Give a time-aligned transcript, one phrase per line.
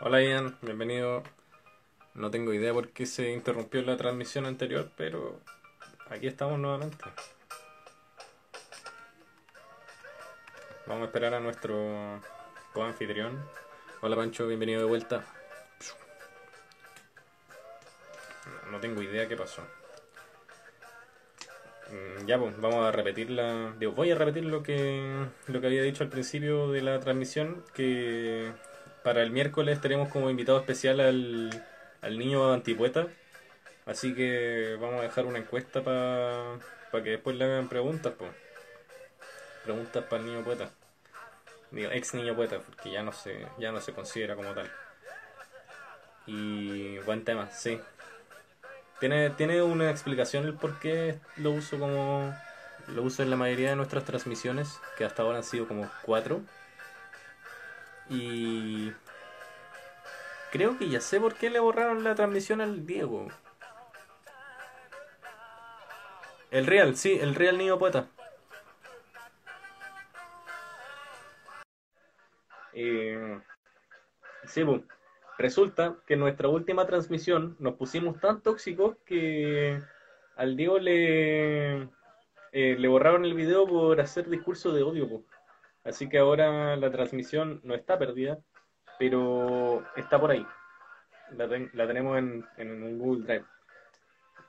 [0.00, 1.22] Hola Ian, bienvenido.
[2.14, 5.40] No tengo idea por qué se interrumpió la transmisión anterior, pero
[6.08, 7.04] aquí estamos nuevamente.
[10.86, 12.20] Vamos a esperar a nuestro
[12.72, 13.44] coanfitrión.
[14.00, 15.24] Hola Pancho, bienvenido de vuelta.
[18.70, 19.62] No tengo idea qué pasó.
[21.90, 23.74] Mm, Ya, pues, vamos a repetir la...
[23.78, 27.64] Digo, voy a repetir lo que, lo que había dicho al principio de la transmisión,
[27.74, 28.52] que
[29.02, 31.64] para el miércoles tenemos como invitado especial al,
[32.00, 33.08] al niño antipoeta.
[33.86, 36.58] Así que vamos a dejar una encuesta para
[37.02, 38.30] que después le hagan preguntas, pues.
[39.64, 40.70] Preguntas para el niño poeta.
[41.70, 44.70] Digo, ex niño poeta, porque ya no se, ya no se considera como tal.
[46.26, 47.80] Y buen tema, sí.
[49.00, 52.34] Tiene, tiene una explicación el por qué lo uso como.
[52.88, 56.40] Lo uso en la mayoría de nuestras transmisiones, que hasta ahora han sido como cuatro.
[58.10, 58.92] Y.
[60.50, 63.28] Creo que ya sé por qué le borraron la transmisión al Diego.
[66.50, 68.08] El Real, sí, el Real Niño Poeta.
[72.72, 73.40] Eh,
[74.44, 74.82] sí, pues.
[75.38, 79.80] Resulta que en nuestra última transmisión nos pusimos tan tóxicos que
[80.36, 85.08] al Diego le, eh, le borraron el video por hacer discurso de odio.
[85.08, 85.24] po.
[85.88, 88.38] Así que ahora la transmisión no está perdida,
[88.98, 90.46] pero está por ahí.
[91.36, 93.44] La, ten- la tenemos en, en un Google Drive.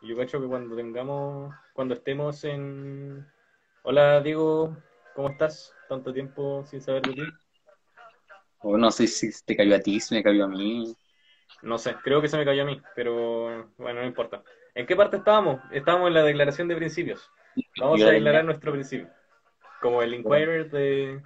[0.01, 3.25] Yo cacho que cuando tengamos, cuando estemos en...
[3.83, 4.77] Hola Diego,
[5.15, 5.73] ¿cómo estás?
[5.87, 7.23] Tanto tiempo sin saber de ti.
[8.61, 10.93] O no sé si te cayó a ti, si me cayó a mí.
[11.61, 14.43] No sé, creo que se me cayó a mí, pero bueno, no importa.
[14.75, 15.61] ¿En qué parte estábamos?
[15.71, 17.29] Estábamos en la declaración de principios.
[17.77, 19.09] Vamos a declarar nuestro principio.
[19.81, 21.21] Como el Inquirer de,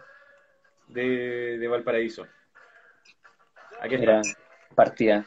[0.87, 2.27] de, de Valparaíso.
[3.81, 4.03] Aquí está.
[4.11, 4.21] Era
[4.75, 5.25] partida.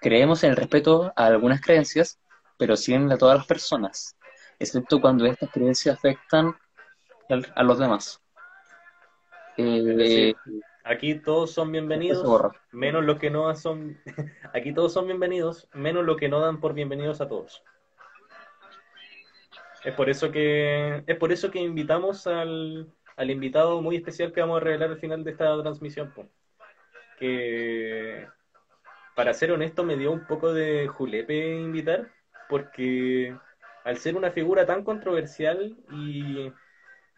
[0.00, 2.20] Creemos en el respeto a algunas creencias,
[2.58, 4.16] pero siguen a todas las personas,
[4.58, 6.54] excepto cuando estas creencias afectan
[7.30, 8.20] al- a los demás.
[9.56, 10.34] Eh,
[10.84, 12.26] aquí todos son bienvenidos,
[12.72, 13.98] menos los que no son.
[14.52, 17.62] Aquí todos son bienvenidos, menos los que no dan por bienvenidos a todos.
[19.84, 24.40] Es por eso que es por eso que invitamos al, al invitado muy especial que
[24.40, 26.12] vamos a revelar al final de esta transmisión.
[26.12, 26.26] po.
[27.18, 28.26] Que
[29.14, 32.10] para ser honesto me dio un poco de julepe invitar,
[32.48, 33.36] porque
[33.84, 36.52] al ser una figura tan controversial y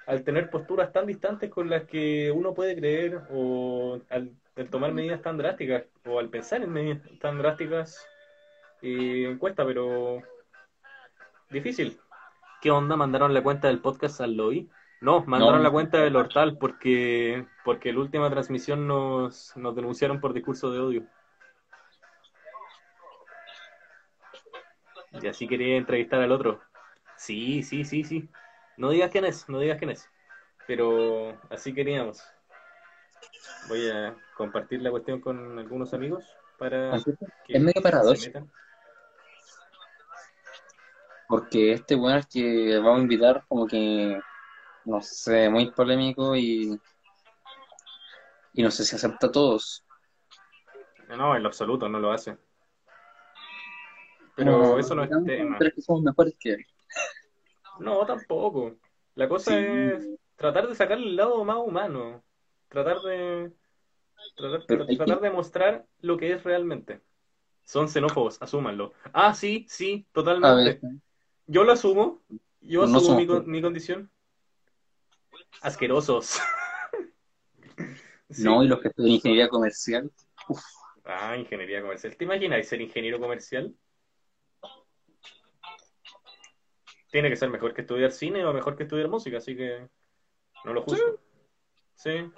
[0.07, 4.33] al tener posturas tan distantes con las que uno puede creer o al,
[4.71, 8.07] tomar medidas tan drásticas o al pensar en medidas tan drásticas,
[8.83, 10.23] eh, cuesta, pero
[11.51, 11.99] difícil.
[12.67, 12.97] ¿Qué onda?
[12.97, 14.69] ¿Mandaron la cuenta del podcast al lobby?
[15.01, 15.63] No, mandaron No.
[15.63, 20.81] la cuenta del Hortal porque porque la última transmisión nos, nos denunciaron por discurso de
[20.81, 21.07] odio.
[25.13, 26.61] Y así quería entrevistar al otro.
[27.17, 28.29] Sí, sí, sí, sí.
[28.77, 30.11] No digas quién es, no digas quién es.
[30.67, 32.21] Pero así queríamos.
[33.69, 36.25] Voy a compartir la cuestión con algunos amigos
[36.59, 37.05] para es.
[37.47, 37.81] que medio
[38.17, 38.51] se metan.
[41.29, 44.19] Porque este weón al que vamos a invitar, como que,
[44.85, 46.79] no sé, muy polémico y,
[48.53, 49.85] y no sé si acepta a todos.
[51.09, 52.37] No, en lo absoluto no lo hace.
[54.35, 55.57] Pero eso no es tema.
[55.59, 56.67] Pero es que somos mejores que él.
[57.79, 58.77] No, tampoco.
[59.15, 59.65] La cosa Sí.
[59.67, 62.23] es tratar de sacar el lado más humano.
[62.69, 63.53] Tratar de
[64.37, 67.01] tratar, tratar que- de mostrar lo que es realmente.
[67.65, 68.93] Son xenófobos, asúmanlo.
[69.13, 70.81] Ah, sí, sí, A totalmente.
[70.81, 70.81] ver,
[71.47, 72.23] Yo lo asumo.
[72.61, 74.11] Yo no asumo mi, mi condición.
[75.63, 76.39] Asquerosos.
[78.29, 78.43] Sí.
[78.43, 80.11] no, y los que estudian ingeniería comercial,
[80.49, 80.61] uf,
[81.09, 82.17] Ah, ingeniería comercial.
[82.17, 83.73] ¿Te imaginas ser ingeniero comercial?
[87.13, 89.89] Tiene que ser mejor que estudiar cine o mejor que estudiar música, así que
[90.65, 91.21] no lo juzgo.
[91.95, 92.29] Sí.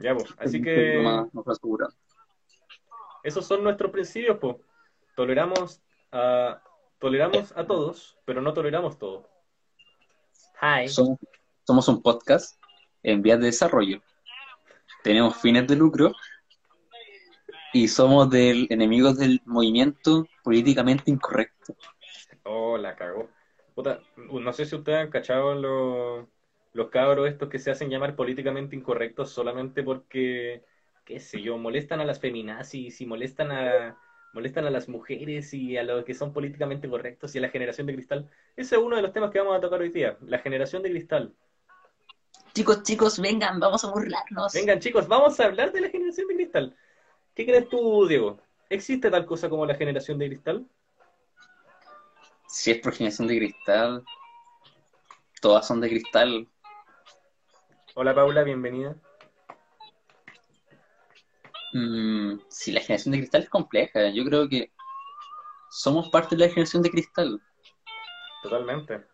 [0.00, 0.34] Ya, pues.
[0.38, 1.92] Así que más asegurado.
[3.22, 4.56] esos son nuestros principios, pues.
[5.14, 6.62] Toleramos a,
[7.02, 9.28] toleramos a todos, pero no toleramos todo.
[10.62, 10.88] Hi.
[10.88, 11.18] Somos,
[11.66, 12.62] somos un podcast
[13.02, 14.00] en vías de desarrollo.
[15.02, 16.12] Tenemos fines de lucro
[17.72, 21.74] y somos del, enemigos del movimiento políticamente incorrecto.
[22.44, 23.28] Oh, la cagó.
[23.74, 26.28] Puta, no sé si ustedes han cachado los,
[26.72, 30.62] los cabros estos que se hacen llamar políticamente incorrectos solamente porque,
[31.04, 33.98] qué sé yo, molestan a las feminazis y molestan a,
[34.32, 37.86] molestan a las mujeres y a los que son políticamente correctos y a la generación
[37.86, 38.30] de cristal.
[38.56, 40.90] Ese es uno de los temas que vamos a tocar hoy día, la generación de
[40.90, 41.34] cristal.
[42.54, 44.52] Chicos, chicos, vengan, vamos a burlarnos.
[44.52, 46.76] Vengan chicos, vamos a hablar de la generación de cristal.
[47.34, 48.40] ¿Qué crees tú, Diego?
[48.68, 50.66] ¿Existe tal cosa como la generación de cristal?
[52.46, 54.04] Si es por generación de cristal,
[55.40, 56.48] todas son de cristal.
[57.94, 58.96] Hola Paula, bienvenida.
[61.72, 64.72] Mm, si la generación de cristal es compleja, yo creo que
[65.70, 67.40] somos parte de la generación de cristal.
[68.42, 69.06] Totalmente.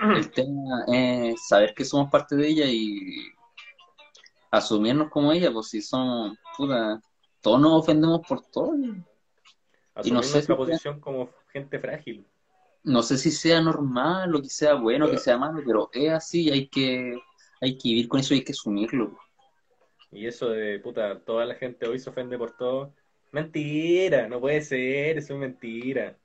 [0.00, 3.32] El tema es saber que somos parte de ella y
[4.50, 7.00] asumirnos como ella, pues si somos, puta,
[7.40, 8.74] todos nos ofendemos por todo.
[10.04, 12.26] Y no sé nuestra posición como gente frágil.
[12.84, 16.10] No sé si sea normal o que sea bueno o que sea malo, pero es
[16.10, 17.18] así, hay que,
[17.60, 19.18] hay que vivir con eso y hay que asumirlo.
[20.10, 22.94] Y eso de, puta, toda la gente hoy se ofende por todo.
[23.30, 26.16] Mentira, no puede ser, eso es mentira.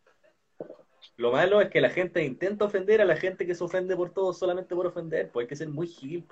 [1.18, 4.12] Lo malo es que la gente intenta ofender a la gente que se ofende por
[4.12, 6.26] todo solamente por ofender, pues hay que ser muy gil,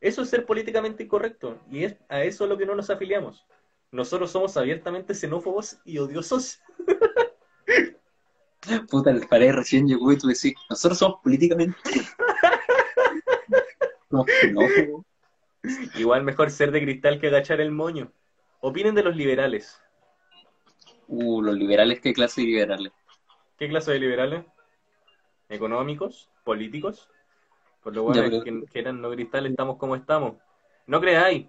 [0.00, 3.44] Eso es ser políticamente incorrecto, y es a eso a lo que no nos afiliamos.
[3.92, 6.60] Nosotros somos abiertamente xenófobos y odiosos.
[8.90, 11.76] Puta, el pared recién llegó y tú decís, nosotros somos políticamente.
[14.40, 15.09] xenófobos.
[15.94, 18.12] Igual mejor ser de cristal que agachar el moño.
[18.60, 19.80] Opinen de los liberales.
[21.08, 22.92] Uh, los liberales, ¿qué clase de liberales?
[23.58, 24.44] ¿Qué clase de liberales?
[25.48, 26.30] ¿Económicos?
[26.44, 27.08] ¿Políticos?
[27.82, 30.34] Por lo bueno que, que, eran no cristal estamos como estamos.
[30.86, 31.46] No creáis.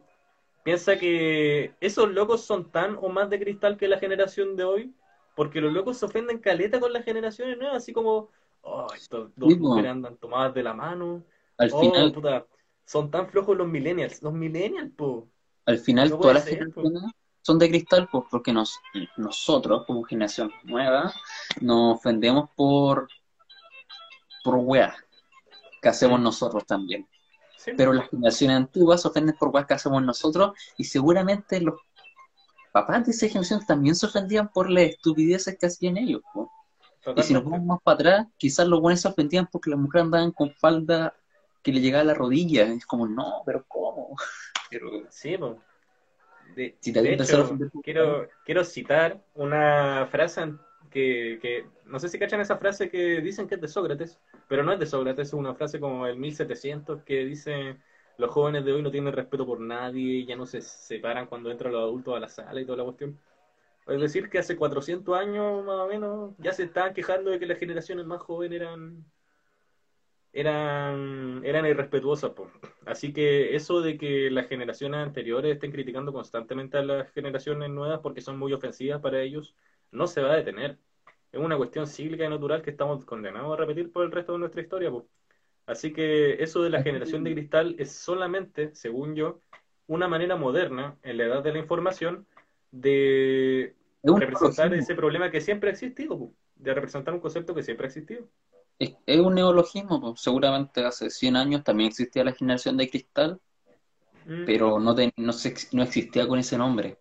[0.63, 4.93] Piensa que esos locos son tan o más de cristal que la generación de hoy,
[5.35, 8.29] porque los locos se ofenden caleta con las generaciones nuevas, así como,
[8.61, 11.23] oh, estos dos mujeres andan tomadas de la mano.
[11.57, 12.45] Al oh, final, puta,
[12.85, 14.21] son tan flojos los millennials.
[14.21, 15.29] Los millennials, po.
[15.65, 17.03] Al final, todas las generaciones
[17.41, 18.79] son de cristal, pues, porque nos,
[19.17, 21.13] nosotros, como generación nueva,
[21.59, 23.07] nos ofendemos por,
[24.43, 24.95] por weas
[25.81, 27.07] que hacemos nosotros también.
[27.77, 31.75] Pero las generaciones antiguas se ofenden por weas que hacemos nosotros y seguramente los
[32.71, 36.21] papás de esa generación también se ofendían por las estupideces que hacían ellos.
[37.15, 40.05] Y si nos vamos más para atrás, quizás los buenos se ofendían porque las mujeres
[40.05, 41.15] andaban con falda
[41.61, 42.63] que le llegaba a la rodilla.
[42.63, 44.15] Es como, no, pero ¿cómo?
[44.69, 45.57] Pero, sí, pues.
[46.55, 50.53] De, hecho, quiero, quiero citar una frase
[50.89, 54.19] que, que, no sé si cachan esa frase que dicen que es de Sócrates,
[54.49, 57.77] pero no es de Sócrates, es una frase como el 1700 que dice
[58.17, 61.71] los jóvenes de hoy no tienen respeto por nadie, ya no se separan cuando entran
[61.71, 63.17] los adultos a la sala y toda la cuestión.
[63.87, 67.47] Es decir, que hace 400 años más o menos ya se estaban quejando de que
[67.47, 69.03] las generaciones más jóvenes eran
[70.33, 72.31] eran, eran irrespetuosas.
[72.85, 77.99] Así que eso de que las generaciones anteriores estén criticando constantemente a las generaciones nuevas
[77.99, 79.55] porque son muy ofensivas para ellos,
[79.91, 80.77] no se va a detener.
[81.31, 84.39] Es una cuestión cíclica y natural que estamos condenados a repetir por el resto de
[84.39, 84.91] nuestra historia.
[85.65, 89.41] Así que eso de la generación de cristal es solamente, según yo,
[89.87, 92.25] una manera moderna, en la edad de la información,
[92.71, 97.89] de representar ese problema que siempre ha existido, de representar un concepto que siempre ha
[97.89, 98.27] existido
[99.05, 103.39] es, un neologismo, seguramente hace 100 años también existía la generación de cristal,
[104.25, 104.45] mm.
[104.45, 105.33] pero no, no,
[105.71, 106.97] no existía con ese nombre.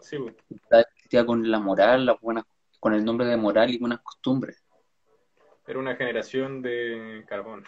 [0.00, 0.16] Sí,
[0.50, 2.46] existía con la moral, la buena,
[2.80, 4.62] con el nombre de moral y buenas costumbres.
[5.66, 7.64] Era una generación de carbón.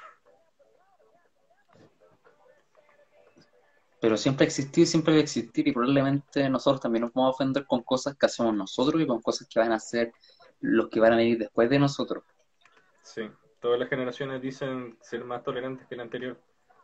[4.00, 7.28] Pero siempre ha existido y siempre va a existir y probablemente nosotros también nos vamos
[7.28, 10.12] a ofender con cosas que hacemos nosotros y con cosas que van a hacer
[10.60, 12.22] los que van a venir después de nosotros.
[13.06, 16.40] Sí, todas las generaciones dicen ser más tolerantes que la anterior,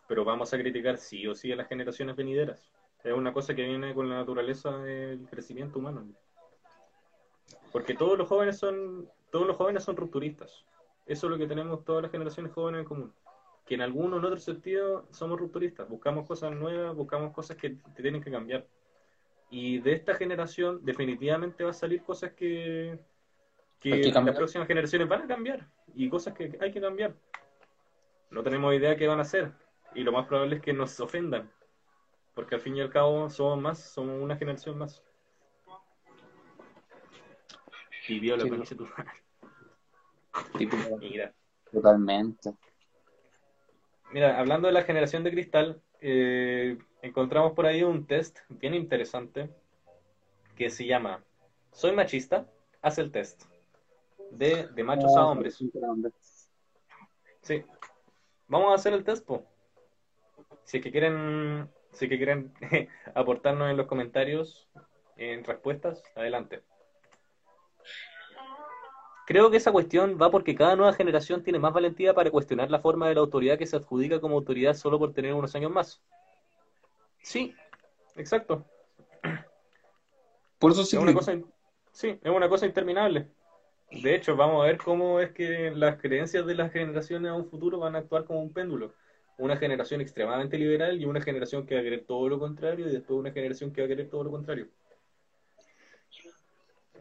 [0.07, 2.71] pero vamos a criticar sí o sí a las generaciones venideras.
[3.03, 6.07] Es una cosa que viene con la naturaleza del crecimiento humano.
[7.73, 10.65] Porque todos los jóvenes son, todos los jóvenes son rupturistas.
[11.07, 13.13] Eso es lo que tenemos todas las generaciones jóvenes en común.
[13.67, 15.89] Que en algún o en otro sentido somos rupturistas.
[15.89, 18.65] Buscamos cosas nuevas, buscamos cosas que tienen que cambiar.
[19.51, 22.97] Y de esta generación definitivamente va a salir cosas que,
[23.81, 27.15] que las próximas generaciones van a cambiar y cosas que hay que cambiar.
[28.31, 29.53] No tenemos idea qué van a hacer
[29.95, 31.51] y lo más probable es que nos ofendan,
[32.35, 35.03] porque al fin y al cabo somos más, somos una generación más.
[38.09, 38.89] Y viola sí, tu
[40.99, 41.33] Mira.
[41.71, 42.55] Totalmente.
[44.13, 49.51] Mira, hablando de la generación de cristal, eh, encontramos por ahí un test bien interesante
[50.57, 51.23] que se llama
[51.71, 52.47] ¿Soy machista?
[52.83, 53.52] Haz el test
[54.33, 55.63] de, de machos a ah, hombres.
[57.41, 57.65] Sí.
[58.49, 59.29] Vamos a hacer el test,
[60.65, 62.53] Si es que quieren, si que quieren
[63.15, 64.69] aportarnos en los comentarios
[65.17, 66.63] en respuestas, adelante.
[69.27, 72.81] Creo que esa cuestión va porque cada nueva generación tiene más valentía para cuestionar la
[72.81, 76.03] forma de la autoridad que se adjudica como autoridad solo por tener unos años más.
[77.23, 77.55] Sí,
[78.17, 78.67] exacto.
[80.59, 80.97] Por eso sí.
[80.97, 81.39] Es una cosa,
[81.93, 83.31] sí, es una cosa interminable.
[84.01, 87.49] De hecho, vamos a ver cómo es que las creencias de las generaciones a un
[87.49, 88.95] futuro van a actuar como un péndulo.
[89.39, 92.93] Una generación extremadamente liberal y una generación que va a querer todo lo contrario y
[92.93, 94.69] después una generación que va a querer todo lo contrario.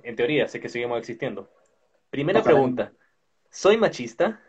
[0.04, 1.50] En teoría, sé que seguimos existiendo.
[2.10, 2.56] Primera Ojalá.
[2.56, 2.92] pregunta.
[3.50, 4.42] ¿Soy machista?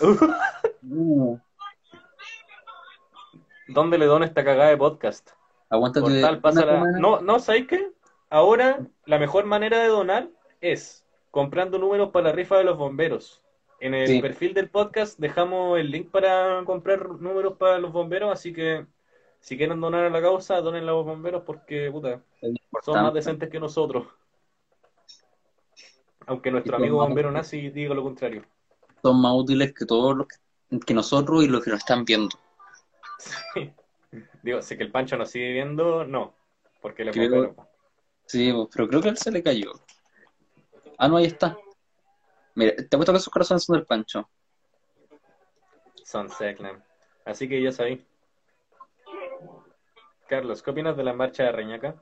[0.00, 1.38] Uh,
[3.68, 5.30] ¿Dónde le dono esta cagada de podcast?
[5.70, 6.84] aguántate Portal, pásala.
[6.98, 7.92] No, no, ¿sabes qué?
[8.30, 10.28] Ahora la mejor manera de donar
[10.60, 13.42] es comprando números para la rifa de los bomberos.
[13.80, 14.20] En el Sí.
[14.20, 18.86] perfil del podcast dejamos el link para comprar números para los bomberos, así que
[19.40, 22.20] si quieren donar a la causa, donen a los bomberos porque, puta,
[22.82, 24.06] son más decentes que nosotros.
[26.26, 28.44] Aunque nuestro son amigo bombero nazi diga lo contrario.
[29.02, 32.36] Son más útiles que todos los que, que nosotros y los que nos están viendo.
[34.42, 36.34] Digo, sé que el Pancho nos sigue viendo, no,
[36.82, 37.67] porque le bombero.
[38.28, 39.72] Sí, pues, pero creo que él se le cayó.
[40.98, 41.56] Ah, no, ahí está.
[42.54, 44.28] Mira, te apuesto que esos corazones son del Pancho.
[46.04, 46.84] Son Seclan.
[47.24, 48.04] Así que ya sabéis.
[50.28, 51.94] Carlos, ¿qué opinas de la marcha de Reñaca?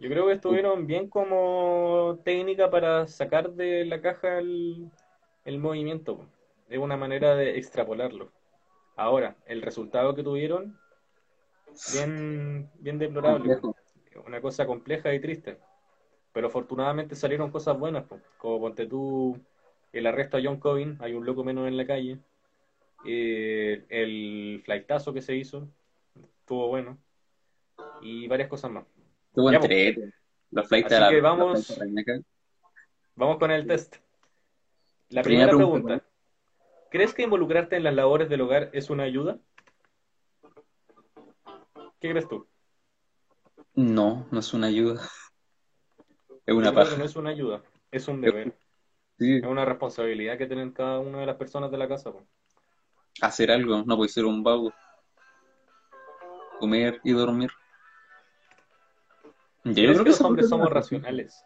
[0.00, 4.90] Yo creo que estuvieron bien como técnica para sacar de la caja el,
[5.44, 6.26] el movimiento.
[6.68, 8.32] Es una manera de extrapolarlo.
[8.96, 10.80] Ahora, el resultado que tuvieron,
[11.92, 13.54] bien, bien deplorable.
[13.54, 13.83] Complejo.
[14.26, 15.58] Una cosa compleja y triste.
[16.32, 18.04] Pero afortunadamente salieron cosas buenas,
[18.38, 19.38] como ponte tú
[19.92, 22.18] el arresto a John Covin, hay un loco menos en la calle.
[23.06, 25.68] Eh, el flightazo que se hizo,
[26.40, 26.98] estuvo bueno.
[28.02, 28.84] Y varias cosas más.
[29.28, 29.70] Estuvo Ya, pues.
[29.70, 30.12] entrete.
[30.50, 31.80] La flight Así la, que vamos-.
[33.16, 33.96] Vamos con el test.
[35.10, 36.06] La Primera primera pregunta, pregunta.
[36.90, 39.38] ¿Crees que involucrarte en las labores del hogar es una ayuda?
[42.00, 42.46] ¿Qué crees tú?
[43.74, 45.02] No, no es una ayuda.
[46.46, 46.94] Es una paja.
[46.98, 48.54] no es una ayuda, es un deber.
[49.18, 52.12] Sí, Es una responsabilidad que tienen cada una de las personas de la casa.
[53.22, 54.70] hacer algo, no puede ser un vago.
[56.60, 57.50] Comer y dormir.
[59.64, 61.44] Yo ¿Crees creo que que los hombres es somos racionales?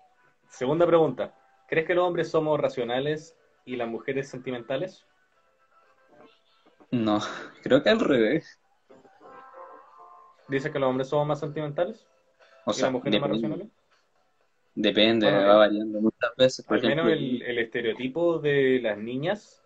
[0.49, 1.33] Segunda pregunta.
[1.69, 5.07] ¿Crees que los hombres somos racionales y las mujeres sentimentales?
[6.91, 7.21] No,
[7.63, 8.59] creo que al revés.
[10.49, 12.09] ¿Dices que los hombres somos más sentimentales
[12.69, 13.69] O sea, las depende, racionales?
[14.75, 16.67] depende, Bueno, va variando muchas veces.
[16.67, 19.63] Por Al menos el estereotipo de las niñas,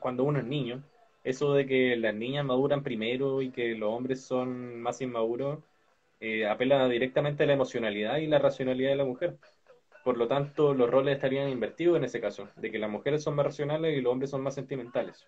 [0.00, 0.82] cuando uno es niño,
[1.24, 5.60] eso de que las niñas maduran primero y que los hombres son más inmaduros,
[6.20, 9.36] eh, apela directamente a la emocionalidad y la racionalidad de la mujer.
[10.04, 13.34] Por lo tanto, los roles estarían invertidos en ese caso, de que las mujeres son
[13.34, 15.26] más racionales y los hombres son más sentimentales.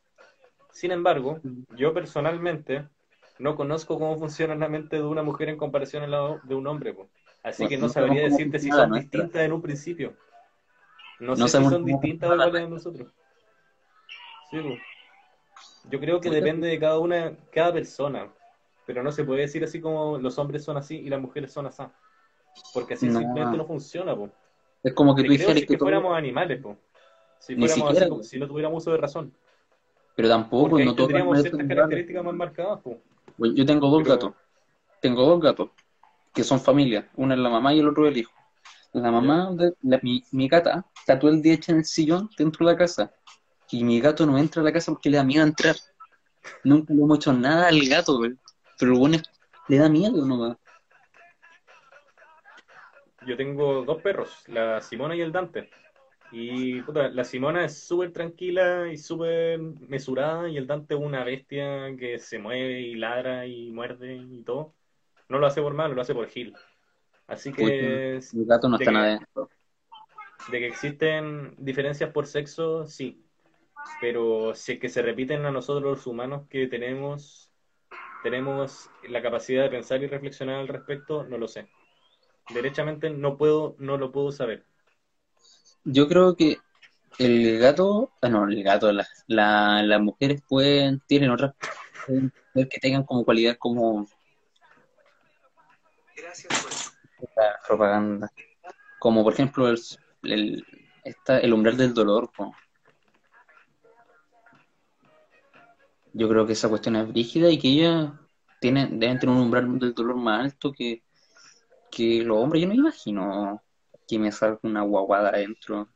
[0.71, 1.40] Sin embargo,
[1.75, 2.85] yo personalmente
[3.38, 6.66] no conozco cómo funciona la mente de una mujer en comparación a la de un
[6.66, 7.08] hombre, po.
[7.42, 9.20] así No- que no sabría decirte si son nuestra.
[9.20, 10.14] distintas en un principio.
[11.20, 13.12] No, No sé si son distintas iguales a nosotros.
[14.50, 14.70] Sí, po.
[15.90, 18.28] Yo creo que depende de cada una, cada persona,
[18.86, 21.66] pero no se puede decir así como los hombres son así y las mujeres son
[21.66, 21.82] así,
[22.74, 23.20] porque así No.
[23.20, 24.30] simplemente no funciona, po.
[24.82, 26.76] es como que Te tú dijeras si que que todo- fuéramos animales, po.
[27.38, 28.22] Si Ni fuéramos así siquiera, po.
[28.22, 29.32] si no tuviéramos uso de razón.
[30.14, 32.98] pero tampoco, Porque no todos tendríamos ciertas características más marcadas, po.
[33.38, 34.34] Pues Yo tengo dos Pero- gatos.
[35.00, 35.70] Tengo dos gatos
[36.34, 37.08] que son familia.
[37.16, 38.32] Una es la mamá y el otro el hijo.
[38.92, 42.30] La mamá, de, la- mi, mi gata, está todo el día hecha en el sillón
[42.38, 43.12] dentro de la casa.
[43.70, 45.76] Y mi gato no entra a la casa porque le da miedo entrar.
[46.64, 48.34] Nunca le hemos hecho nada al gato, güey.
[48.78, 49.22] Pero lo bueno es
[49.68, 50.56] le da miedo nomás.
[53.26, 55.68] Yo tengo dos perros, la Simona y el Dante.
[56.33, 61.25] Y puta, la Simona es súper tranquila y súper mesurada y el Dante es una
[61.25, 64.75] bestia que se mueve y ladra y muerde y todo.
[65.28, 66.54] No lo hace por malo, lo hace por Gil.
[67.26, 69.21] Así que Mi gato no está que- nada
[70.50, 73.25] de que existen diferencias por sexo, sí.
[74.00, 77.52] Pero si es que se repiten a nosotros los humanos que tenemos,
[78.23, 81.68] tenemos la capacidad de pensar y reflexionar al respecto, no lo sé.
[82.52, 84.64] Derechamente no puedo, no lo puedo saber.
[85.86, 86.58] Yo creo que
[87.18, 91.54] el gato, ah, no, el gato, la- la- las mujeres pueden, tienen otras,
[92.54, 94.06] que tengan como cualidad como
[97.36, 98.30] la propaganda.
[98.98, 99.78] Como por ejemplo el,
[100.24, 100.64] el,
[101.04, 102.30] esta- el umbral del dolor.
[106.12, 108.10] Yo creo que esa cuestión es brígida y que ellas
[108.60, 111.02] tienen, deben tener un umbral del dolor más alto que,
[111.90, 112.62] que los hombres.
[112.62, 113.62] Yo no me imagino
[114.06, 115.88] que me salga una guaguada adentro.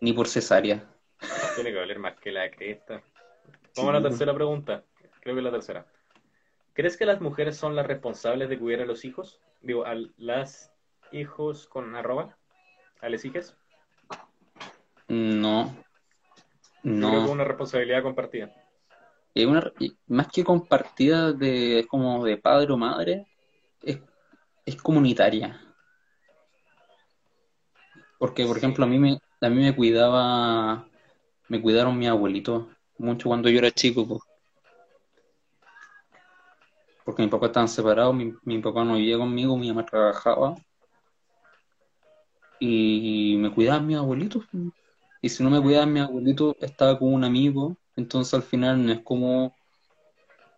[0.00, 0.84] Ni por cesárea.
[1.54, 3.02] Tiene que valer más que la cresta.
[3.76, 4.84] Vamos a la tercera pregunta.
[5.20, 5.86] Creo que es la tercera.
[6.74, 9.40] ¿Crees que las mujeres son las responsables de cuidar a los hijos?
[9.62, 10.72] Digo, a las
[11.12, 12.36] hijos con arroba,
[13.00, 13.56] a las hijas.
[15.08, 15.74] No.
[16.82, 17.30] Creo que es No.
[17.32, 18.52] una responsabilidad compartida.
[19.34, 19.72] Es una,
[20.06, 23.26] más que compartida de como de padre o madre,
[23.82, 23.98] es,
[24.64, 25.60] es comunitaria.
[28.18, 30.86] Porque, por ejemplo, a mí me, a mí me cuidaba,
[31.48, 32.68] me cuidaron mi abuelito
[32.98, 34.20] mucho cuando yo era chico, pues,
[37.04, 40.54] porque mis papás estaban separados, mi, mi papá no vivía conmigo, mi mamá trabajaba.
[42.58, 44.44] Y me cuidaban mis abuelitos.
[45.20, 48.92] Y si no me cuidaban mis abuelitos, estaba con un amigo, entonces al final no
[48.92, 49.54] es como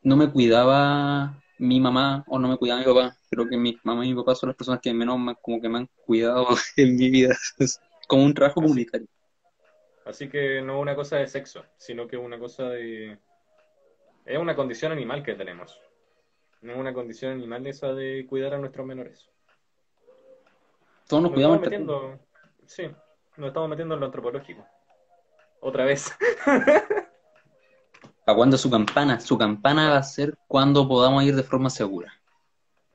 [0.02, 3.16] no me cuidaba mi mamá o no me cuidaba mi papá.
[3.30, 5.68] Creo que mi mamá y mi papá son las personas que menos me- como que
[5.68, 6.46] me han cuidado
[6.76, 7.36] en mi vida.
[7.58, 9.06] Es como un trabajo así, comunitario.
[10.04, 13.18] así que no es una cosa de sexo, sino que es una cosa de...
[14.24, 15.80] Es una condición animal que tenemos.
[16.62, 19.28] No es una condición animal esa de cuidar a nuestros menores.
[21.08, 22.18] Todos nos Nos cuidamos estamos metiendo,
[22.66, 22.82] sí,
[23.36, 24.66] nos estamos metiendo en lo antropológico.
[25.60, 26.12] Otra vez.
[28.26, 29.20] ¿Para cuándo su campana?
[29.20, 32.12] Su campana va a ser cuando podamos ir de forma segura.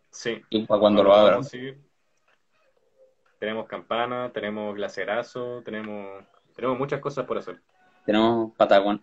[0.09, 1.41] Sí, Y para cuando lo abran.
[1.53, 1.79] ir.
[3.39, 6.21] Tenemos campana, tenemos lacerazo, tenemos,
[6.53, 7.61] tenemos muchas cosas por hacer.
[8.05, 9.01] Tenemos Patagon,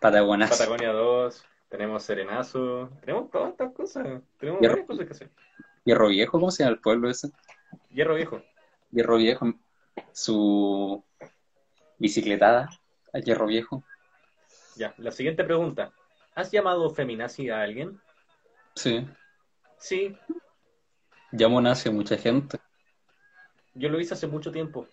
[0.00, 4.20] Patagonazo, Patagonia 2, tenemos Serenazo, tenemos todas estas cosas.
[4.38, 5.30] Tenemos Hierro, varias cosas que hacer.
[5.84, 7.30] Hierro Viejo, ¿cómo se llama el pueblo ese?
[7.90, 8.42] Hierro viejo.
[8.90, 9.54] Hierro Viejo,
[10.10, 11.04] su
[11.98, 12.68] bicicletada
[13.12, 13.84] a Hierro Viejo.
[14.76, 15.92] Ya, la siguiente pregunta.
[16.34, 18.00] ¿Has llamado feminazi a alguien?
[18.74, 19.06] Sí,
[19.78, 20.16] Sí,
[21.32, 22.58] llamo nazi a mucha gente.
[23.74, 24.82] yo lo hice hace mucho tiempo.
[24.82, 24.86] Mm.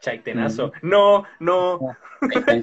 [0.00, 0.72] Chaitenazo.
[0.82, 1.78] No, no.
[2.30, 2.62] Chaitén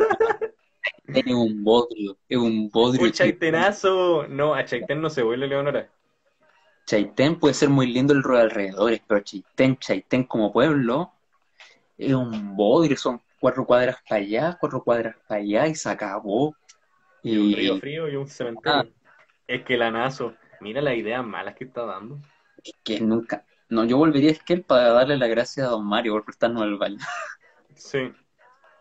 [1.28, 4.28] es un bodrio, es un bodrio Un chaitenazo.
[4.28, 5.88] No, a Chaitén no se vuelve Leonora.
[6.88, 11.12] Chaitén puede ser muy lindo el ruido de alrededores, pero Chaitén, Chaitén como pueblo
[11.98, 16.56] es un bodrio, son cuatro cuadras para allá, cuatro cuadras para allá y se acabó.
[17.24, 18.94] Y un río frío y un ah, cementerio.
[19.48, 20.36] Es que la nazo.
[20.62, 22.20] Mira las ideas malas que está dando.
[22.64, 26.14] es que nunca, no, yo volvería a Esquel para darle las gracias a Don Mario
[26.14, 26.98] por prestarnos el baño.
[27.74, 28.12] Sí.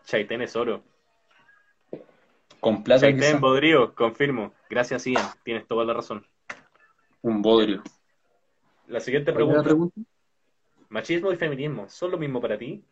[0.05, 0.83] Chaitén es oro.
[2.59, 4.53] Con plata Chaitén, quizás, Bodrío, confirmo.
[4.69, 5.25] Gracias, Ian.
[5.43, 6.25] Tienes toda la razón.
[7.21, 7.83] un bodrio.
[8.87, 9.93] La siguiente ¿Cuál era la pregunta.
[9.93, 10.11] pregunta?
[10.89, 12.83] ¿Machismo y feminismo son lo mismo para ti?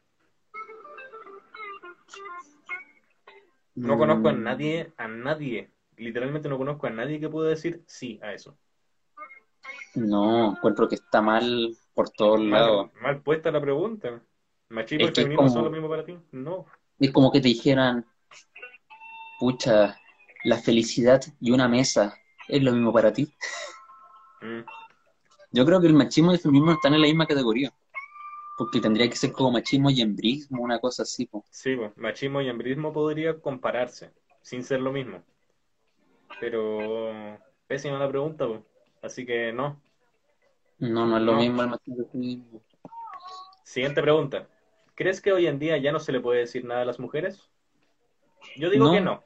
[3.76, 7.84] No conozco a Mm, nadie, a nadie, literalmente no conozco a nadie que pueda decir
[7.88, 8.58] sí a eso.
[9.96, 12.90] no, encuentro que está mal por todos lados.
[13.02, 14.22] Mal, puesta la pregunta.
[14.70, 16.18] ¿Machismo y feminismo son lo mismo para ti?
[16.32, 16.66] No.
[17.00, 18.06] es como que te dijeran,
[19.40, 20.00] pucha,
[20.44, 22.16] la felicidad y una mesa
[22.48, 23.32] es lo mismo para ti.
[24.44, 24.64] Mm,
[25.52, 27.74] Yo creo que el machismo y el feminismo están en la misma categoría,
[28.58, 31.44] porque tendría que ser como machismo y embrismo, una cosa así, po.
[31.50, 34.12] Sí, pues, machismo y embrismo podría compararse,
[34.42, 35.24] sin ser lo mismo.
[36.40, 38.62] Pero pésima la pregunta, pues.
[39.02, 39.82] Así que no,
[40.80, 41.40] No, no es lo no.
[41.40, 42.62] mismo el machismo el.
[43.64, 44.48] Siguiente pregunta.
[44.96, 47.50] ¿Crees que hoy en día ya no se le puede decir nada a las mujeres?
[48.56, 49.24] Yo digo que No, no.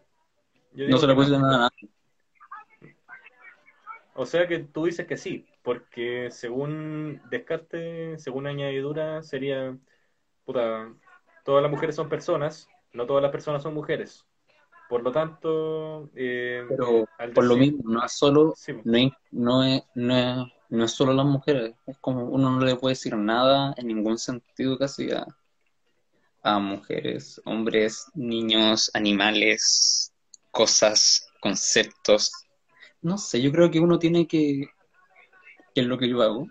[0.74, 1.34] Yo no digo se le que puede no.
[1.36, 1.90] decir nada a nadie.
[4.16, 9.77] O sea que tú dices que sí, porque según Descartes, según añadidura, sería,
[10.45, 10.93] puta,
[11.43, 14.25] todas las mujeres son personas, no todas las personas son mujeres.
[14.88, 19.12] Por lo tanto, eh, Pero al por lo mismo, no es solo, sí, no es,
[19.32, 20.38] no es, no es,
[20.69, 24.17] no es solo las mujeres, es como uno no le puede decir nada en ningún
[24.17, 25.25] sentido casi a,
[26.43, 30.13] a mujeres, hombres, niños, animales,
[30.49, 32.32] cosas, conceptos.
[33.01, 34.69] No sé, yo creo que uno tiene que,
[35.78, 36.48] que es lo que yo hago,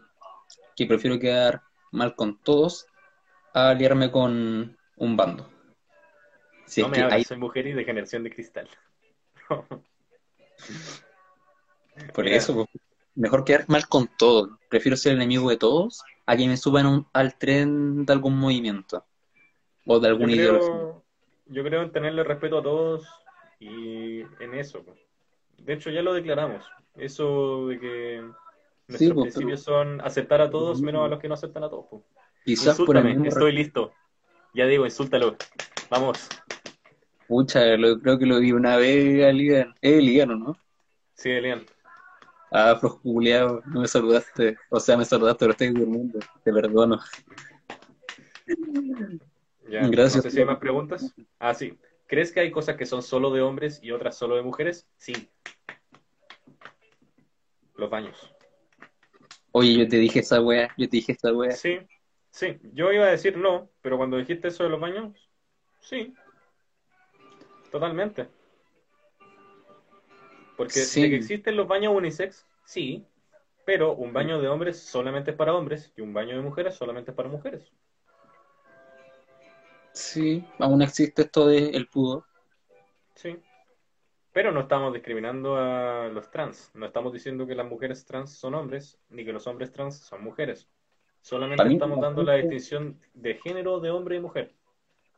[0.76, 1.60] que prefiero quedar
[1.90, 2.86] mal con todos
[3.52, 5.50] a aliarme con un bando.
[6.64, 8.68] Si no me hay, hables, soy mujer y de generación de cristal.
[12.14, 12.68] por Mira, eso,
[13.16, 14.50] mejor quedar mal con todos.
[14.68, 18.38] Prefiero ser el enemigo de todos a que me suban un- al tren de algún
[18.38, 19.04] movimiento
[19.86, 20.70] o de yo alguna ideología.
[20.70, 21.04] creo,
[21.46, 23.08] yo creo en tenerle respeto a todos
[23.58, 24.84] y en eso.
[25.58, 26.64] De hecho, ya lo declaramos.
[26.94, 28.24] Eso de que
[28.88, 31.64] Sí, nuestros pues, pero principios son aceptar a todos menos a los que no aceptan
[31.64, 31.86] a todos.
[31.90, 32.04] po.
[32.44, 33.92] quizás por el Insúltame, mismo estoy listo.
[34.54, 35.36] Ya digo, insúltalo.
[35.90, 36.28] Vamos.
[37.26, 39.74] Pucha, lo- creo que lo vi una vez a Ligan.
[39.80, 40.56] Es Ligano, ¿no?
[41.14, 41.64] Sí, Elian.
[42.52, 44.56] Ah, culiao, no me saludaste.
[44.70, 46.20] O sea, me saludaste, pero estoy durmiendo.
[46.44, 47.00] Te perdono.
[49.68, 49.82] Ya.
[49.82, 50.22] No Gracias.
[50.22, 51.12] sé si hay más preguntas.
[51.40, 51.76] Ah, sí.
[52.06, 54.86] ¿Crees que hay cosas que son solo de hombres y otras solo de mujeres?
[54.96, 55.28] Sí.
[57.74, 58.32] los baños.
[59.58, 61.52] Oye, yo te dije esa wea, yo te dije esa wea.
[61.52, 61.78] Sí,
[62.28, 62.58] sí.
[62.74, 65.30] Yo iba a decir no, pero cuando dijiste eso de los baños,
[65.80, 66.12] sí.
[67.72, 68.28] Totalmente.
[70.58, 71.00] Porque Sí.
[71.00, 73.06] de que existen los baños unisex, sí.
[73.64, 77.12] Pero un baño de hombres solamente es para hombres y un baño de mujeres solamente
[77.12, 77.72] es para mujeres.
[79.94, 82.26] Sí, aún existe esto de el pudor.
[83.14, 83.38] Sí.
[84.36, 86.70] Pero no estamos discriminando a los trans.
[86.74, 90.22] No estamos diciendo que las mujeres trans son hombres, ni que los hombres trans son
[90.22, 90.68] mujeres.
[91.22, 94.52] Solamente mí, estamos dando la distinción de género de hombre y mujer.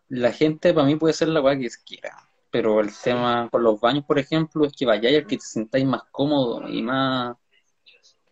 [0.08, 2.12] La gente para mí puede ser la weá que quiera,
[2.52, 5.84] pero el tema con los baños, por ejemplo, es que vayáis al que te sintáis
[5.84, 7.36] más cómodo y más,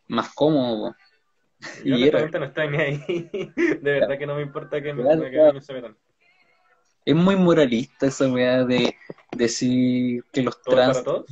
[0.07, 0.95] más cómodo.
[1.85, 2.99] Yo Y era- no estoy ni ahí.
[3.57, 5.53] De verdad que no me importa que me, Claro, que claro.
[5.55, 5.97] me se metan.
[7.07, 8.95] Es muy moralista esa weá de
[9.33, 11.27] decir que los ¿Todo es trans para todos?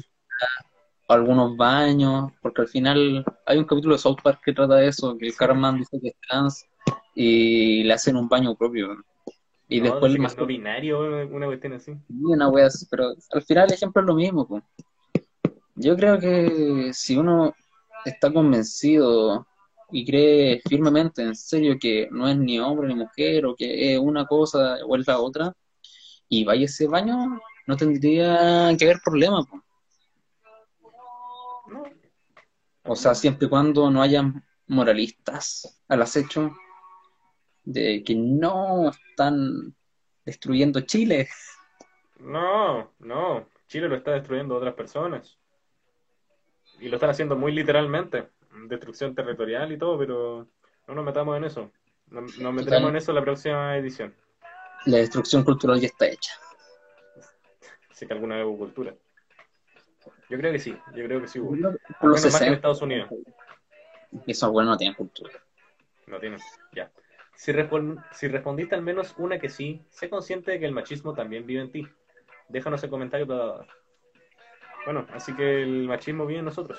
[1.08, 5.16] algunos baños, porque al final hay un capítulo de South Park que trata de eso,
[5.18, 6.66] que el Carman dice que es trans
[7.14, 8.96] y le hacen un baño propio.
[9.68, 11.92] Y No, después dice que más no binario, una cuestión así.
[12.08, 14.46] una wea así, pero al final el ejemplo es lo mismo.
[14.46, 14.62] po.
[15.76, 17.54] Yo creo que si uno
[18.04, 19.46] está convencido
[19.90, 23.98] y cree firmemente, en serio, que no es ni hombre ni mujer, o que es
[24.00, 25.52] una cosa o es la otra,
[26.28, 29.44] y vaya ese baño, no tendría que haber problema.
[29.44, 29.62] po.
[32.84, 36.54] O sea, siempre y cuando no hayan moralistas al acecho
[37.64, 39.74] de que no están
[40.24, 41.28] destruyendo Chile.
[42.18, 43.48] No, no.
[43.68, 45.38] Chile lo está destruyendo otras personas.
[46.78, 48.28] Y lo están haciendo muy literalmente.
[48.68, 50.46] Destrucción territorial y todo, pero
[50.86, 51.70] no nos metamos en eso.
[52.08, 54.14] Nos, nos meteremos en eso en la próxima edición.
[54.86, 56.32] La destrucción cultural ya está hecha.
[57.92, 58.94] Si que alguna vez hubo cultura.
[60.28, 61.50] Yo creo que sí, yo creo que sí hubo.
[61.50, 63.08] Por los Bueno, más que en 60, Estados Unidos.
[64.26, 65.32] esos buenos no tienen cultura.
[66.06, 66.38] No tienen.
[66.72, 66.90] Ya.
[67.36, 67.52] Si,
[68.12, 71.62] si respondiste al menos una que sí, sé consciente de que el machismo también vive
[71.62, 71.86] en ti.
[72.48, 73.26] Déjanos el comentario.
[73.26, 73.66] bla.
[74.84, 76.78] Bueno, así que el machismo vive en nosotros,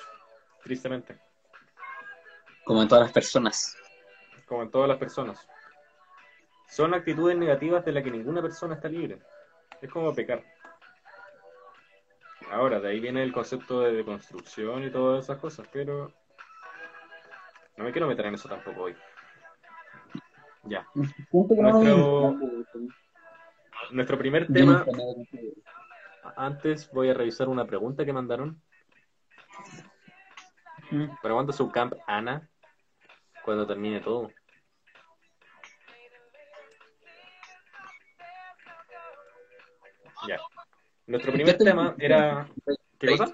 [0.63, 1.17] tristemente,
[2.63, 3.75] Como en todas las personas.
[4.45, 5.47] como en todas las personas.
[6.67, 9.19] Son actitudes negativas de las que ninguna persona está libre.
[9.81, 10.43] Es como pecar.
[12.51, 16.11] Ahora, de ahí viene el concepto de deconstrucción y todas esas cosas, pero
[17.77, 18.95] no me quiero meter en eso tampoco hoy.
[20.63, 20.87] Ya.
[20.93, 22.35] Nuestro-
[23.91, 24.83] Nuestro primer tema
[26.37, 28.59] Antes voy a revisar una pregunta que mandaron.
[31.21, 32.49] ¿Para cuándo su camp Ana?
[33.43, 34.31] Cuando termine todo.
[40.27, 40.39] Ya.
[41.07, 42.47] Nuestro primer tema era.
[42.97, 43.33] ¿Qué cosa?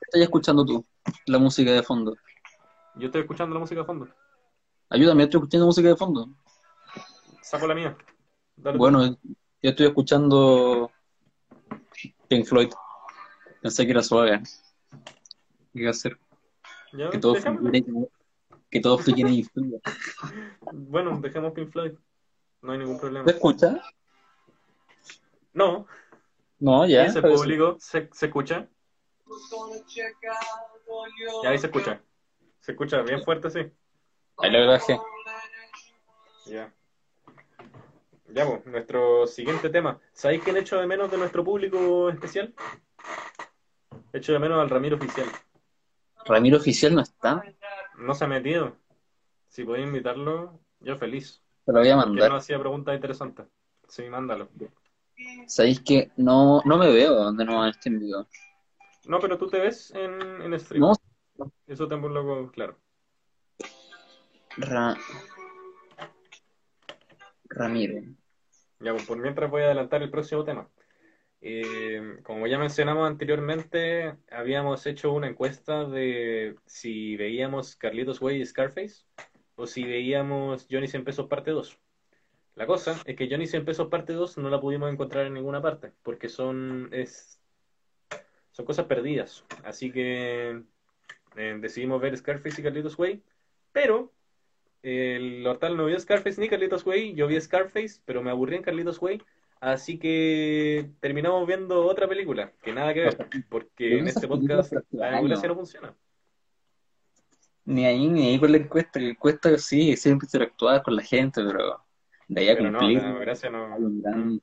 [0.00, 0.84] Estoy escuchando tú,
[1.26, 2.16] la música de fondo.
[2.96, 4.08] Yo estoy escuchando la música de fondo.
[4.88, 6.28] Ayúdame, estoy escuchando música de fondo.
[7.42, 7.96] Saco la mía.
[8.56, 8.78] Dale tú.
[8.78, 10.90] Bueno, yo estoy escuchando
[12.28, 12.70] Pink Floyd.
[13.62, 14.42] Pensé que era suave.
[15.72, 16.18] ¿Qué iba a hacer?
[16.92, 17.68] Ya, Que todo dejémoslo.
[17.70, 18.08] fluya,
[18.70, 19.78] que todo fluya y fluya.
[20.72, 21.92] Bueno, dejemos Pink Floyd.
[22.62, 23.24] No hay ningún problema.
[23.24, 23.80] ¿Te escucha?
[25.52, 25.86] No,
[26.60, 27.06] No, ya.
[27.06, 28.68] ese público se, se escucha.
[31.42, 32.02] Ya ahí se escucha.
[32.60, 33.60] Se escucha bien fuerte, sí.
[34.38, 34.98] Ahí lo bajé.
[36.46, 36.72] Ya.
[38.28, 39.98] Ya, pues, nuestro siguiente tema.
[40.12, 42.54] ¿Sabéis quién echo de menos de nuestro público especial?
[44.12, 45.26] Echo de menos al Ramiro Oficial.
[46.26, 47.42] Ramiro Oficial no está.
[47.98, 48.76] No se ha metido.
[49.48, 51.42] Si podéis invitarlo, yo feliz.
[51.64, 52.30] Te lo voy a mandar.
[52.30, 53.46] no hacía preguntas interesantes.
[53.88, 54.48] Sí, mándalo.
[55.46, 58.26] Sabéis que no, no me veo de nuevo en este video.
[59.06, 60.82] No, pero tú te ves en, en stream.
[60.82, 60.92] No,
[61.66, 62.78] Eso loco claro.
[64.56, 64.96] Ra-
[67.48, 68.02] Ramiro.
[68.80, 70.68] Ya, pues por mientras voy a adelantar el próximo tema.
[71.42, 78.46] Eh, como ya mencionamos anteriormente, habíamos hecho una encuesta de si veíamos Carlitos Way y
[78.46, 79.04] Scarface
[79.56, 81.78] o si veíamos Johnny 100 pesos parte 2.
[82.54, 85.62] La cosa es que Johnny 100 pesos parte 2 no la pudimos encontrar en ninguna
[85.62, 87.40] parte porque son, es,
[88.50, 89.44] son cosas perdidas.
[89.64, 90.62] Así que
[91.36, 93.22] eh, decidimos ver Scarface y Carlitos Way,
[93.72, 94.12] pero
[94.82, 98.62] el Hortal no vio Scarface ni Carlitos Way, yo vi Scarface, pero me aburrí en
[98.62, 99.22] Carlitos Way,
[99.60, 105.10] así que terminamos viendo otra película, que nada que ver, porque en este podcast la
[105.12, 105.94] democracia no funciona.
[107.64, 108.98] Ni ahí, ni ahí con la encuesta.
[108.98, 111.84] La encuesta sí, siempre interactuaba con la gente, pero
[112.30, 113.02] de ahí a Pero no, cumplir.
[113.02, 114.40] no, hay un gran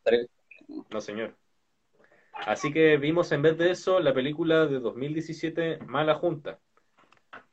[0.90, 1.36] no señor.
[2.34, 6.60] Así que vimos en vez de eso la película de 2017 Mala Junta,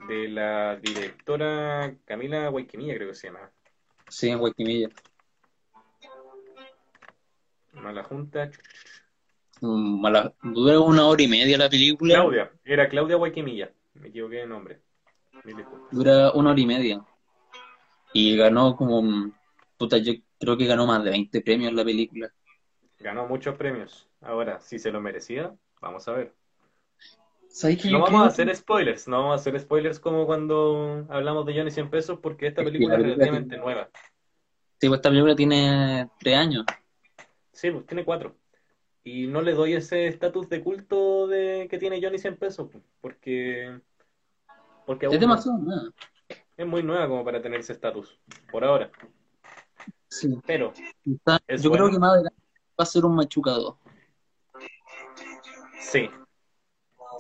[0.09, 3.51] de la directora Camila Guayquimilla, creo que se llama.
[4.09, 4.89] Sí, en Guayquimilla.
[7.73, 8.51] Mala Junta.
[9.61, 12.15] Mm, mala- Dura una hora y media la película.
[12.15, 13.73] Claudia, era Claudia Guayquimilla.
[13.95, 14.81] Me equivoqué de nombre.
[15.93, 17.05] Dura una hora y media.
[18.13, 19.33] Y ganó como.
[19.77, 22.33] Puta, yo creo que ganó más de 20 premios la película.
[23.01, 24.09] Ganó muchos premios.
[24.21, 26.33] Ahora, si se lo merecía, vamos a ver.
[27.91, 31.71] No vamos a hacer spoilers, no vamos a hacer spoilers como cuando hablamos de Johnny
[31.71, 33.91] 100 pesos porque esta película la es relativamente nueva.
[34.81, 36.65] Sí, pues esta película tiene tres años.
[37.53, 38.37] Sí, pues tiene cuatro.
[39.05, 42.83] Y no le doy ese estatus de culto de que tiene Johnny 100 pesos, pues,
[43.01, 43.79] porque,
[44.85, 45.19] porque Es no.
[45.19, 45.91] demasiado nada.
[46.57, 48.19] es muy nueva como para tener ese estatus,
[48.51, 48.91] por ahora.
[50.15, 50.39] Sí.
[50.47, 50.73] Pero,
[51.05, 52.39] Está- ¿Es yo creo que más adelante
[52.79, 53.79] va a ser un machucado.
[55.81, 56.09] sí.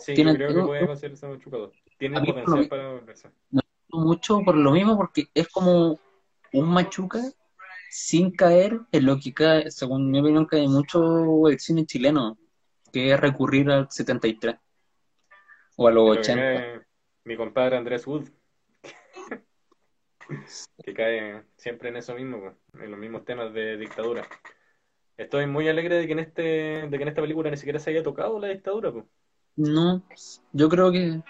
[0.00, 0.96] Sí, yo creo que puede no.
[0.96, 1.72] ser ese machucado.
[1.98, 3.30] Tiene A mí potencial mi- para volverse.
[3.88, 5.98] Mucho por lo mismo, porque es como
[6.52, 7.20] un machuca
[7.90, 12.36] sin caer en lo que cae, según mi opinión, cae mucho el cine chileno,
[12.92, 14.56] que es recurrir al 73
[15.76, 16.42] o a los Pero que 80.
[16.42, 16.80] cae
[17.24, 18.28] mi compadre Andrés Wood,
[20.82, 24.26] que cae siempre en eso mismo, en los mismos temas de dictadura.
[25.16, 27.90] Estoy muy alegre de que en este, de que en esta película ni siquiera se
[27.90, 29.04] haya tocado la dictadura, pues.
[29.56, 30.02] No,
[30.52, 31.20] yo creo que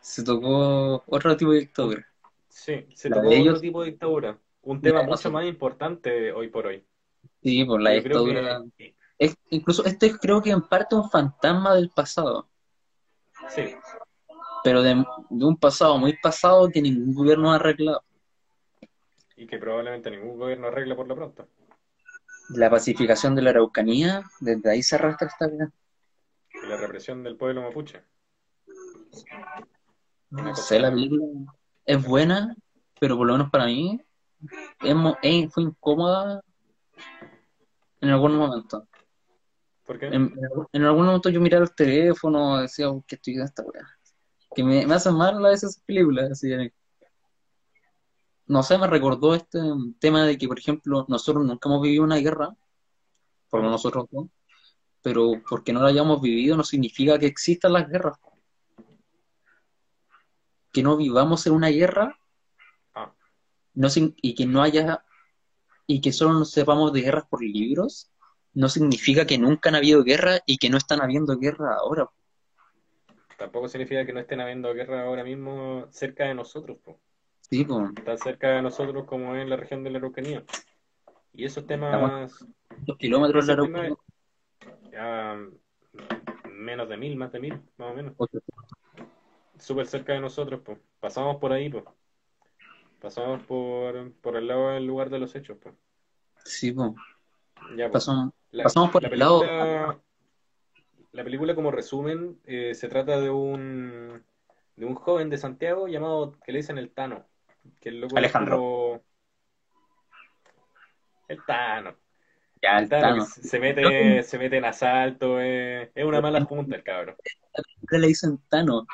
[0.00, 2.06] se tocó otro tipo de dictadura.
[2.48, 4.38] Sí, se La tocó otro ellos- tipo de dictadura.
[4.62, 6.84] Un tema mucho más importante hoy por hoy.
[7.42, 8.62] Sí, por la Yo dictadura.
[8.76, 12.48] que Es, incluso este creo que en parte un fantasma del pasado,
[13.48, 13.74] sí,
[14.64, 18.02] pero de, de un pasado muy pasado que ningún gobierno ha arreglado.
[19.36, 21.48] y que probablemente ningún gobierno arregle por lo pronto.
[22.50, 25.72] La pacificación de la Araucanía, desde ahí se arrastra esta vida.
[26.62, 28.02] Y la represión del pueblo mapuche.
[30.30, 31.24] No sé, la película
[31.84, 32.54] es buena,
[33.00, 34.00] pero por lo menos para mí
[34.82, 36.42] es fue incómoda
[38.00, 38.86] en algún momento.
[39.86, 40.06] ¿Por qué?
[40.06, 40.32] En,
[40.72, 43.86] en algún momento yo miraba el teléfono, decía, "Oh, ¿qué estoy viendo esta weá?
[44.54, 46.30] Que me, me hacen mal a veces esas películas.
[46.32, 46.50] Así,
[48.46, 49.58] no sé, me recordó este
[49.98, 52.54] tema de que, por ejemplo, nosotros nunca hemos vivido una guerra,
[53.48, 54.26] por nosotros dos,
[55.02, 58.18] pero porque no la hayamos vivido no significa que existan las guerras.
[60.72, 62.18] Que no vivamos en una guerra
[62.94, 63.12] Ah,
[63.74, 65.04] no sin- y que no haya
[65.86, 68.10] y que solo nos sepamos de guerras por libros,
[68.54, 72.08] no significa que nunca han habido guerra y que no están habiendo guerra ahora.
[73.42, 77.00] Tampoco significa que no estén habiendo guerra ahora mismo cerca de nosotros, po.
[77.40, 80.44] Sí, pues, Tan cerca de nosotros como es la región de la Araucanía.
[81.32, 82.46] Y esos temas,
[82.86, 83.96] dos kilómetros de la Araucanía,
[84.92, 85.40] ya
[86.52, 88.14] menos de mil, más de mil, más o menos.
[89.58, 90.78] Súper cerca de nosotros, pues.
[91.00, 91.82] Pasamos por ahí, pues.
[93.00, 95.74] Pasamos por, por el lado del lugar de los hechos, pues.
[96.44, 96.92] Sí, pues,
[97.76, 98.04] Ya, pues.
[98.04, 100.02] pasamos, La, pasamos por la el lado.
[101.12, 104.24] La película, como resumen, eh, se trata de un
[104.76, 107.26] de un joven de Santiago llamado, que le dicen el Tano,
[107.78, 108.56] que el loco Alejandro.
[108.56, 109.02] como-
[111.28, 111.96] el Tano,
[112.62, 116.82] Ya, el Tano, se mete, se mete en asalto, eh, es una mala junta el
[116.82, 117.16] cabrón.
[117.88, 118.86] ¿Qué le dicen Tano?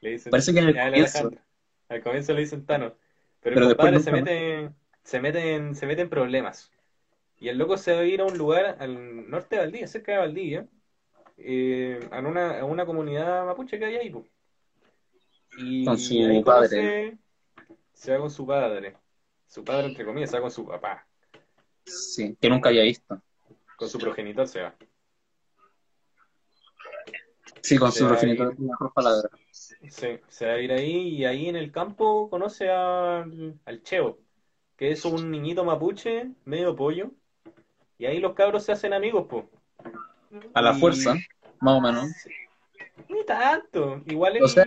[0.00, 1.30] Le dicen, Parece que en el comienzo.
[1.88, 2.94] Al comienzo le dicen Tano.
[3.40, 4.70] Pero, Pero el compadre se nunca mete,
[5.02, 6.70] se mete en, se mete en problemas.
[7.38, 10.12] Y el loco se va a ir a un lugar al norte de Valdivia, cerca
[10.12, 10.68] de Valdivia,
[11.42, 14.26] eh, a una, a una comunidad mapuche que hay ahí, po.
[15.58, 17.16] Y Con su ahí padre.
[17.16, 17.18] conoce-
[17.92, 18.96] se va con su padre.
[19.46, 21.06] Su padre, entre comillas, se va con su papá.
[21.84, 23.20] Sí, que nunca había visto.
[23.76, 24.74] Con su progenitor se va.
[27.62, 29.28] Sí, con Se su a progenitor mejor palabra.
[29.50, 29.74] Sí,
[30.28, 34.18] se va a ir ahí y ahí en el campo conoce al, al Cheo,
[34.76, 37.10] que es un niñito mapuche, medio pollo,
[37.98, 39.50] y ahí los cabros se hacen amigos, po.
[40.54, 41.14] A la Y- fuerza,
[41.60, 42.06] más o menos.
[43.08, 44.64] Ni tanto, igual O sea,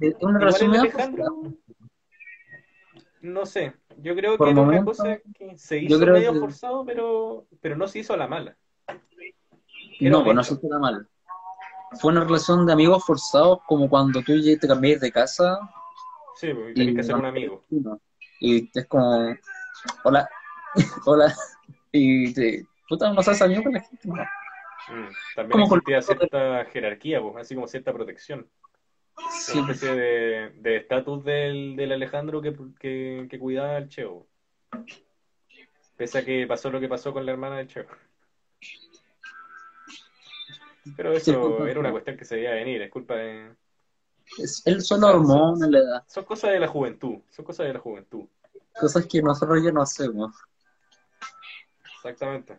[0.00, 1.52] Es una igual Alejandro,
[3.20, 6.84] no sé, yo creo que era una momento, cosa que se hizo medio que- forzado,
[6.84, 8.56] pero, pero no se hizo a la mala.
[10.00, 11.08] No, pues no se fuera mal.
[12.00, 15.58] Fue una relación de amigos forzados, como cuando tú ya te cambias de casa
[16.36, 17.64] Sí, pues, tenés que ser un amigo.
[18.40, 19.34] y es como,
[20.04, 20.28] hola,
[21.06, 21.34] hola,
[21.92, 24.08] y te, puta, no seas amigo con la gente.
[24.88, 28.48] Mm, También existía cierta jerarquía, pues, así como cierta protección.
[29.30, 34.26] Sí, una especie de de estatus del, del Alejandro que, que, que cuidaba al Cheo.
[35.96, 37.86] Pese a que pasó lo que pasó con la hermana del Cheo.
[40.96, 43.54] Pero eso era una cuestión que se veía venir, es culpa de,
[44.38, 46.04] Es, él son hormonas, la edad.
[46.06, 48.24] Son cosas de la juventud, son cosas de la juventud.
[48.78, 50.34] Cosas que nosotros ya no hacemos.
[51.96, 52.58] Exactamente.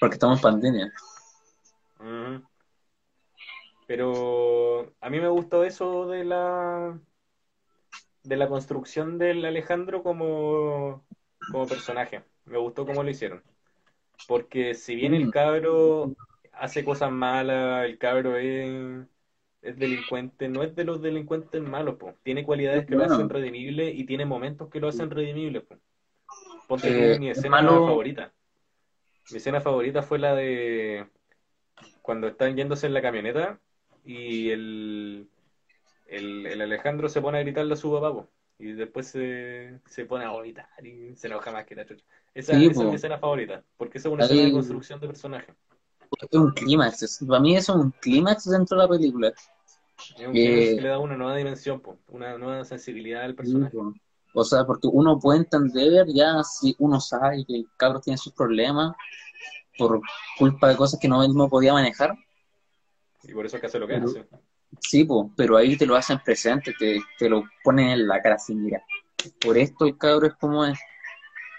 [0.00, 0.92] Porque estamos en pandemia.
[3.86, 6.98] Pero a mí me gustó eso de la
[8.24, 11.04] de la construcción del Alejandro como,
[11.52, 12.22] como personaje.
[12.44, 13.42] Me gustó cómo lo hicieron.
[14.26, 16.16] Porque si bien el cabro
[16.52, 19.06] hace cosas malas, el cabro es,
[19.62, 22.14] es delincuente, no es de los delincuentes malos, po.
[22.24, 25.76] Tiene cualidades que lo hacen redimible y tiene momentos que lo hacen redimible, po.
[26.66, 28.32] Ponte Eh, mi es escena malo- favorita.
[29.30, 31.06] Mi escena favorita fue la de
[32.06, 33.58] cuando están yéndose en la camioneta
[34.04, 35.28] y el,
[36.06, 40.04] el, el Alejandro se pone a gritarle a su papá, po, y después se, se
[40.06, 42.04] pone a vomitar y se enoja más que la chucha.
[42.32, 45.00] Esa, Sí, esa es mi escena favorita, porque esa es una Ahí- escena de construcción
[45.00, 45.52] de personaje.
[46.30, 47.24] Es un clímax.
[47.26, 49.28] Para mí eso es un clímax dentro de la película.
[49.28, 53.34] Es un Eh, clímax que le da una nueva dimensión, po, una nueva sensibilidad al
[53.34, 53.72] personaje.
[53.76, 54.00] Sí.
[54.38, 58.32] O sea, porque uno puede entender ya si uno sabe que el cabro tiene sus
[58.34, 58.94] problemas
[59.78, 60.00] por
[60.38, 62.14] culpa de cosas que no él no podía manejar.
[63.24, 64.26] Y por eso es que hace lo que Pero- hace.
[64.80, 68.34] Sí, po, pero ahí te lo hacen presente, te, te lo ponen en la cara
[68.34, 68.82] así, mira.
[69.40, 70.78] Por esto el cabro es como es.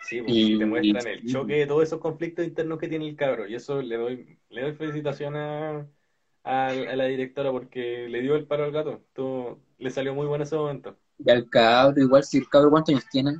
[0.03, 3.47] Sí, Y- te muestran el choque de todos esos conflictos internos que tiene el cabro.
[3.47, 5.86] Y eso le doy, le doy felicitación a,
[6.43, 9.01] a, a la directora porque le dio el paro al gato.
[9.13, 10.95] Todo, le salió muy bueno ese momento.
[11.17, 13.32] Y al cabro, igual si el cabro cuántos años tiene.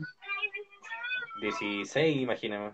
[1.42, 2.72] 16, imagíname.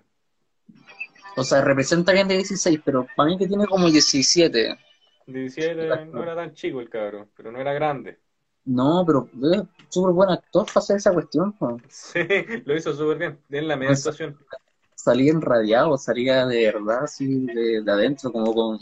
[1.36, 4.78] O sea, representa bien de 16, pero para mí que tiene como 17.
[5.26, 8.19] 17 no era tan chico el cabro, pero no era grande.
[8.65, 11.54] No, pero es súper buen actor para hacer esa cuestión.
[11.89, 12.19] Sí,
[12.65, 13.39] lo hizo súper bien.
[13.50, 14.38] En la media Pues- actuación.
[14.96, 18.80] Salía enradiado, salía de verdad, así de, de adentro, como con.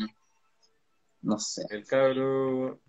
[1.24, 1.64] No sé.
[1.72, 2.80] El cabro.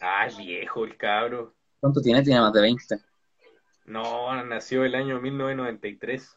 [0.00, 1.54] Ah, viejo el cabro.
[1.80, 2.22] ¿Cuánto tiene?
[2.22, 2.98] Tiene más de 20.
[3.86, 6.36] No, nació el año 1993.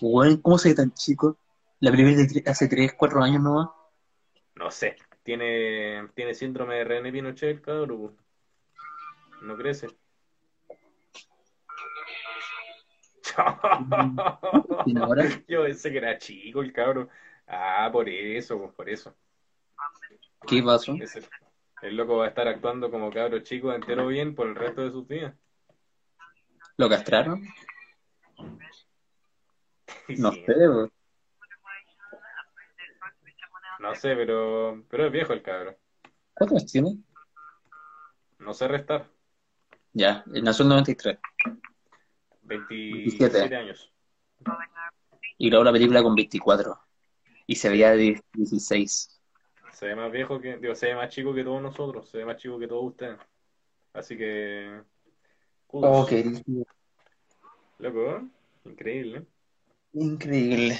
[0.00, 1.38] Bueno, ¿cómo se ve tan chico?
[1.80, 3.68] La es de hace 3, 4 años nomás.
[4.54, 4.96] No sé.
[5.22, 7.98] Tiene, tiene síndrome de René Pinochet el cabro.
[7.98, 8.16] po.
[9.42, 9.88] No crece.
[14.96, 15.24] ahora?
[15.48, 17.08] Yo pensé que era chico el cabro.
[17.46, 19.14] Ah, por eso, pues, por eso.
[20.46, 20.94] ¿Qué pasó?
[20.94, 21.28] Ese-
[21.82, 24.90] el loco va a estar actuando como cabro chico entero bien por el resto de
[24.90, 25.34] sus días.
[26.78, 27.42] ¿Lo castraron?
[30.18, 30.54] No Sí, sé,
[33.80, 35.76] no sé, pero, pero es viejo el cabro.
[36.34, 36.98] ¿Cuántos años tiene?
[38.38, 39.06] No sé restar.
[39.92, 41.18] Ya, nació en 93.
[42.42, 43.56] 27 27.
[43.56, 43.92] años.
[45.38, 46.78] Y grabó la película con 24.
[47.46, 49.20] Y se veía de 16.
[49.72, 52.24] Se ve más viejo que, digo, se ve más chico que todos nosotros, se ve
[52.24, 53.18] más chico que todos ustedes.
[53.92, 54.82] Así que.
[55.68, 56.24] Oh, qué
[57.78, 58.24] Loco, ¿eh?
[58.64, 59.26] increíble.
[59.96, 60.78] Increíble.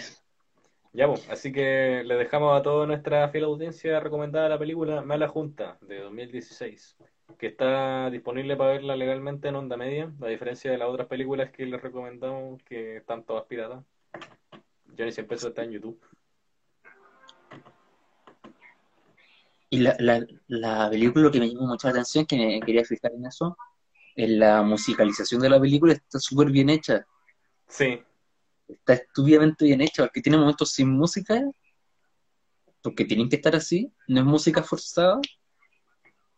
[0.92, 5.29] Ya, pues, así que le dejamos a toda nuestra fiel audiencia recomendada la película Mala
[5.29, 6.96] Junta de 2016,
[7.38, 11.50] que está disponible para verla legalmente en onda media, a diferencia de las otras películas
[11.50, 13.85] que les recomendamos que están todas piratas.
[14.96, 16.00] Johnny siempre está en YouTube.
[19.68, 23.12] Y la, la, la película, que me llamó mucho la atención, que me quería fijar
[23.12, 23.57] en eso,
[24.14, 27.05] es la musicalización de la película está súper bien hecha.
[27.68, 28.00] Sí,
[28.68, 31.42] Está estúpidamente bien hecha, porque tiene momentos sin música,
[32.83, 35.20] porque tienen que estar así, no es música forzada,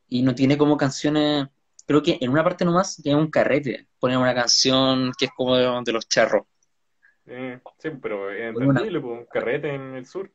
[0.08, 1.48] y no tiene como canciones,
[1.86, 5.56] creo que en una parte nomás tiene un carrete, ponen una canción que es como
[5.56, 6.46] de, de los charros.
[7.26, 10.30] eh, sí, pero es Bueno, una- entendible, pues, carrete en el sur,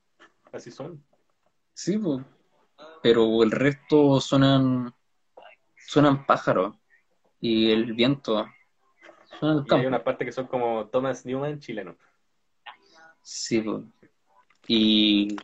[0.52, 1.04] así son.
[1.74, 2.24] Sí, po.
[3.02, 4.94] pero el resto suenan,
[5.88, 6.76] suenan pájaros,
[7.40, 8.46] y el viento
[9.42, 9.88] Y hay campo.
[9.88, 11.96] unas partes que son como Thomas Newman chileno.
[13.22, 13.64] Sí.
[14.68, 15.36] Y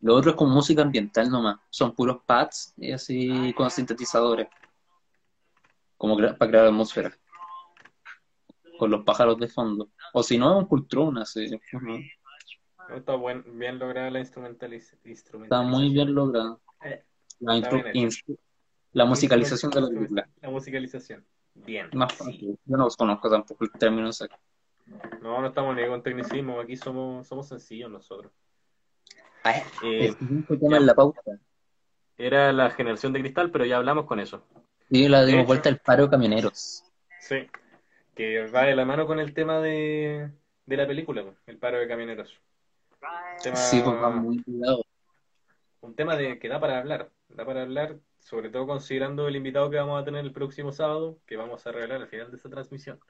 [0.00, 1.58] lo otro es con música ambiental nomás.
[1.70, 4.48] Son puros pads y así con sintetizadores.
[5.96, 7.12] Como para crear atmósfera.
[8.78, 9.90] Con los pájaros de fondo.
[10.12, 11.50] O si no, un cultrón así.
[12.94, 16.60] Está buen, bien lograda la instrumentaliz Está muy bien logrado.
[16.82, 17.04] Eh,
[17.92, 18.10] bien
[18.92, 20.28] la musicalización de la película.
[20.40, 21.24] La musicalización.
[21.64, 21.88] Bien.
[21.94, 22.18] Más sí.
[22.18, 22.58] fácil.
[22.64, 24.36] Yo no los conozco tampoco el término exacto.
[25.22, 28.32] No, no estamos ni con tecnicismo, aquí somos, somos sencillos nosotros.
[29.44, 30.14] Ay, Eh,
[30.48, 30.76] el tema ya.
[30.78, 31.20] en la pauta.
[32.16, 34.42] era la generación de cristal, pero ya hablamos con eso.
[34.90, 36.82] Y la dimos vuelta al paro de camioneros.
[37.20, 37.46] Sí.
[38.14, 40.30] Que va de la mano con el tema de,
[40.66, 42.40] de la película, pues, el paro de camioneros.
[43.42, 44.82] Tema- Sí, pues va muy cuidado.
[45.82, 47.10] un tema de que da para hablar.
[47.28, 51.18] Da para hablar sobre todo considerando el invitado que vamos a tener el próximo sábado,
[51.26, 53.00] que vamos a revelar al final de esta transmisión.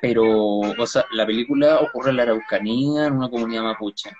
[0.00, 4.10] Pero, o sea, la película ocurre en la Araucanía, en una comunidad mapuche.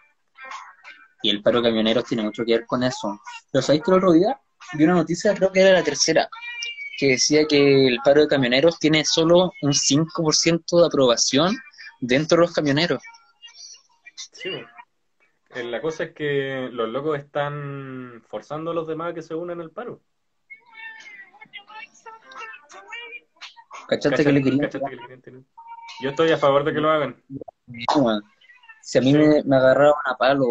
[1.22, 3.20] Y el paro de camioneros tiene mucho que ver con eso.
[3.50, 4.40] Pero ¿sabéis que el otro día
[4.74, 6.28] vi una noticia, creo que era la tercera,
[6.98, 11.56] que decía que el paro de camioneros tiene solo un 5% de aprobación
[12.00, 13.02] dentro de los camioneros.
[14.32, 14.50] Sí,
[15.54, 19.60] la cosa es que los locos están forzando a los demás a que se unan
[19.60, 20.00] al paro.
[23.88, 24.70] ¿Cachaste que le querían?
[26.02, 27.22] Yo estoy a favor de que lo hagan.
[28.80, 30.46] Si a mí me, me, agarraron a palo,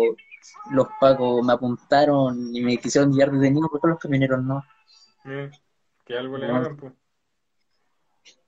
[0.71, 4.63] los pacos me apuntaron y me quisieron llevar detenido, ¿por qué los camioneros no?
[6.05, 6.93] que algo le hagan, pues.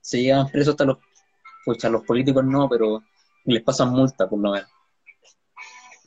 [0.00, 0.98] Se llevan presos hasta los...
[1.64, 3.02] Pues a los políticos no, pero
[3.44, 4.68] les pasan multa, por lo menos.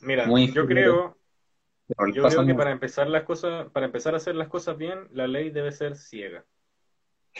[0.00, 1.16] Mira, yo creo,
[2.14, 5.26] yo creo que para empezar las cosas, para empezar a hacer las cosas bien, la
[5.26, 6.44] ley debe ser ciega.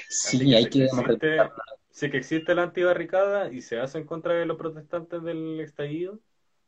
[0.09, 0.88] Sí, hay que,
[1.90, 6.20] Si que existe la antibarricada y se hace en contra de los protestantes del estallido,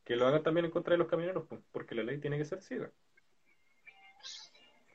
[0.03, 2.61] que lo hagan también en contra de los camioneros, porque la ley tiene que ser
[2.61, 2.91] ciega.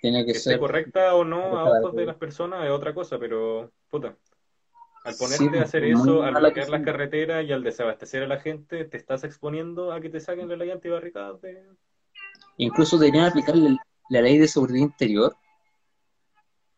[0.01, 3.73] Tiene que, ser correcta o no a ojos de las personas es otra cosa, pero
[3.89, 4.17] puta,
[5.07, 8.85] al ponerte a hacer eso, al bloquear las carreteras y al desabastecer a la gente,
[8.87, 11.39] te estás exponiendo a que te saquen la ley antibarricada.
[12.57, 15.37] Incluso deberían aplicar la, ley de seguridad interior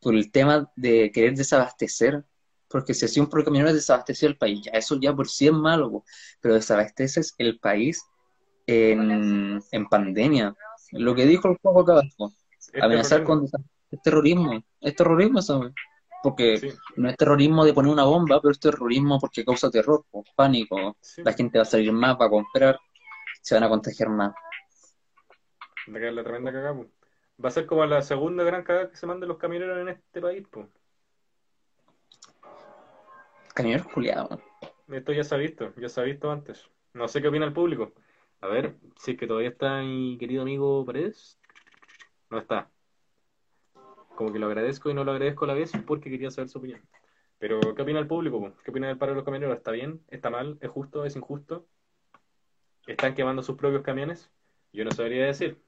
[0.03, 2.23] por el tema de querer desabastecer.
[2.69, 6.05] Porque si así un camionero desabasteció el país, ya eso ya por sí es malo,
[6.43, 8.05] pero desabasteces el país
[8.67, 10.55] en, pandemia.
[10.93, 12.35] Lo que dijo el juego acá abajo,
[12.79, 13.49] amenazar con
[14.05, 14.63] terrorismo.
[14.83, 15.73] Es terrorismo, ¿sabes?
[16.23, 20.05] Porque no es terrorismo de poner una bomba, pero es terrorismo porque causa terror,
[20.35, 20.97] pánico.
[21.19, 22.79] La gente va a salir más, va a comprar,
[23.41, 24.35] se van a contagiar más.
[25.89, 26.87] Va a la tremenda cagada,
[27.43, 30.21] Va a ser como la segunda gran cagada que se manden los camioneros en este
[30.21, 30.67] país, pues.
[33.55, 34.41] Camioneros culiados.
[34.89, 36.69] Esto ya se ha visto, ya se ha visto antes.
[36.95, 37.93] No sé qué opina el público.
[38.41, 41.39] A ver, si es que todavía está mi querido amigo Paredes.
[42.31, 42.69] No está
[44.19, 46.59] como que lo agradezco y no lo agradezco a la vez porque quería saber su
[46.59, 46.81] opinión.
[47.39, 48.53] Pero, ¿qué opina el público?
[48.65, 49.57] ¿Qué opina del paro de los camioneros?
[49.57, 50.03] ¿Está bien?
[50.09, 50.59] ¿Está mal?
[50.61, 51.05] ¿Es justo?
[51.05, 51.69] ¿Es injusto?
[52.89, 54.29] ¿Están quemando sus propios camiones?
[54.73, 55.63] Yo no sabría decir.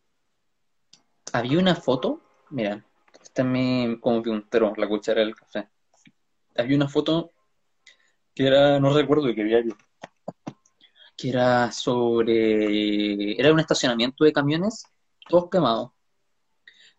[1.33, 2.21] Había una foto,
[2.51, 2.85] mira,
[3.23, 5.69] está en mi como puntero, la cuchara del café.
[6.57, 7.31] Había una foto
[8.35, 9.77] que era, no recuerdo de qué diario,
[11.17, 14.87] que era sobre, era un estacionamiento de camiones,
[15.29, 15.93] todos quemados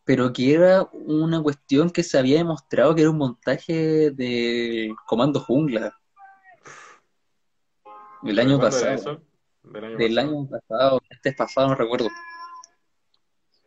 [0.03, 5.39] pero que era una cuestión que se había demostrado que era un montaje de Comando
[5.39, 5.97] Jungla.
[8.23, 9.21] Del año pasado.
[9.63, 12.09] Del año, pasado, este pasado, no recuerdo.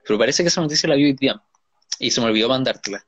[0.05, 1.41] Pero parece que esa noticia la vi hoy día
[1.99, 3.07] y se me olvidó mandártela.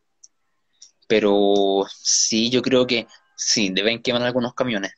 [1.08, 3.06] Pero sí, yo creo que
[3.36, 4.92] sí, deben quemar algunos camiones.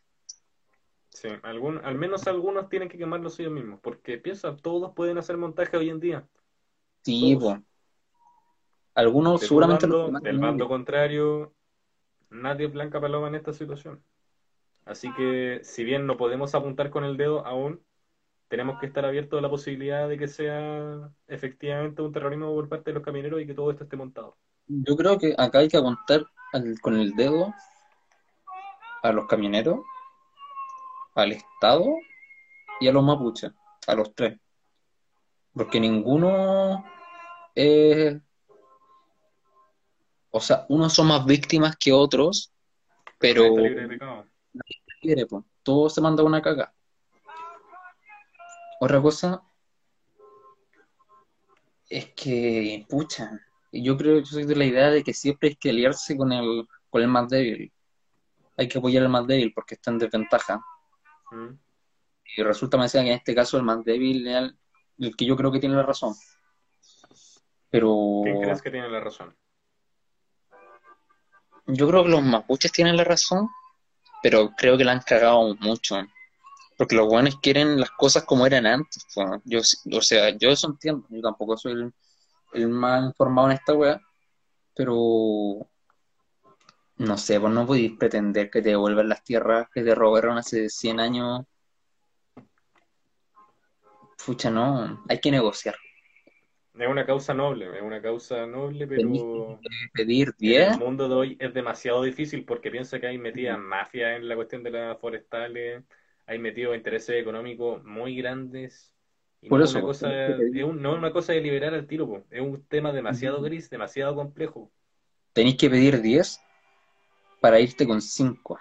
[1.08, 5.36] Sí, algún, al menos algunos tienen que quemarlos ellos mismos, porque piensa, todos pueden hacer
[5.36, 6.28] montaje hoy en día.
[7.02, 7.58] Sí, pues
[8.98, 9.86] algunos seguramente...
[9.86, 11.54] del bando contrario,
[12.30, 14.02] nadie es blanca paloma en esta situación.
[14.84, 17.80] Así que, si bien no podemos apuntar con el dedo aún,
[18.48, 22.90] tenemos que estar abiertos a la posibilidad de que sea efectivamente un terrorismo por parte
[22.90, 24.36] de los camioneros y que todo esto esté montado.
[24.66, 26.26] Yo creo que acá hay que apuntar
[26.82, 27.54] con el dedo
[29.04, 29.78] a los camioneros,
[31.14, 31.86] al Estado
[32.80, 33.52] y a los mapuches,
[33.86, 34.40] a los tres.
[35.52, 36.84] Porque ninguno
[37.54, 38.16] es
[40.30, 42.52] o sea, unos son más víctimas que otros,
[43.18, 43.54] pero
[45.00, 45.44] quiere, pues.
[45.62, 46.72] todo se manda una caga.
[48.80, 49.42] Otra cosa
[51.88, 53.40] es que, pucha,
[53.72, 56.68] yo creo que soy de la idea de que siempre hay que aliarse con el,
[56.90, 57.72] con el más débil.
[58.56, 60.60] Hay que apoyar al más débil porque está en desventaja.
[61.30, 61.54] Mm.
[62.36, 64.52] Y resulta me que en este caso el más débil es
[64.98, 66.14] el, que yo creo que tiene la razón.
[67.70, 68.20] Pero...
[68.22, 69.34] ¿Quién crees que tiene la razón?
[71.68, 73.50] Yo creo que los mapuches tienen la razón,
[74.22, 75.98] pero creo que la han cagado mucho.
[76.78, 79.04] Porque los buenos quieren las cosas como eran antes.
[79.44, 81.06] Yo, o sea, yo eso entiendo.
[81.10, 81.92] Yo tampoco soy
[82.54, 84.00] el, más informado en esta wea.
[84.74, 85.68] Pero
[86.96, 90.70] no sé, vos no podéis pretender que te devuelvan las tierras que te robaron hace
[90.70, 91.44] 100 años.
[94.24, 95.76] Pucha, no, hay que negociar.
[96.78, 100.68] Es una causa noble, es una causa noble, pero pedir 10.
[100.68, 104.36] el mundo de hoy es demasiado difícil porque piensa que hay metida mafia en la
[104.36, 105.84] cuestión de las forestales,
[106.26, 108.94] hay metido intereses económicos muy grandes
[109.40, 110.10] Y Por no, eso, una pues, cosa,
[110.52, 112.26] es un- no es una cosa de liberar al tiro, po.
[112.30, 114.72] es un tema demasiado gris, demasiado complejo.
[115.32, 116.38] tenéis que pedir 10
[117.40, 118.58] para irte con 5.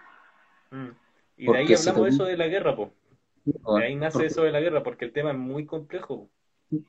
[0.72, 0.89] Mm.
[1.38, 2.93] Y de Porque ahí si hablamos eso de la guerra, po.
[3.74, 6.32] De ahí nace eso de la guerra, porque el tema es muy complejo.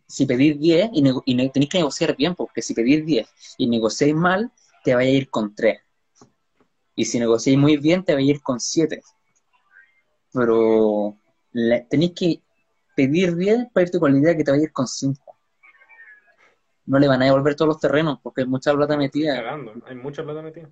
[0.06, 4.14] Si pedís 10 y, y tenéis que negociar bien, porque si pedís 10 y negociáis
[4.14, 4.50] mal,
[4.82, 5.80] te vaya a ir con 3.
[6.96, 9.02] Y si negociáis muy bien, te vaya a ir con 7.
[10.32, 11.16] Pero
[11.88, 12.42] tenéis que
[12.96, 15.36] pedir 10 para irte con la idea que te vaya a ir con 5.
[16.86, 19.36] No le van a devolver todos los terrenos porque hay mucha plata metida.
[19.36, 20.70] Cagando, hay mucha plata metida.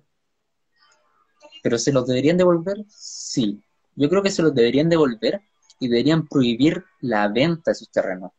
[1.63, 3.61] Pero se los deberían devolver, sí.
[3.95, 5.41] Yo creo que se los deberían devolver
[5.79, 8.31] y deberían prohibir la venta de sus terrenos.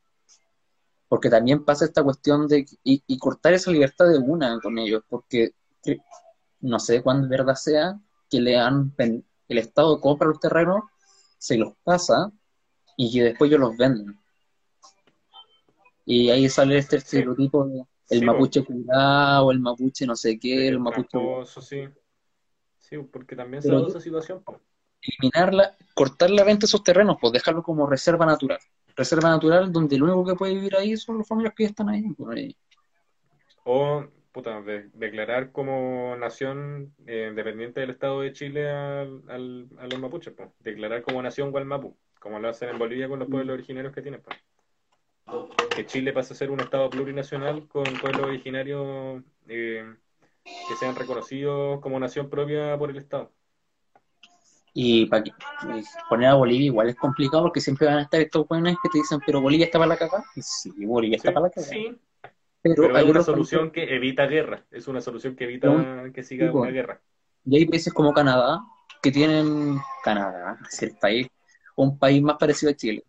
[1.08, 5.02] Porque también pasa esta cuestión de y, y cortar esa libertad de una con ellos,
[5.08, 5.52] porque
[5.82, 5.98] que-
[6.60, 7.98] no sé cuándo de verdad sea
[8.30, 8.94] que le han
[9.48, 10.82] el Estado compra los terrenos,
[11.38, 12.30] se los pasa
[12.96, 14.18] y que después ellos los venden.
[16.06, 20.66] Y ahí sale este estereotipo de el Sí, mapuche curado, el mapuche no sé qué,
[20.68, 21.88] el mapuche tramposo, sí.
[22.78, 24.42] Sí, porque también se da esa situación,
[25.02, 28.60] eliminarla, cortar la venta de esos terrenos, pues dejarlo como reserva natural.
[28.98, 32.02] Reserva natural donde lo único que puede vivir ahí son los familias que están ahí.
[32.16, 32.56] pues, ahí.
[33.62, 39.86] O, puta, de- declarar como nación eh, dependiente del Estado de Chile al, al- a
[39.86, 40.52] los mapuches, po.
[40.58, 44.20] Declarar como nación Gualmapu, como lo hacen en Bolivia con los pueblos originarios que tienen,
[44.20, 45.46] po.
[45.76, 49.94] Que Chile pase a ser un Estado plurinacional con pueblos originarios eh,
[50.44, 53.30] que sean reconocidos como nación propia por el Estado.
[54.80, 55.24] Y para
[56.08, 58.98] poner a Bolivia igual es complicado porque siempre van a estar estos buenos que te
[58.98, 60.24] dicen, pero Bolivia está para la cagada.
[60.40, 61.72] Sí, Bolivia está Sí, para la cagada.
[61.74, 62.00] sí,
[62.62, 66.52] pero, pero hay una solución que evita guerra, es una solución que evita que siga
[66.52, 67.02] una guerra.
[67.44, 68.60] Y hay países como Canadá
[69.02, 71.28] que tienen, Canadá, es el país,
[71.76, 73.04] un país más parecido a Chile,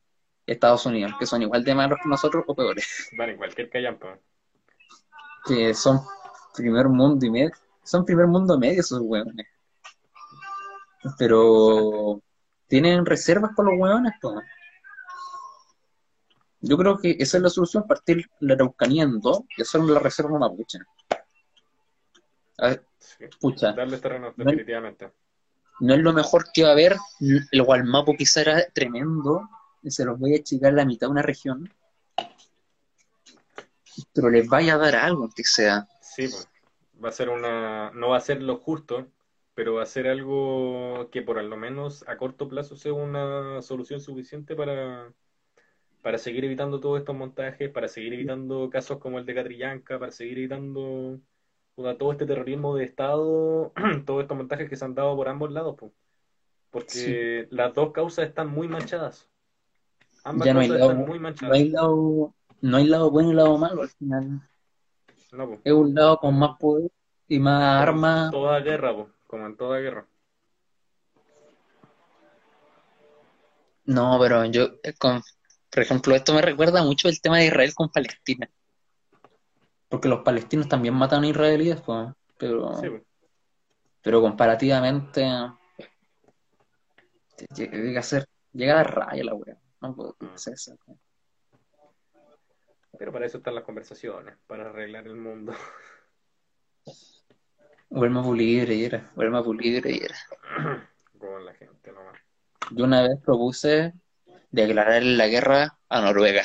[0.46, 3.10] Estados Unidos, que son igual de malos que nosotros o peores.
[3.18, 4.20] Vale, cualquier callampa.
[5.46, 6.00] que son
[6.56, 7.52] primer mundo y medio,
[7.84, 9.48] son primer mundo medio esos hueones.
[11.18, 12.22] Pero
[12.68, 14.14] tienen reservas con los hueones.
[16.62, 20.00] Yo creo que esa es la solución, partir la Araucanía en dos y hacer la
[20.00, 20.80] reserva mapuche.
[22.58, 23.26] A ver, Sí.
[23.40, 25.14] pucha, Darles terreno, No- definitivamente.
[25.80, 26.98] no es lo mejor que va a haber.
[27.52, 29.48] El Gualmapu quizá era tremendo,
[29.82, 31.72] y se los voy a achicar la mitad de una región.
[34.14, 35.88] Pero les vaya a dar algo, que sea.
[36.02, 36.48] Sí, pues.
[37.04, 37.92] Va a ser una.
[37.92, 39.08] No va a ser lo justo,
[39.60, 45.12] pero ser algo que por lo menos a corto plazo sea una solución suficiente para,
[46.02, 50.14] para seguir evitando todos estos montajes, para seguir evitando casos como el de Catrillanca, para
[50.14, 51.20] seguir evitando
[51.76, 53.74] puta, todo este terrorismo de Estado,
[54.06, 55.92] todos estos montajes que se han dado por ambos lados, pues.
[56.72, 59.28] Porque las dos causas están muy manchadas.
[60.24, 61.58] Ambas Ya no hay causas lado, están muy no manchadas.
[61.58, 64.42] hay lado, no hay lado bueno y lado malo al final.
[65.34, 65.60] No.
[65.62, 66.90] Es un lado con más poder
[67.28, 68.32] y más armas.
[68.32, 70.08] Toda guerra, po, como en toda guerra.
[73.86, 75.22] No, pero yo, eh, con,
[75.70, 78.50] por ejemplo, esto me recuerda mucho el tema de Israel con Palestina.
[79.88, 82.10] Porque los palestinos también matan a israelíes, pues,
[82.40, 82.88] pero, Sí,
[84.02, 85.28] pero comparativamente
[87.56, 89.58] llega a ser, llega a dar raya la wea.
[89.82, 90.76] No puedo hacer eso.
[92.98, 95.54] Pero para eso están las conversaciones, para arreglar el mundo.
[97.90, 100.16] Vuelma libre y era, vuelma libre y era.
[101.18, 102.18] Con la gente nomás.
[102.72, 103.94] Yo una vez propuse
[104.52, 106.44] declarar la guerra a Noruega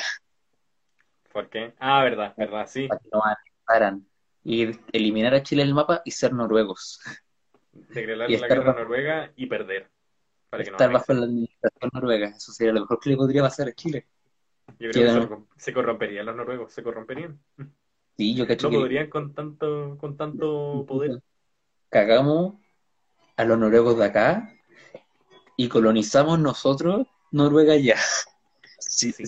[1.31, 1.73] ¿Por qué?
[1.79, 2.87] Ah, verdad, verdad, sí.
[2.87, 4.07] para que no aniquilaran
[4.43, 6.99] y eliminar a Chile del mapa y ser noruegos.
[7.73, 9.89] Declarar la guerra a Noruega y perder.
[10.49, 11.13] Para que no Estar anexe.
[11.13, 12.27] bajo la administración noruega.
[12.29, 14.07] Eso sería lo mejor que le podría pasar a Chile.
[14.79, 17.39] Yo creo que se, cor- se corromperían los noruegos, se corromperían.
[18.17, 21.19] Sí, yo cacho No que podrían con tanto, con tanto poder.
[21.89, 22.55] Cagamos
[23.37, 24.53] a los noruegos de acá
[25.57, 27.97] y colonizamos nosotros Noruega ya.
[28.79, 29.23] Sí, Sí.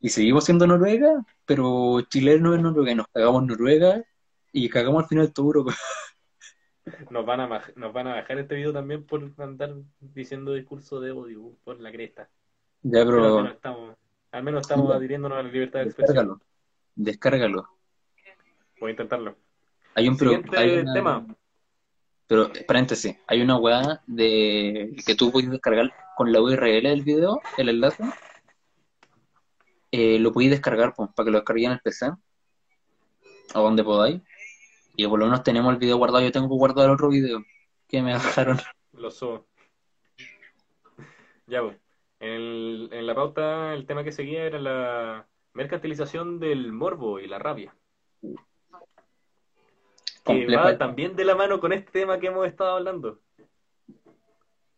[0.00, 4.02] Y seguimos siendo Noruega, pero Chile no es Noruega y nos cagamos Noruega
[4.52, 5.74] y cagamos al final toda Europa.
[7.10, 11.12] Nos van a, nos van a bajar este video también por andar diciendo discurso de
[11.12, 12.28] odio por la cresta.
[12.82, 13.96] Ya, Pero al menos estamos,
[14.32, 14.92] al menos estamos Sí.
[14.96, 16.16] adhiriéndonos a la libertad de expresión.
[16.16, 16.40] descárgalo.
[16.96, 17.68] Descárgalo.
[18.80, 19.36] Voy a intentarlo.
[19.94, 21.26] Hay un pro- Siguiente hay una- tema.
[22.26, 27.40] Pero, paréntesis, hay una weá de que tú puedes descargar con la URL del video,
[27.58, 28.04] el enlace,
[29.90, 32.10] eh, lo podéis descargar pues, para que lo descarguéis en el PC,
[33.54, 34.22] o donde podáis.
[34.96, 36.24] Y por lo menos tenemos el video guardado.
[36.24, 37.42] Yo tengo guardado el otro video
[37.88, 38.58] que me bajaron.
[38.92, 39.46] Lo subo.
[41.46, 41.78] Ya, pues.
[42.20, 47.74] En la pauta, el tema que seguía era la mercantilización del morbo y la rabia.
[50.24, 53.20] Que va también de la mano con este tema que hemos estado hablando.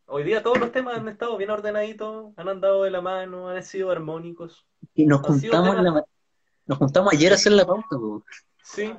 [0.06, 3.62] Hoy día todos los temas han estado bien ordenaditos, han andado de la mano, han
[3.62, 4.66] sido armónicos.
[4.94, 5.76] Y nos juntamos,
[6.66, 7.96] nos juntamos ayer a hacer la pauta.
[8.62, 8.94] Sí,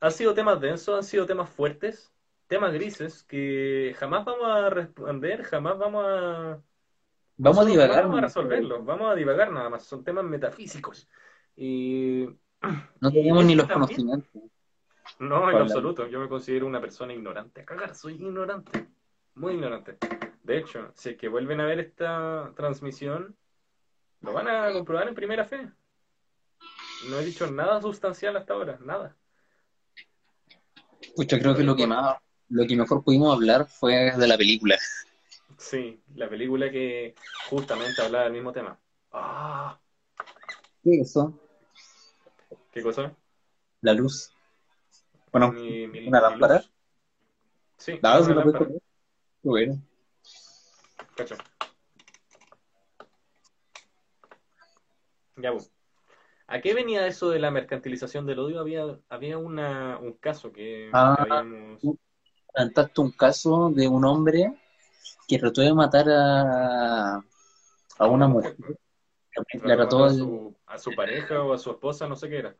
[0.00, 2.12] han sido temas densos, han sido temas fuertes,
[2.46, 6.60] temas grises que jamás vamos a responder, jamás vamos a...
[7.36, 8.02] Vamos a divagar.
[8.04, 11.08] Vamos a resolverlos, vamos a divagar nada más, son temas metafísicos.
[11.56, 12.26] Y...
[13.00, 14.42] No tenemos ni los conocimientos.
[15.18, 17.62] No, en absoluto, yo me considero una persona ignorante.
[17.62, 18.88] A cagar, soy ignorante,
[19.34, 19.98] muy ignorante.
[20.42, 23.36] De hecho, si es que vuelven a ver esta transmisión,
[24.20, 25.68] lo van a comprobar en primera fe.
[27.08, 29.16] No he dicho nada sustancial hasta ahora, nada.
[31.16, 32.16] Pucha, creo que lo que más,
[32.48, 34.76] lo que mejor pudimos hablar fue de la película.
[35.58, 37.14] Sí, la película que
[37.48, 38.78] justamente hablaba del mismo tema.
[39.12, 39.78] Ah.
[40.82, 41.38] ¿Qué es eso?
[42.72, 43.14] ¿Qué cosa?
[43.80, 44.32] La luz.
[45.32, 46.56] Bueno, Mi- mi- una lámpara.
[46.56, 46.72] luz.
[47.78, 48.66] Sí, Nada, una se lo puedes lámpara.
[48.66, 48.82] poner.
[49.42, 49.82] Qué bueno.
[51.16, 51.34] Cacho.
[55.36, 55.72] Ya, pues.
[56.46, 58.60] ¿A qué venía eso de la mercantilización del odio?
[58.60, 61.14] Había, había una, un caso que, Ah.
[61.16, 61.80] que habíamos...
[62.54, 64.52] Plantaste un caso de un hombre
[65.26, 67.14] que trató de matar a,
[67.98, 68.54] a una mujer.
[69.32, 72.36] Trató de trató a su, a su pareja o a su esposa, no sé qué
[72.40, 72.54] era.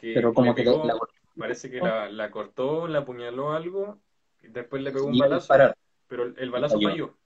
[0.00, 0.96] Que pero como que la,
[1.36, 3.98] parece que la, la cortó, la apuñaló algo,
[4.42, 5.54] y después le pegó un balazo,
[6.06, 6.88] pero el, balazo Falló.
[6.88, 7.16] falló.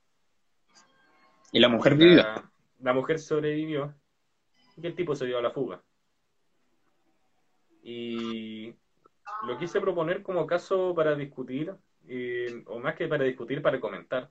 [1.53, 2.17] Y la mujer vivió.
[2.17, 2.51] La,
[2.81, 3.95] la mujer sobrevivió
[4.77, 5.83] y el tipo se dio a la fuga.
[7.83, 8.75] Y
[9.47, 11.75] lo quise proponer como caso para discutir,
[12.09, 14.31] eh, o más que para discutir, para comentar.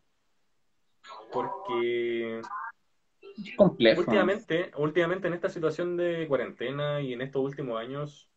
[1.32, 4.01] Porque Es complejo.
[4.01, 8.30] últimamente, últimamente en esta situación de cuarentena y en estos últimos años,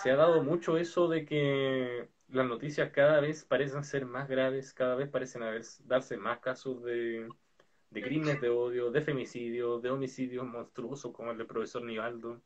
[0.00, 4.72] se ha dado mucho eso de que las noticias cada vez parecen ser más graves,
[4.72, 7.28] cada vez parecen haber, darse más casos de,
[7.90, 12.40] de crímenes de odio, de femicidios, de homicidios monstruosos como el del profesor Nivaldo.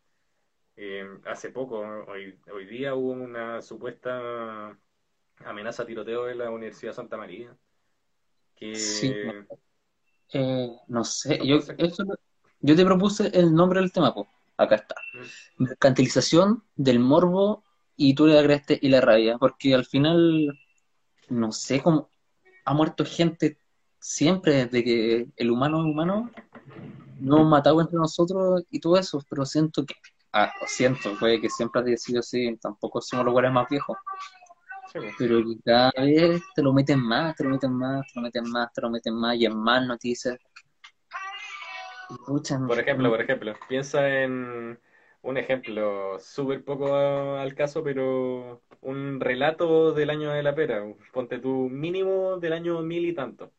[0.76, 4.76] Eh, hace poco, hoy, hoy día hubo una supuesta
[5.44, 7.57] amenaza a tiroteo en la Universidad de Santa María.
[8.57, 9.14] Que Sí.
[10.32, 12.05] Eh, no sé, yo, eso,
[12.61, 14.26] yo te propuse el nombre del tema, pues.
[14.57, 14.94] Acá está.
[15.58, 17.64] Mercantilización del morbo
[17.96, 20.58] y tú le agregaste y la rabia, porque al final,
[21.28, 22.10] no sé cómo
[22.64, 23.58] ha muerto gente
[23.98, 26.30] siempre desde que el humano es humano,
[27.18, 29.94] nos hemos matado entre nosotros y todo eso, pero siento que,
[30.32, 33.96] ah, lo siento, puede que siempre haya sido así, tampoco somos los güeyes más viejos,
[34.92, 35.14] Sí, pues.
[35.18, 38.72] pero cada vez te lo meten más, te lo meten más, te lo meten más,
[38.72, 40.38] te lo meten más, y en más noticias.
[42.26, 44.78] Por ejemplo, por ejemplo, piensa en
[45.26, 50.84] un ejemplo súper poco al caso, pero un relato del año de la pera.
[51.12, 53.52] Ponte tu mínimo del año mil y tanto.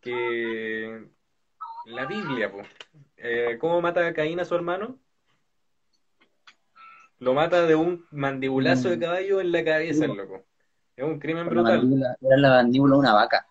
[0.00, 1.08] Que
[1.86, 2.68] la Biblia, pues.
[3.58, 4.98] ¿Cómo mata a Caín a su hermano?
[7.18, 9.00] Lo mata de un mandibulazo de Mm.
[9.00, 10.44] caballo en la cabeza, el loco.
[10.96, 12.16] Es un crimen brutal.
[12.20, 13.46] era la mandíbula de una vaca.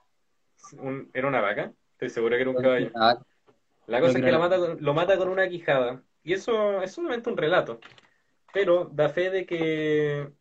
[0.80, 1.74] Un- ¿Era una vaca?
[1.94, 2.92] Estoy seguro que era un caballo.
[3.88, 6.02] La cosa es que lo mata, lo mata con una quijada.
[6.26, 7.80] Y eso es solamente un relato.
[8.54, 10.34] Pero da fe de que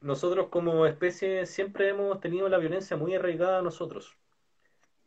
[0.00, 4.18] nosotros como especie siempre hemos tenido la violencia muy arraigada a nosotros.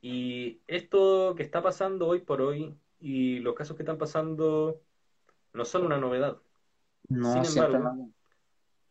[0.02, 4.82] Y esto que está pasando hoy por hoy y los casos que están pasando
[5.54, 6.38] no son una novedad.
[7.10, 8.10] No, Sin embargo.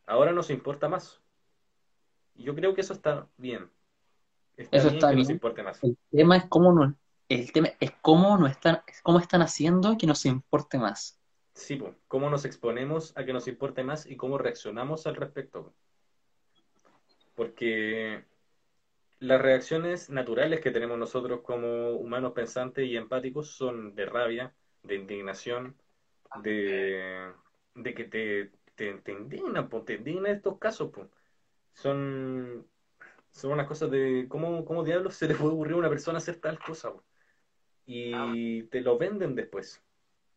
[0.07, 1.21] Ahora nos importa más.
[2.35, 3.71] Y yo creo que eso está bien.
[4.57, 5.37] Está Eso bien está que nos bien.
[5.37, 5.81] importe más.
[5.83, 6.95] El tema es cómo no,
[7.29, 11.20] el tema es cómo no están, cómo están haciendo que nos importe más.
[11.61, 11.95] Sí, po.
[12.09, 15.75] cómo nos exponemos a que nos importe más y cómo reaccionamos al respecto.
[17.35, 18.25] Porque
[19.19, 24.95] las reacciones naturales que tenemos nosotros como humanos pensantes y empáticos son de rabia, de
[24.95, 25.77] indignación,
[26.43, 27.31] de,
[27.75, 30.91] de que te, te, te indigna, po, te indigna estos casos.
[30.91, 31.11] po.
[31.75, 32.67] Son,
[33.33, 36.41] son unas cosas de cómo, cómo diablos se le puede ocurrir a una persona hacer
[36.41, 36.91] tal cosa.
[36.91, 37.05] po.
[37.85, 39.85] Y te lo venden después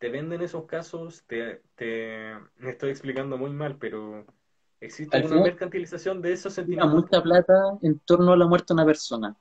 [0.03, 4.25] te venden esos casos, te, te me estoy explicando muy mal, pero
[4.81, 6.93] existe Al una final- mercantilización de esos sentimientos.
[6.93, 9.33] mucha plata en torno a la muerte de una persona.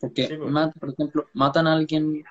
[0.00, 0.50] Porque, Sí, pues.
[0.50, 2.24] mat- por ejemplo, matan a alguien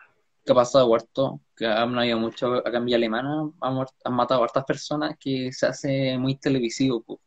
[0.43, 4.43] que ha pasado muerto, que han habido mucho acá en Villa Alemana, han, matado a
[4.43, 7.01] hartas personas que se hace muy televisivo.
[7.03, 7.21] po.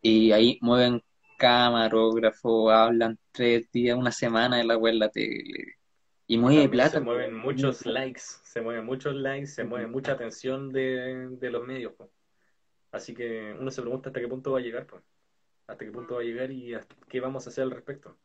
[0.00, 1.02] Y ahí mueven
[1.36, 5.74] camarógrafo, hablan tres días, una semana de la web en la tele.
[6.26, 6.90] Y También plata.
[6.90, 11.66] se mueven muchos likes, se mueven muchos likes, se mueve mucha atención de, de los
[11.66, 11.92] medios.
[12.90, 15.02] Así que uno se pregunta hasta qué punto va a llegar, po.
[15.66, 18.16] hasta qué punto va a llegar y hasta qué vamos a hacer al respecto.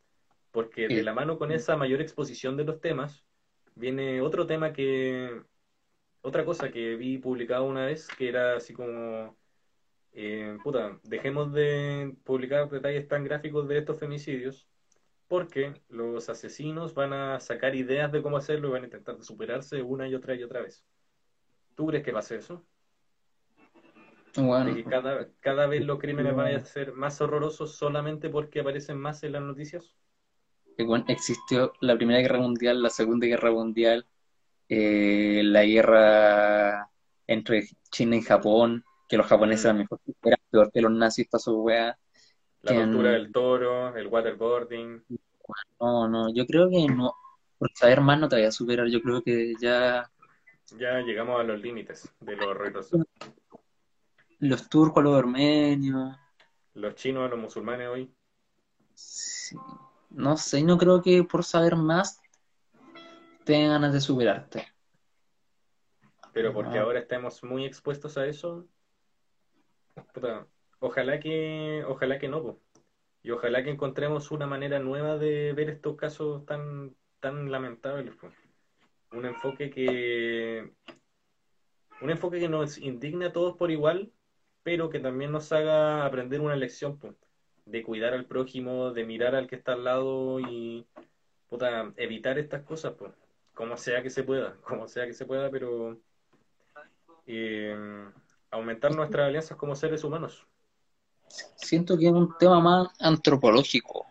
[0.52, 3.26] Porque de la mano con esa mayor exposición de los temas,
[3.76, 5.42] viene otro tema que,
[6.22, 9.38] otra cosa que vi publicado una vez, que era así como,
[10.14, 14.68] eh, puta, dejemos de publicar detalles tan gráficos de estos femicidios,
[15.30, 19.82] porque los asesinos van a sacar ideas de cómo hacerlo y van a intentar superarse
[19.84, 20.84] una y otra y otra vez.
[21.76, 22.66] ¿Tú crees que va a ser eso?
[24.36, 28.60] Bueno, De que cada, cada vez los crímenes van a ser más horrorosos solamente porque
[28.62, 29.96] aparecen más en las noticias?
[30.86, 34.06] bueno, existió la Primera Guerra Mundial, la Segunda Guerra Mundial,
[34.70, 36.90] eh, la guerra
[37.28, 39.68] entre China y Japón, que los japoneses Mm.
[39.68, 41.98] eran mejor, que los nazis para su wea.
[42.62, 45.04] La Que tortura del toro, el waterboarding.
[45.80, 47.14] No, no, yo creo que no,
[47.58, 50.10] por saber más no te voy a superar, yo creo que ya
[50.78, 52.98] Ya llegamos a los límites de lo horroroso.
[54.40, 56.16] los turcos, los armenios,
[56.76, 58.14] Los chinos a los musulmanes hoy.
[58.94, 59.56] sí,
[60.10, 62.22] no sé, no creo que por saber más
[63.46, 64.68] tengan ganas de superarte.
[66.34, 66.84] Pero porque Ah.
[66.84, 68.68] ahora estamos muy expuestos a eso,
[70.14, 70.46] puta,
[70.80, 72.60] ojalá que, ojalá que no.
[73.22, 78.30] Y ojalá que encontremos una manera nueva de ver estos casos tan, tan lamentables, po.
[79.12, 80.72] Un enfoque que,
[82.02, 84.12] un enfoque que nos indigne a todos por igual,
[84.64, 87.16] pero que también nos haga aprender una lección, po,
[87.66, 90.88] de cuidar al prójimo, de mirar al que está al lado y,
[91.50, 93.14] puta, evitar estas cosas, po.
[93.54, 96.00] Como sea que se pueda, como sea que se pueda, pero
[97.28, 97.76] eh,
[98.52, 100.48] aumentar nuestras alianzas como seres humanos.
[101.56, 104.06] Siento que es un tema más antropológico.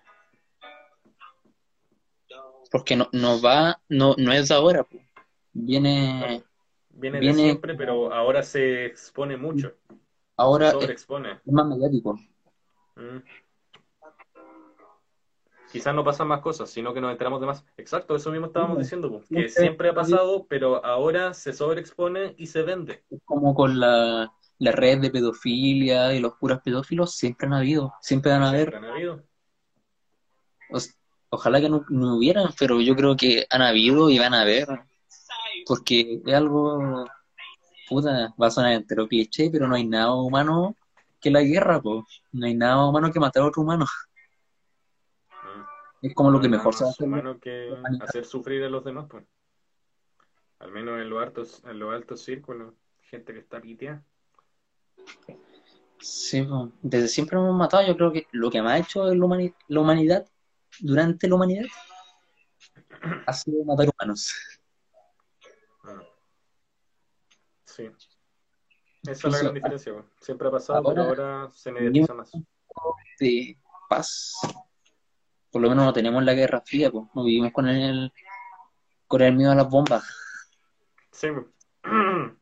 [2.70, 4.98] Porque no, no va, no, no es de ahora, po.
[5.52, 6.44] Viene
[6.90, 9.72] Viene, Viene- de siempre, pero ahora se expone mucho,
[10.36, 11.32] ahora se es, sobreexpone.
[11.46, 12.18] es más mediático.
[12.96, 13.18] Mm.
[15.72, 17.64] Quizás no pasan más cosas, sino que nos enteramos de más.
[17.76, 22.34] Exacto, eso mismo estábamos Sí, diciendo, que siempre- siempre ha pasado, pero ahora se sobreexpone
[22.38, 23.04] y se vende.
[23.10, 27.94] Es como con la, la red de pedofilia y los puros pedófilos, siempre han habido,
[28.00, 28.70] siempre van a haber.
[28.70, 29.24] Siempre han habido.
[30.70, 30.78] O-
[31.30, 34.68] ojalá que no, no hubieran, pero yo creo que han habido y van a haber.
[35.66, 37.04] Porque es algo,
[37.88, 40.74] puta, va a sonar entero cliché, pero no hay nada humano
[41.20, 42.04] que la guerra, pues.
[42.32, 43.86] No hay nada humano que matar a otro humano.
[45.30, 46.06] Mm.
[46.06, 47.04] Es como lo que mejor se hace.
[47.04, 49.24] humano que hacer sufrir a los demás, pues.
[50.61, 54.02] Al menos en los altos, en los altos círculos, gente que está piteada.
[56.00, 56.46] Sí.
[56.82, 57.86] Desde siempre hemos matado.
[57.86, 60.26] Yo creo que lo que más ha hecho la humani- la humanidad
[60.80, 61.64] durante la humanidad
[63.26, 64.32] ha sido matar humanos.
[65.84, 66.00] Mm.
[67.64, 67.90] Sí.
[69.06, 70.04] Esa es la gran diferencia.
[70.20, 72.30] Siempre ha pasado, ahora- pero ahora se mediatiza más.
[73.20, 74.34] de paz.
[75.50, 77.06] Por lo menos no tenemos la Guerra Fría, pues.
[77.14, 78.12] No vivimos con el,
[79.09, 80.04] con el miedo a las bombas.
[81.11, 81.28] Sí.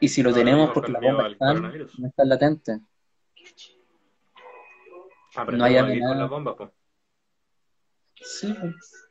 [0.00, 1.98] Y si lo tenemos porque al están, coronavirus.
[1.98, 2.80] no están latentes.
[5.36, 6.72] Aprendemos hay a vivir con las bombas, po.
[8.14, 9.08] Sí, pues.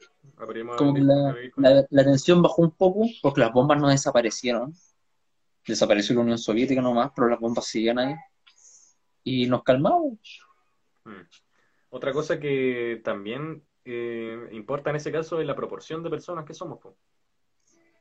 [0.78, 4.74] Como que la, la, la tensión bajó un poco porque las bombas no desaparecieron.
[5.68, 8.16] Desapareció la Unión Soviética nomás, pero las bombas siguen ahí.
[9.24, 10.18] Y nos calmamos.
[11.04, 11.28] Mm.
[11.90, 16.54] Otra cosa que también eh, importa en ese caso es la proporción de personas que
[16.54, 16.80] somos.
[16.80, 16.96] po.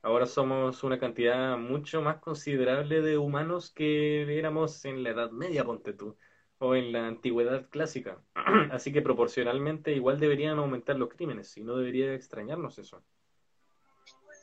[0.02, 5.64] Ahora somos una cantidad mucho más considerable de humanos que éramos en la Edad Media,
[5.64, 6.16] ponte tú,
[6.58, 8.20] o en la Antigüedad clásica.
[8.70, 13.02] Así que proporcionalmente igual deberían aumentar los crímenes y no debería extrañarnos eso.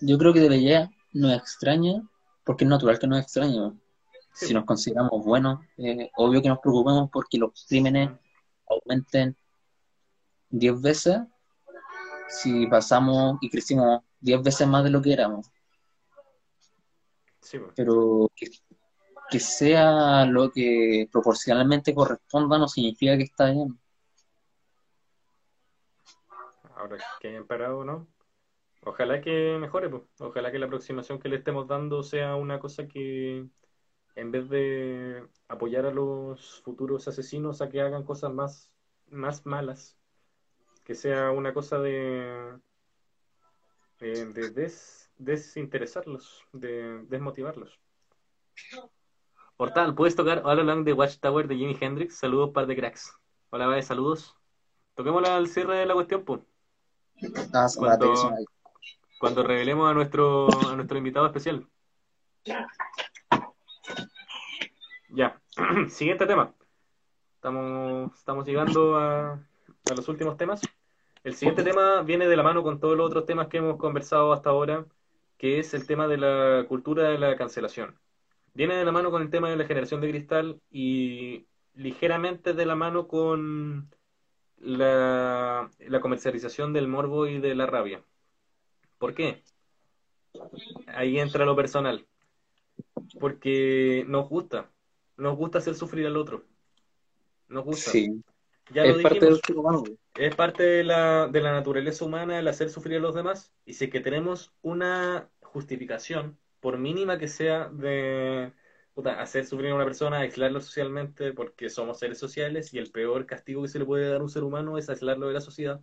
[0.01, 2.03] Yo creo que debería nos extraña,
[2.43, 3.71] porque es natural que nos extrañe.
[4.33, 4.47] Sí.
[4.47, 8.11] Si nos consideramos buenos, eh, obvio que nos preocupemos porque los crímenes
[8.67, 9.37] aumenten
[10.49, 11.19] 10 veces
[12.27, 15.51] si pasamos y crecimos 10 veces más de lo que éramos.
[17.41, 17.71] Sí, po.
[17.75, 18.47] Pero que,
[19.29, 23.79] que sea lo que proporcionalmente corresponda no significa que está bien.
[26.75, 28.07] Ahora que hayan parado, ¿no?
[28.81, 30.03] Ojalá que mejore, pues.
[30.19, 33.47] Ojalá que la aproximación que le estemos dando sea una cosa que,
[34.15, 38.71] en vez de apoyar a los futuros asesinos a que hagan cosas más,
[39.07, 39.97] más malas,
[40.83, 42.59] que sea una cosa de,
[43.99, 47.79] de, de des- desinteresarlos, de desmotivarlos.
[49.57, 52.15] Portal, ¿puedes tocar All Along the Watchtower de Jimi Hendrix?
[52.17, 53.13] Saludos, par de cracks.
[53.49, 54.35] Hola, vale, saludos.
[54.95, 56.41] Toquémosla al cierre de la cuestión, pues.
[57.77, 58.13] Cuando-
[59.17, 61.65] Cuando revelemos a nuestro, a nuestro invitado especial.
[65.09, 65.41] Ya,
[65.89, 66.53] siguiente tema.
[67.35, 70.61] Estamos, estamos llegando a, a los últimos temas.
[71.25, 74.31] El siguiente tema viene de la mano con todos los otros temas que hemos conversado
[74.31, 74.85] hasta ahora,
[75.39, 77.99] que es el tema de la cultura de la cancelación.
[78.53, 82.65] Viene de la mano con el tema de la generación de cristal y ligeramente de
[82.67, 83.89] la mano con
[84.59, 88.03] la, la comercialización del morbo y de la rabia.
[88.99, 89.41] ¿Por qué?
[90.85, 92.05] Ahí entra lo personal.
[93.19, 94.69] Porque nos gusta.
[95.17, 96.43] Nos gusta hacer sufrir al otro.
[97.47, 97.89] Nos gusta.
[97.89, 98.23] Sí.
[98.71, 99.35] Ya es lo parte dijimos.
[99.35, 99.79] del ser humano.
[99.81, 99.97] güey.
[100.15, 103.53] Es parte de la, de la naturaleza humana el hacer sufrir a los demás.
[103.65, 108.51] Y si es que tenemos una justificación, por mínima que sea, de
[108.93, 113.25] puta, hacer sufrir a una persona, aislarlo socialmente, porque somos seres sociales y el peor
[113.25, 115.81] castigo que se le puede dar a un ser humano es aislarlo de la sociedad.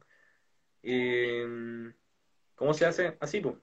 [0.82, 1.92] Eh,
[2.54, 3.16] ¿cómo se hace?
[3.20, 3.56] Así, pues.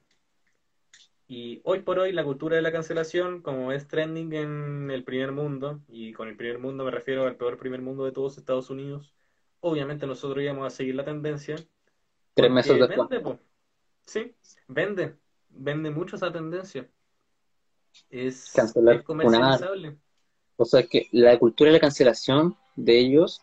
[1.30, 5.30] Y hoy por hoy la cultura de la cancelación, como es trending en el primer
[5.30, 8.68] mundo, y con el primer mundo me refiero al peor primer mundo de todos Estados
[8.68, 9.14] Unidos,
[9.60, 11.54] obviamente nosotros íbamos a seguir la tendencia.
[12.34, 13.08] Tres meses después.
[13.08, 13.38] vende, po.
[14.04, 14.34] Sí,
[14.66, 15.14] vende.
[15.50, 16.90] Vende mucho esa tendencia.
[18.10, 19.98] Es, Cancelar, es comercializable.
[20.56, 23.40] O sea que la cultura de la cancelación de ellos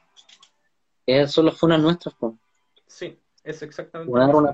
[1.05, 2.37] es, son las funas nuestras, po.
[2.85, 4.51] Sí, es exactamente una película,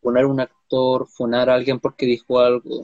[0.00, 2.82] funar un actor, funar a alguien porque dijo algo.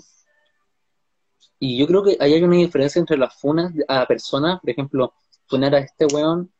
[1.58, 5.14] Y yo creo que ahí hay una diferencia entre las funas a personas, por ejemplo,
[5.46, 6.52] funar a este weón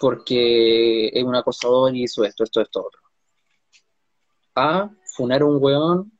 [0.00, 3.00] porque es un acosador y hizo esto, esto, esto, otro.
[4.54, 6.12] A funar a un weón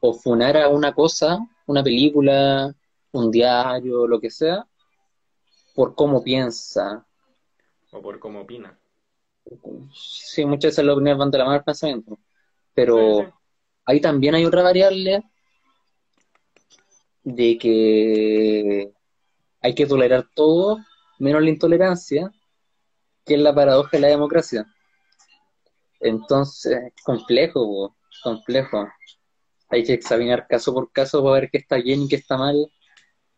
[0.00, 2.74] o funar a una cosa, una película,
[3.12, 4.66] un diario, lo que sea,
[5.74, 7.06] por cómo piensa.
[7.90, 8.78] O por cómo opina.
[9.92, 12.18] Sí, muchas veces las opiniones van de la mano al pensamiento.
[12.78, 13.32] Pero Sí, sí.
[13.86, 15.24] ahí también hay otra variable
[17.24, 18.92] de que
[19.60, 20.78] hay que tolerar todo
[21.18, 22.30] menos la intolerancia,
[23.26, 24.64] que es la paradoja de la democracia.
[25.98, 28.88] Entonces, complejo, complejo.
[29.70, 32.64] Hay que examinar caso por caso para ver qué está bien y qué está mal,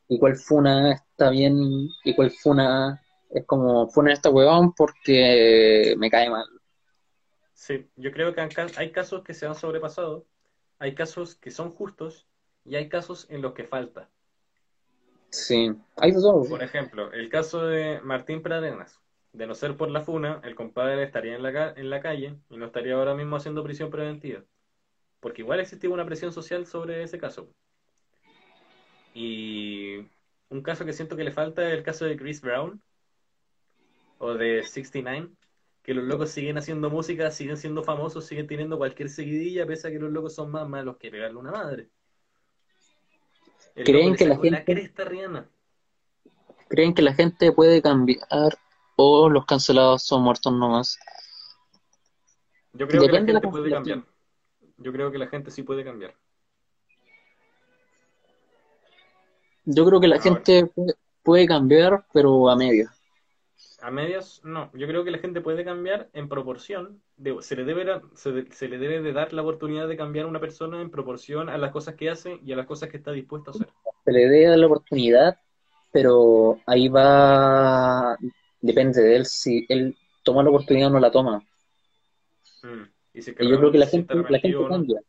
[0.06, 6.10] y cuál funa está bien y cuál funa es como funa esta huevón porque me
[6.10, 6.59] cae mal.
[7.60, 8.40] Sí, yo creo que
[8.78, 10.24] hay casos que se han sobrepasado,
[10.78, 12.26] hay casos que son justos
[12.64, 14.08] y hay casos en los que falta.
[15.28, 16.48] Sí, hay todo.
[16.48, 18.98] Por ejemplo, el caso de Martín Pradenas.
[19.34, 22.56] De no ser por la funa, el compadre estaría en la, en la calle y
[22.56, 24.42] no estaría ahora mismo haciendo prisión preventiva.
[25.20, 27.52] Porque igual existía una presión social sobre ese caso.
[29.12, 29.98] Y
[30.48, 32.80] un caso que siento que le falta es el caso de Chris Brown
[34.16, 35.28] o de 69,
[35.90, 39.90] que los locos siguen haciendo música, siguen siendo famosos, siguen teniendo cualquier seguidilla, pese a
[39.90, 41.90] que los locos son más malos que pegarle una madre.
[43.74, 45.50] El ¿Creen que la la gente- cresta a Rihanna.
[46.68, 48.56] ¿Creen que la gente puede cambiar
[48.94, 50.96] o los cancelados son muertos nomás?
[52.72, 54.04] Yo creo que la la gente puede cambiar.
[54.76, 56.14] Yo creo que la gente sí puede cambiar.
[59.64, 60.22] Yo creo que la Ahora.
[60.22, 62.99] gente puede, puede cambiar, pero a medias.
[63.82, 64.70] A medias, no.
[64.74, 67.00] Yo creo que la gente puede cambiar en proporción.
[67.16, 70.28] de- se, le debe, dar- se, le debe de dar la oportunidad de cambiar a
[70.28, 73.12] una persona en proporción a las cosas que hace y a las cosas que está
[73.12, 73.68] dispuesta a hacer.
[74.04, 75.38] Se le debe dar la oportunidad,
[75.92, 78.16] pero ahí va,
[78.60, 81.42] depende de él si él toma la oportunidad o no la toma.
[82.62, 82.82] Mm.
[83.14, 84.68] Y si es que Y yo creo que la gente, la gente no.
[84.68, 85.00] cambia,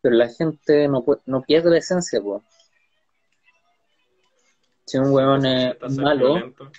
[0.00, 2.42] pero la gente no, no pierde la esencia, pues.
[4.86, 6.70] Si un huevón es Necesita ser malo, violento.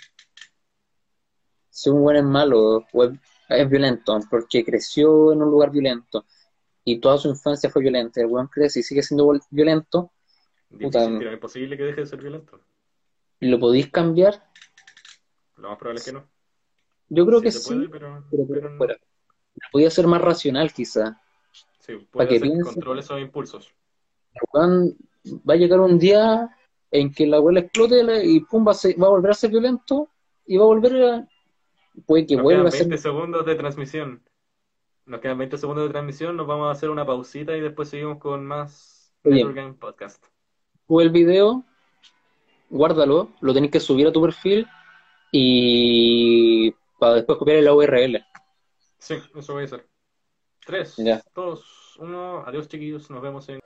[1.72, 3.12] Si un huevón es malo o es,
[3.48, 6.24] es violento porque creció en un lugar violento
[6.84, 10.12] y toda su infancia fue violenta, el huevón crece y sigue siendo violento,
[10.70, 11.04] Puta.
[11.04, 12.60] es imposible que deje de ser violento.
[13.40, 14.42] lo podéis cambiar,
[15.56, 16.28] Lo más probable es que no.
[17.08, 18.78] yo creo Sí que sí, puede, pero, pero, pero pero no.
[18.78, 18.96] fuera.
[19.70, 21.20] Podía ser más racional quizá.
[21.80, 22.70] Sí, Para puede hacer que piense.
[22.70, 23.74] controle esos impulsos.
[25.48, 26.50] Va a llegar un día
[26.90, 29.50] en que la abuela explote y pum, va a, ser- va a volver a ser
[29.50, 30.08] violento
[30.46, 31.28] y va a volver a...
[32.06, 32.80] Puede que Nos vuelva quedan a ser...
[32.88, 34.22] 20 segundos de transmisión.
[35.06, 36.36] Nos quedan 20 segundos de transmisión.
[36.36, 40.24] Nos vamos a hacer una pausita y después seguimos con más Game Podcast.
[40.86, 41.64] Sube el video,
[42.68, 44.66] guárdalo, lo tenés que subir a tu perfil
[45.30, 48.24] y para después copiar la URL.
[48.98, 49.86] Sí, eso voy a hacer.
[50.66, 51.22] 3, Ya.
[51.34, 52.44] 2, 1.
[52.46, 53.10] Adiós, chiquillos.
[53.10, 53.60] Nos vemos en.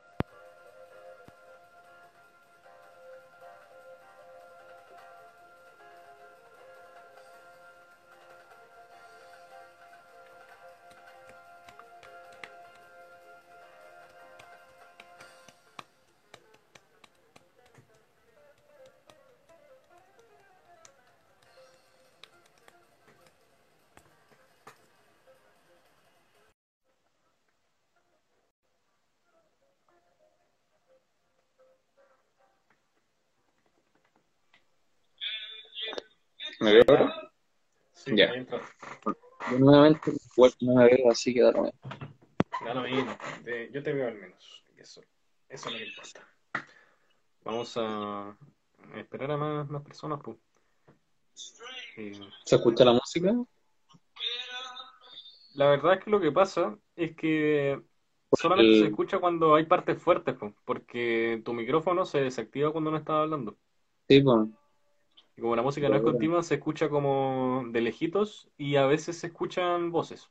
[36.89, 37.33] Ahora?
[37.93, 38.33] Sí, Ya.
[38.35, 41.81] Yo nuevamente igual no me veo, así que da lo mismo.
[42.65, 43.17] Da lo mismo.
[43.45, 44.65] Te- yo te veo al menos.
[44.77, 45.03] Eso,
[45.49, 46.21] eso es lo que importa.
[47.45, 48.37] Vamos a
[48.97, 50.37] esperar a más, más personas, pues.
[51.97, 52.13] Eh,
[52.45, 53.33] ¿Se escucha la música?
[55.55, 57.81] la verdad es que lo que pasa es que
[58.33, 62.91] solamente El- se escucha cuando hay partes fuertes, pues, porque tu micrófono se desactiva cuando
[62.91, 63.57] no estás hablando.
[64.09, 64.49] Sí, pues.
[65.37, 69.19] Y como la música no es continua, se escucha como de lejitos y a veces
[69.19, 70.31] se escuchan voces.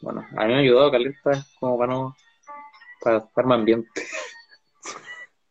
[0.00, 2.16] Bueno, a mí me ha ayudado Caleta como para no.
[3.02, 3.88] para estar más ambiente.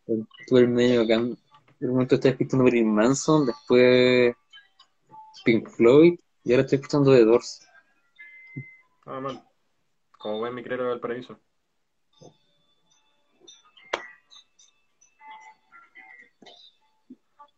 [0.07, 1.15] El medio acá.
[1.15, 1.37] En
[1.81, 4.35] momento estoy escuchando Marilyn Manson, después
[5.43, 7.67] Pink Floyd y ahora estoy escuchando The Doors.
[9.05, 9.43] Ah, mal.
[10.17, 11.39] Como buen micrero del paraíso.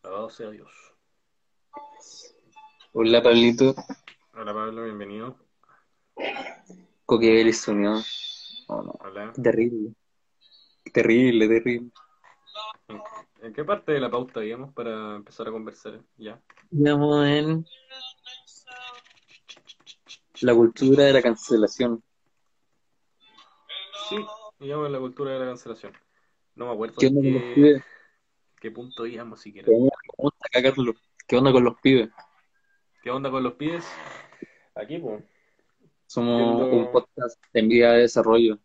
[0.02, 0.83] Alabado sea Dios.
[2.96, 3.76] Hola Pablito,
[4.36, 5.36] Hola Pablo, bienvenido.
[7.06, 7.52] Coquebel.
[8.68, 8.92] Oh, no.
[9.00, 9.34] Hola.
[9.34, 9.94] Terrible.
[10.92, 11.92] Terrible, terrible.
[13.42, 16.02] ¿En, qué parte de la pauta íbamos para empezar a conversar?
[16.18, 16.42] Ya.
[16.72, 17.66] Estamos en
[20.42, 22.04] la cultura de la cancelación.
[24.10, 24.18] Sí,
[24.60, 25.94] íbamos en la cultura de la cancelación.
[26.56, 27.82] No me acuerdo ¿Qué qué,
[28.60, 29.66] qué punto íbamos siquiera.
[29.66, 30.96] ¿Qué onda, ¿Cómo está acá, Carlos?
[31.28, 32.10] ¿Qué onda con los pibes?
[33.02, 33.86] ¿Qué onda con los pies?
[34.76, 35.24] Aquí, pues.
[36.08, 38.60] Somos Viendo- un podcast de envidia de desarrollo.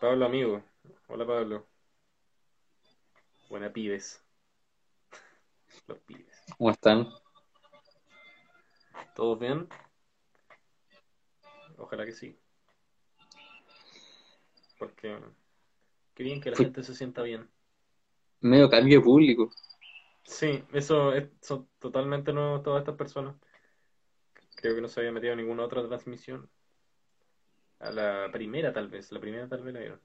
[0.00, 0.62] Pablo, amigo.
[1.08, 1.66] Hola, Pablo.
[3.48, 4.22] Buena pibes.
[5.86, 6.36] Los pibes.
[6.56, 7.08] ¿Cómo están?
[9.14, 9.68] ¿Todos bien?
[11.78, 12.38] Ojalá que sí.
[14.78, 15.18] Porque
[16.14, 17.48] qué bien que la Fui- gente se sienta bien.
[18.40, 19.50] Medio cambio público.
[20.28, 23.34] Sí, eso es, son totalmente nuevos todas estas personas.
[24.56, 26.50] Creo que no se había metido en ninguna otra transmisión.
[27.80, 30.00] A la primera tal vez, la primera tal vez la vieron.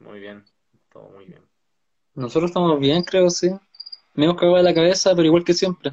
[0.00, 0.44] Muy bien,
[0.92, 1.42] todo muy bien.
[2.14, 3.50] Nosotros estamos bien, creo, sí.
[4.14, 5.92] Me hemos cagado de la cabeza, pero igual que siempre.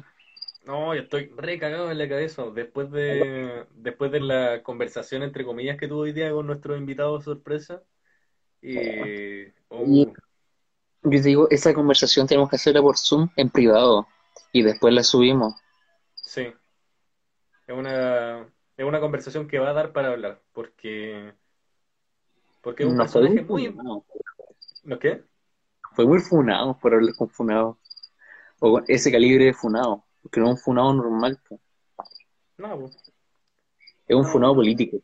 [0.66, 5.44] No, yo estoy re cagado en la cabeza después de, después de la conversación entre
[5.44, 7.82] comillas que tuve hoy día con nuestro invitado sorpresa.
[8.62, 10.06] Y, oh, Y-
[11.10, 14.06] Yo digo, esa conversación tenemos que hacerla por Zoom en privado
[14.52, 15.54] y después la subimos.
[16.14, 16.52] sí,
[17.66, 21.34] es una, es una conversación que va a dar para hablar, porque,
[22.62, 24.04] porque es un Nos fue personaje muy funado.
[24.84, 25.22] ¿No qué?
[25.92, 27.78] Fue muy funado por hablar con funado.
[28.60, 30.04] O con ese calibre de funado.
[30.22, 31.60] Porque no es un funado normal, po.
[32.56, 32.96] No, pues.
[34.06, 34.98] es un funado político.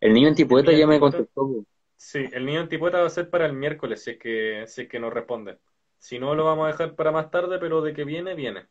[0.00, 1.34] El niño antipoeta ya me contestó.
[1.34, 1.64] po.
[1.96, 4.88] Sí, el niño antipoeta va a ser para el miércoles, si es que, si es
[4.88, 5.58] que nos responde.
[5.98, 8.66] Si no, lo vamos a dejar para más tarde, pero de que viene, viene.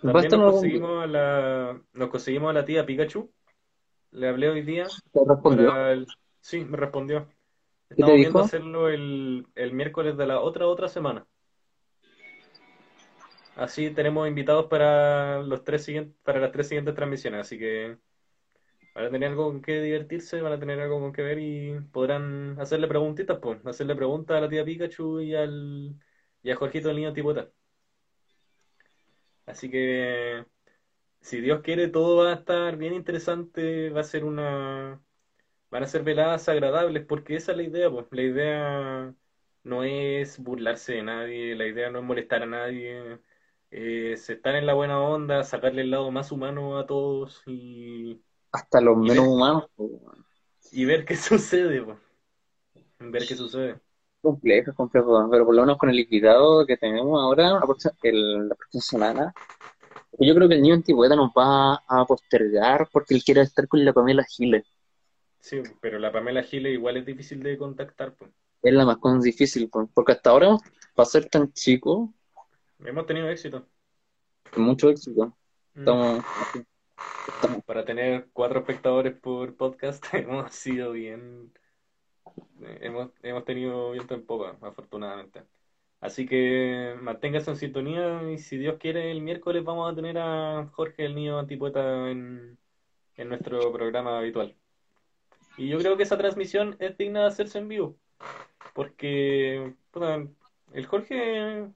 [0.00, 3.30] También nos no conseguimos a la, nos conseguimos a la tía Pikachu.
[4.12, 5.88] Le hablé hoy día te respondió.
[5.88, 6.06] el...
[6.40, 7.28] Sí, me respondió.
[7.90, 8.44] Estamos viendo dijo?
[8.46, 11.26] hacerlo el, el miércoles de la otra otra semana.
[13.56, 17.98] Así tenemos invitados para los tres siguientes, para las tres siguientes transmisiones, así que
[18.98, 21.80] van a tener algo con que divertirse, van a tener algo con que ver y
[21.92, 25.96] podrán hacerle preguntitas, pues, hacerle preguntas a la tía Pikachu y al
[26.42, 27.50] y a Jorgito el niño Tipota.
[29.46, 30.44] Así que
[31.20, 35.02] si Dios quiere, todo va a estar bien interesante, va a ser una
[35.70, 38.06] van a ser veladas agradables, porque esa es la idea, pues.
[38.12, 39.14] La idea
[39.64, 43.20] no es burlarse de nadie, la idea no es molestar a nadie,
[43.70, 48.22] es estar en la buena onda, sacarle el lado más humano a todos y,
[48.52, 49.64] Hasta los menos humanos.
[50.72, 51.98] y ver qué sucede, pues.
[52.98, 53.80] Ver qué sucede.
[54.20, 55.28] Complejo, complejo.
[55.30, 58.82] Pero por lo menos con el invitado que tenemos ahora, la próxima, el- la próxima
[58.82, 59.34] semana,
[60.18, 63.84] yo creo que el niño antipoeta nos va a postergar porque él quiere estar con
[63.84, 64.64] la Pamela Giles.
[65.40, 68.30] Sí, pero la Pamela Giles igual es difícil de contactar, pues.
[68.60, 70.56] Es la más difícil, po, porque hasta ahora,
[70.94, 72.12] para ser tan chico,
[72.80, 73.66] Hemos tenido éxito.
[74.56, 75.36] mucho éxito.
[75.74, 76.18] Mm.
[77.66, 81.52] Para tener cuatro espectadores por podcast hemos sido bien,
[82.80, 85.42] hemos, hemos tenido viento en popa, afortunadamente.
[86.00, 90.68] Así que manténgase en sintonía y si Dios quiere el miércoles vamos a tener a
[90.72, 92.56] Jorge el niño antipoeta en,
[93.16, 94.54] en nuestro programa habitual.
[95.56, 97.96] Y yo creo que esa transmisión es digna de hacerse en vivo,
[98.74, 100.24] porque puta,
[100.72, 101.68] el Jorge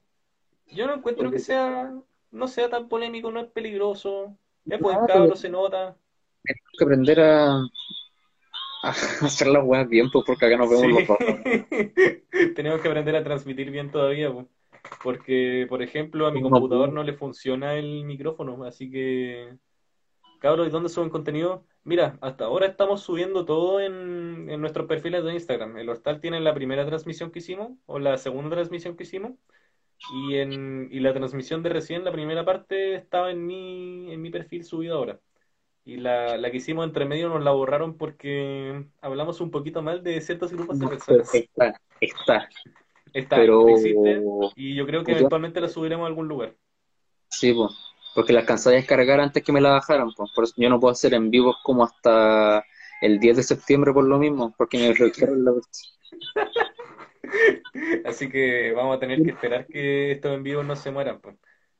[0.67, 1.93] yo no encuentro que sea,
[2.31, 5.95] no sea tan polémico, no es peligroso, es buen No, cabro, se nota.
[6.43, 7.55] tenemos que aprender a,
[8.83, 8.89] a
[9.21, 10.91] hacer las weas bien, pues, porque acá nos vemos Sí.
[10.93, 11.17] los dos.
[12.55, 14.47] Tenemos que aprender a transmitir bien todavía, po.
[15.03, 16.95] porque, por ejemplo, a mi computador puedo.
[16.95, 19.55] no le funciona el micrófono, así que,
[20.39, 21.65] cabros, ¿y dónde suben contenido?
[21.85, 25.77] Mira, hasta ahora estamos subiendo todo en, en nuestros perfiles de Instagram.
[25.77, 29.33] El Hostal tiene la primera transmisión que hicimos, o la segunda transmisión que hicimos,
[30.11, 34.29] y, en, y la transmisión de recién, la primera parte, estaba en mi, en mi
[34.29, 35.19] perfil subido ahora.
[35.85, 40.03] Y la, la que hicimos entre medio nos la borraron porque hablamos un poquito mal
[40.03, 41.33] de ciertos grupos de personas.
[41.33, 42.49] está, está.
[43.13, 44.23] Está, Pero existe,
[44.55, 46.55] y yo creo que eventualmente la subiremos a algún lugar.
[47.29, 47.71] sí, pues,
[48.15, 50.31] porque las cansé de descargar antes que me la bajaran, pues.
[50.33, 52.63] Por eso yo no puedo hacer en vivos como hasta
[53.01, 55.53] el 10 de septiembre por lo mismo, porque me bloquearon la
[58.05, 61.35] Así que vamos a tener que esperar que estos en vivo no se mueran, pues.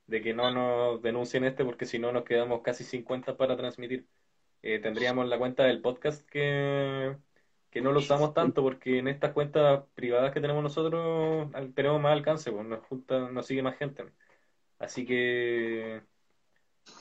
[0.08, 4.08] De que no nos denuncien este, porque si no nos quedamos casi 50 para transmitir.
[4.62, 7.18] Eh, tendríamos la cuenta del podcast que,
[7.70, 12.14] que no lo usamos tanto, porque en estas cuentas privadas que tenemos nosotros tenemos más
[12.14, 14.06] alcance, pues nos junta, nos sigue más gente.
[14.80, 16.04] Así que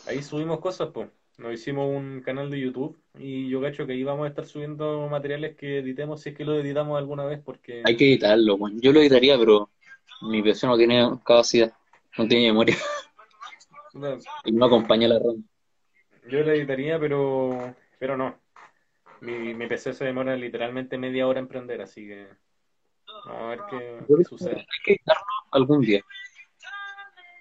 [0.07, 1.11] ahí subimos cosas, pues.
[1.39, 5.09] Nos hicimos un canal de YouTube y yo cacho que ahí vamos a estar subiendo
[5.09, 7.83] materiales que editemos si es que lo editamos alguna vez, porque...
[7.85, 8.59] Hay que editarlo.
[8.75, 9.71] Yo lo editaría, pero
[10.23, 11.73] mi PC no tiene capacidad,
[12.19, 12.77] no tiene memoria
[13.95, 15.45] no, y no acompaña la RAM.
[16.29, 18.39] Yo la editaría, pero, pero no.
[19.21, 22.29] Mi, mi PC se demora literalmente media hora en prender, así que
[23.27, 24.59] vamos a ver qué, sucede.
[24.59, 25.23] Hay que editarlo
[25.53, 26.03] algún día.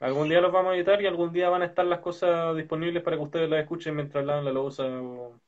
[0.02, 3.04] Algún día los vamos a editar y algún día van a estar las cosas disponibles
[3.04, 5.39] para que ustedes las escuchen mientras lavan la loza o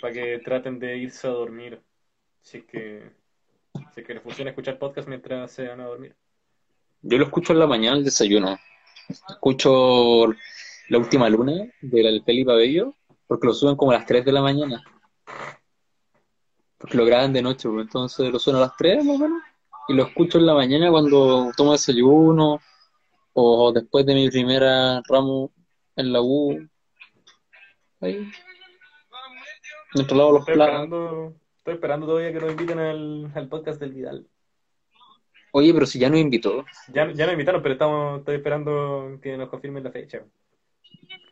[0.00, 1.78] para que traten de irse a dormir.
[2.40, 3.12] Si es que,
[3.94, 6.16] que les funciona escuchar podcast mientras se van a dormir.
[7.02, 8.58] Yo lo escucho en la mañana al desayuno.
[9.28, 10.32] Escucho
[10.88, 12.94] La Última Luna del Felipe Abello,
[13.26, 14.82] porque lo suben como a las 3 de la mañana.
[16.78, 19.42] Porque lo graban de noche, pues, entonces lo suben a las 3 más o menos.
[19.88, 22.58] Y lo escucho en la mañana cuando tomo desayuno
[23.34, 25.52] o después de mi primera ramo
[25.96, 26.66] en la U.
[28.00, 28.30] Ahí.
[29.94, 30.74] Mientras lavo los Estoy platos.
[30.74, 34.26] esperando, estoy esperando todavía que nos inviten al, al podcast del Vidal.
[35.52, 36.64] Oye, pero si ya nos invitó.
[36.92, 40.24] Ya, ya nos invitaron, pero estamos, estoy esperando que nos confirmen la fecha.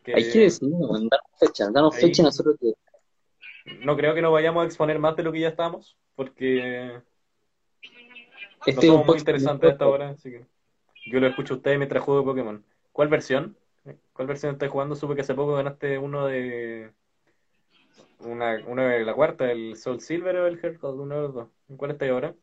[0.03, 2.73] Que Hay que decirnos, danos fecha, Ahí- fecha y nosotros te-
[3.85, 6.91] no creo que nos vayamos a exponer más de lo que ya estamos, porque
[7.81, 10.45] no Este es un muy interesantes hasta ahora, así que
[11.05, 12.63] yo lo escucho a ustedes mientras juego Pokémon.
[12.91, 13.57] ¿Cuál versión?
[14.13, 14.95] ¿Cuál versión estás jugando?
[14.95, 16.91] Supe que hace poco ganaste uno de
[18.19, 21.33] una, una de la cuarta, el Soul Silver o el Heart Gold, uno de los
[21.33, 21.49] dos.
[21.69, 22.35] ¿En cuál estás ahora?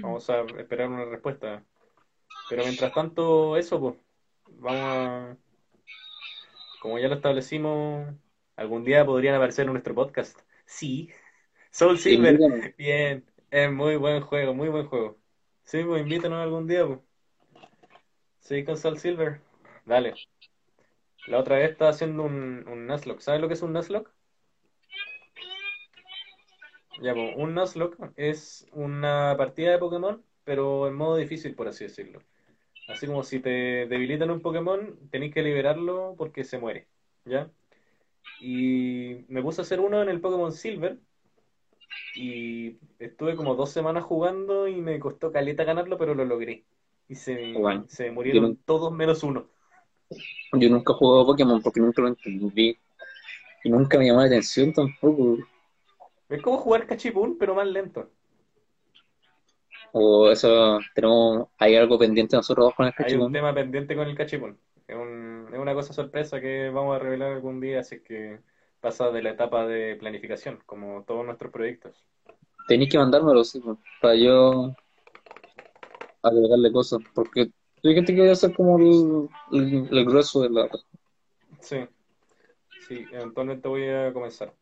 [0.00, 1.62] Vamos a esperar una respuesta.
[2.48, 3.94] Pero mientras tanto, eso, pues,
[4.58, 5.36] vamos a...
[6.80, 8.08] Como ya lo establecimos,
[8.56, 10.40] algún día podrían aparecer en nuestro podcast.
[10.64, 11.10] Sí,
[11.78, 12.36] Soul Silver,
[12.76, 15.16] bien, es muy buen juego, muy buen juego.
[15.62, 16.98] Sí, pues invítanos algún día, pues.
[18.40, 19.40] Sí, con Soul Silver.
[19.86, 20.14] Dale.
[21.28, 23.20] La otra vez estaba haciendo un, un Nuzlocke.
[23.20, 24.10] ¿Sabes lo que es un Nuzlocke?
[27.00, 31.84] Ya, pues, un Nuzlocke es una partida de Pokémon, pero en modo difícil, por así
[31.84, 32.24] decirlo.
[32.88, 36.88] Así como si te debilitan un Pokémon, tenéis que liberarlo porque se muere,
[37.24, 37.52] ¿ya?
[38.40, 40.98] Y me puse a hacer uno en el Pokémon Silver
[42.18, 46.66] y estuve como dos semanas jugando y me costó caleta ganarlo, pero lo logré.
[47.08, 49.50] Y se, Bueno, se me murieron yo todos menos uno.
[50.52, 52.76] Yo nunca he jugado Pokémon porque nunca lo entendí.
[53.64, 55.38] Y nunca me llamó la atención tampoco.
[56.30, 58.10] Es como jugar cachipún, pero más lento.
[59.92, 63.32] O eso, tenemos, hay algo pendiente nosotros dos con el Hay un cachipún.
[63.32, 64.60] tema pendiente con el cachipún.
[64.86, 68.40] Es, un- es una cosa sorpresa que vamos a revelar algún día, así que
[68.80, 72.06] pasa de la etapa de planificación, como todos nuestros proyectos.
[72.66, 73.62] Tenéis que mandármelo, sí,
[74.00, 74.74] para yo
[76.22, 77.00] agregarle cosas.
[77.14, 77.50] Porque
[77.84, 80.68] hay gente que voy a hacer como el, el, el grueso de la.
[81.60, 81.86] Sí,
[82.86, 84.54] sí, eventualmente voy a comenzar.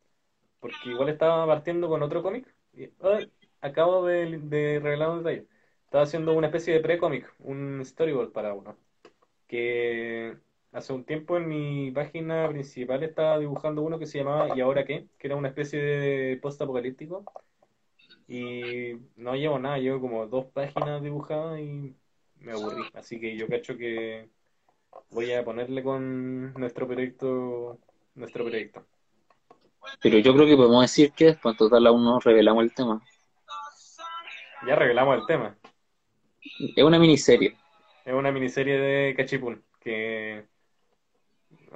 [0.60, 2.52] Porque igual estaba partiendo con otro cómic.
[2.74, 3.30] y ay,
[3.60, 5.46] acabo de, de revelar un detalle.
[5.84, 8.76] Estaba haciendo una especie de pre-cómic, un storyboard para uno.
[9.46, 10.36] Que
[10.76, 14.84] hace un tiempo en mi página principal estaba dibujando uno que se llamaba ¿Y ahora
[14.84, 15.06] qué?
[15.18, 17.24] Que era una especie de post-apocalíptico.
[18.28, 21.94] Y no llevo nada, llevo como dos páginas dibujadas y
[22.40, 22.82] me aburrí.
[22.92, 24.28] Así que yo cacho que
[25.10, 27.78] voy a ponerle con nuestro proyecto,
[28.14, 28.84] nuestro proyecto.
[30.02, 33.00] Pero yo creo que podemos decir que después, en total, aún no revelamos el tema.
[34.66, 35.56] Ya revelamos el tema.
[36.76, 37.56] Es una miniserie.
[38.04, 40.44] Es una miniserie de Cachipún que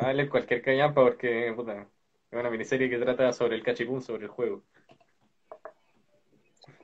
[0.00, 1.82] vale cualquier callampa porque puta,
[2.30, 4.62] es una miniserie que trata sobre el Cachipún, sobre el juego.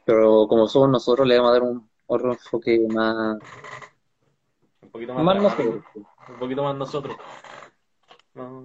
[0.04, 3.38] Pero como somos nosotros, le vamos a dar un otro enfoque más,
[4.82, 5.84] Un poquito más, más nosotros.
[6.28, 7.16] un poquito más nosotros.
[8.34, 8.58] No,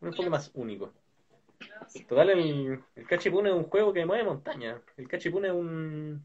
[0.00, 0.92] un enfoque más único.
[2.08, 4.80] Total, el, el cachipún es un juego que mueve montaña.
[4.96, 6.24] El cachipún es un.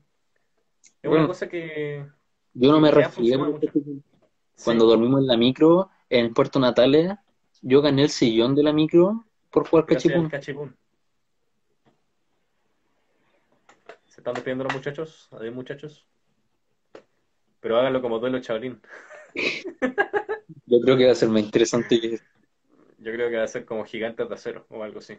[1.01, 2.05] Es una cosa que.
[2.53, 3.59] Yo no me refiero
[4.63, 7.11] cuando Sí, dormimos en la micro en Puerto Natales,
[7.63, 10.29] yo gané el sillón de la micro por jugar cachipún.
[10.29, 10.75] cachipún.
[14.05, 15.29] Se están despidiendo los muchachos.
[15.31, 16.05] Adiós, muchachos.
[17.61, 18.81] Pero háganlo como duelo chavalín.
[20.65, 22.19] Yo creo que va a ser más interesante que
[22.99, 25.17] Yo creo que va a ser como gigantes de acero o algo así.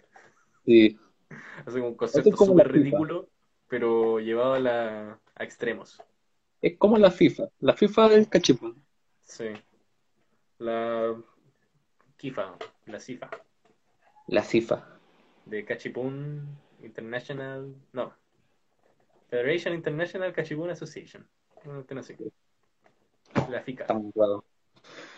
[0.65, 0.99] sí.
[1.67, 3.29] Es un concepto es súper ridículo,
[3.67, 6.01] pero llevado a, la, a extremos.
[6.61, 8.85] Es como la FIFA, la FIFA del cachipún.
[9.23, 9.47] Sí.
[10.59, 11.17] La
[12.25, 12.57] FIFA,
[12.87, 13.29] la CIFA,
[14.29, 14.83] La FIFA.
[15.45, 18.15] de Cachipún International, no,
[19.29, 21.29] Federation International Cachipún Association.
[21.67, 22.17] No, no sé.
[23.51, 23.83] La FICA.
[23.85, 24.43] Estamos claros.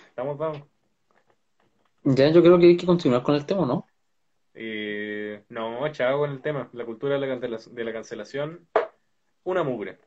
[0.08, 0.62] Estamos, vamos.
[2.02, 3.86] Ya, yo creo que hay que continuar con el tema, ¿no?
[4.54, 6.68] Eh, no, chao con el tema.
[6.72, 8.66] La cultura de la, cancela- de la cancelación,
[9.44, 10.00] una mugre.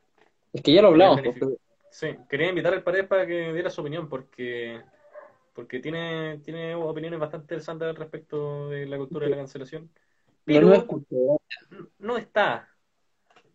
[0.52, 1.56] Es que ya lo hablamos, porque
[1.90, 4.82] Sí, quería invitar al Paredes para que diera su opinión, porque
[5.52, 9.84] porque tiene, tiene opiniones bastante interesantes al respecto de la cultura de la cancelación.
[9.84, 9.90] no
[10.44, 11.16] Pero lo escuché.
[11.98, 12.68] no está.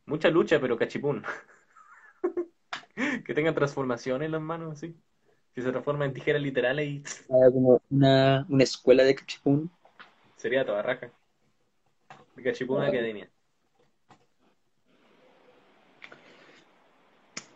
[0.05, 1.23] Mucha lucha, pero cachipún.
[3.25, 4.95] Que tengan transformación en las manos, así.
[5.53, 9.69] Que se transforma en tijeras literales y como una, una escuela de cachipún.
[10.37, 11.11] sería toda raja.
[12.35, 13.29] De Cachipún Academia.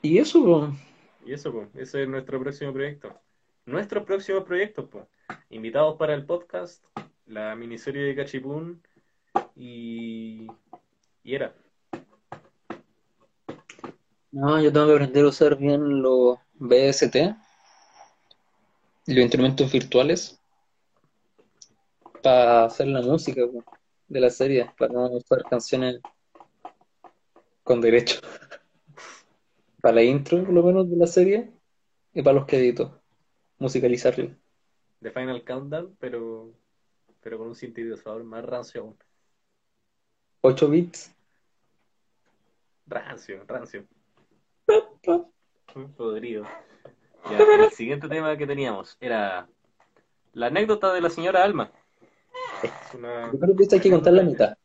[0.02, 0.74] Y eso, po,
[1.26, 3.22] Y eso, pues, ese es nuestro próximo proyecto.
[3.65, 5.06] Nuestros próximos proyectos, pues.
[5.49, 6.84] Invitados para el podcast,
[7.26, 8.81] la miniserie de Cachipún
[9.56, 10.48] y.
[11.23, 11.53] Y era.
[14.31, 17.15] no, yo tengo que aprender a usar bien los BST,
[19.07, 20.40] los instrumentos virtuales,
[22.22, 23.64] para hacer la música po,
[24.07, 25.99] de la serie, para no usar canciones
[27.64, 28.19] con derecho.
[29.81, 31.53] Para la intro, por lo menos, de la serie,
[32.14, 32.99] y para los créditos,
[33.60, 34.30] musicalizarlo.
[35.02, 36.52] de Final Countdown, pero.
[37.22, 38.98] Pero con un sintetizador más rancio aún.
[40.41, 41.14] 8 bits.
[42.88, 43.86] Rancio, rancio.
[45.98, 46.45] Podrido.
[47.30, 49.48] Ya, el siguiente tema que teníamos era
[50.34, 51.72] la anécdota de la señora Alma.
[52.64, 54.57] Es una- Yo creo que esta hay que contar la mitad,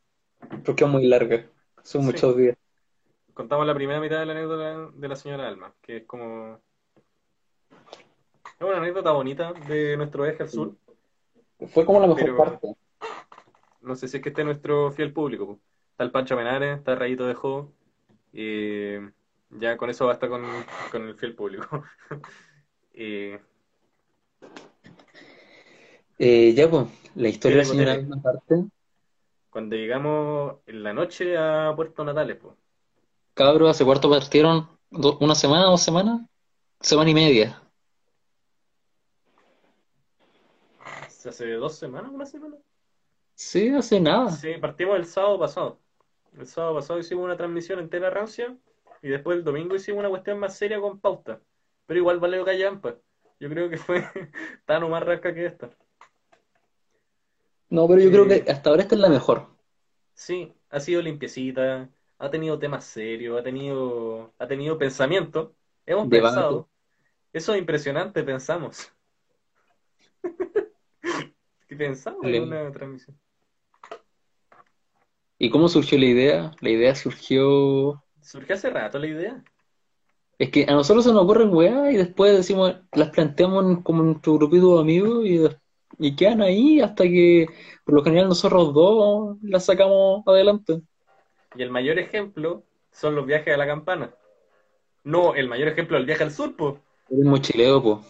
[0.65, 1.45] porque es muy larga.
[1.83, 2.07] Son Sí.
[2.07, 2.57] muchos días.
[3.33, 6.61] Contamos la primera mitad de la anécdota de la señora Alma, que es como...
[8.59, 10.75] Es una anécdota bonita de nuestro viaje al sur.
[11.67, 12.75] Fue como la mejor Pero- parte.
[13.81, 15.59] No sé si es que esté nuestro fiel público.
[15.91, 17.71] Está el Pancho Menares, está Rayito de Jo.
[18.33, 19.09] eh,
[19.51, 20.43] ya con eso basta con,
[20.91, 21.83] con el fiel público.
[22.97, 23.37] Eh,
[26.17, 27.91] Eh, ya, pues, la historia de la señora.
[27.93, 28.63] Alma parte.
[29.49, 32.53] cuando llegamos en la noche a Puerto Natales, pues.
[33.33, 36.21] Cabros, hace cuarto partieron do- una semana, dos semanas,
[36.79, 37.61] semana y media.
[41.25, 42.55] Hace dos semanas, una semana.
[43.35, 44.31] Sí, hace nada.
[44.31, 45.79] Sí, partimos el sábado pasado.
[46.37, 48.57] El sábado pasado hicimos una transmisión entera rancia
[49.01, 51.41] y después el domingo hicimos una cuestión más seria con pauta.
[51.85, 52.97] Pero igual valió callampa.
[53.39, 54.03] Yo creo que fue
[54.65, 55.69] tan o más rasca que esta.
[57.69, 58.43] No, pero yo creo Eh.
[58.43, 59.47] que hasta ahora esta es la mejor.
[60.13, 65.55] Sí, ha sido limpiecita, ha tenido temas serios, ha tenido, ha tenido pensamiento.
[65.85, 66.35] Hemos Debate.
[66.35, 66.69] pensado.
[67.33, 68.91] Eso es impresionante, pensamos.
[71.67, 73.17] ¿Qué pensamos en una transmisión?
[75.37, 76.51] ¿Y cómo surgió la idea?
[76.61, 78.03] La idea surgió...
[78.21, 79.43] Surgió hace rato la idea.
[80.37, 84.33] Es que a nosotros se nos ocurren weas y después decimos, las planteamos como nuestro
[84.33, 85.41] grupito de amigos y,
[85.97, 87.47] y quedan ahí hasta que
[87.85, 90.81] por lo general nosotros dos las sacamos adelante.
[91.55, 94.13] Y el mayor ejemplo son los viajes a la campana.
[95.03, 96.79] No, el mayor ejemplo es el viaje al sur, po.
[97.09, 98.05] El mochileo, po.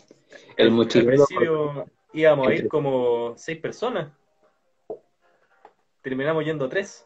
[0.58, 1.86] El Al mochileo.
[2.16, 4.12] Íbamos a ir como seis personas.
[6.02, 7.06] Terminamos yendo tres.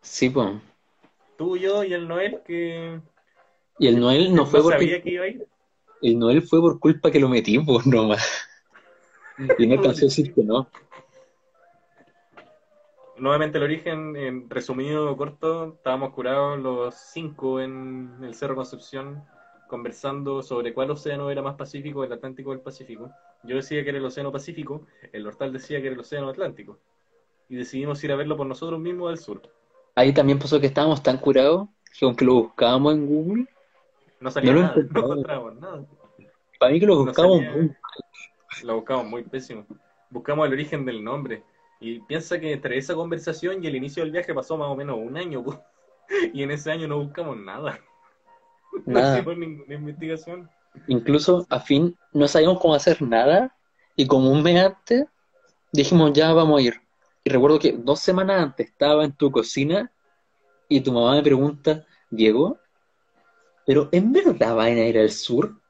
[0.00, 0.60] Sí, po.
[1.36, 3.00] Tú, yo y el Noel, que
[3.78, 5.46] Y el Noel no no fue sabía porque que iba a ir.
[6.02, 8.48] el Noel fue por culpa que lo metimos nomás.
[9.58, 10.68] Y no alcanzó a decir que no.
[13.16, 19.24] Nuevamente el origen, en resumido, corto, estábamos curados los cinco en el Cerro Concepción
[19.72, 23.10] conversando sobre cuál océano era más pacífico, el Atlántico o el Pacífico.
[23.42, 26.78] Yo decía que era el océano Pacífico, el Hortal decía que era el océano Atlántico.
[27.48, 29.40] Y decidimos ir a verlo por nosotros mismos al sur.
[29.94, 31.68] ahí también pasó que estábamos tan curados
[31.98, 33.46] que aunque lo buscábamos en Google,
[34.20, 35.10] No salía No lo nada, no encontramos.
[35.10, 35.86] encontrábamos nada.
[36.60, 37.70] para mí que lo buscábamos muy-
[38.64, 39.66] Lo buscamos muy pésimo.
[40.10, 41.42] Buscamos el origen del nombre.
[41.80, 44.98] Y piensa que entre esa conversación y el inicio del viaje pasó más o menos
[44.98, 45.42] un año.
[46.34, 47.78] Y en ese año no buscamos nada.
[48.86, 49.18] No nada.
[49.18, 50.50] hicimos ninguna investigación.
[50.86, 53.54] Incluso a fin no sabíamos cómo hacer nada
[53.94, 55.06] y como un mes antes
[55.72, 56.80] dijimos ya vamos a ir.
[57.24, 59.92] Y recuerdo que dos semanas antes estaba en tu cocina
[60.68, 62.58] y tu mamá me pregunta, Diego,
[63.66, 65.60] ¿pero en verdad van a ir al sur?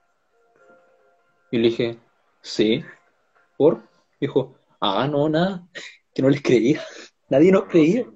[1.51, 1.99] Y le dije,
[2.41, 2.85] sí.
[3.57, 3.83] ¿Por?
[4.21, 5.67] Dijo, ah, no, nada,
[6.15, 6.81] que no les creía.
[7.29, 8.07] Nadie nos creía.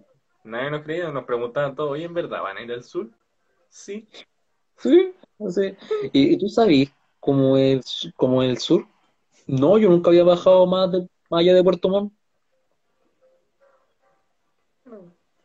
[0.45, 3.11] Nadie nos creía, nos preguntaban todo, oye, ¿en verdad van a ir al sur?
[3.69, 4.09] Sí.
[4.79, 5.77] Sí, no sé.
[6.13, 6.91] ¿Y, y tú sabías
[7.21, 8.87] cómo es, cómo es el sur?
[9.47, 12.13] No, yo nunca había bajado más, de- más allá de Puerto Montt.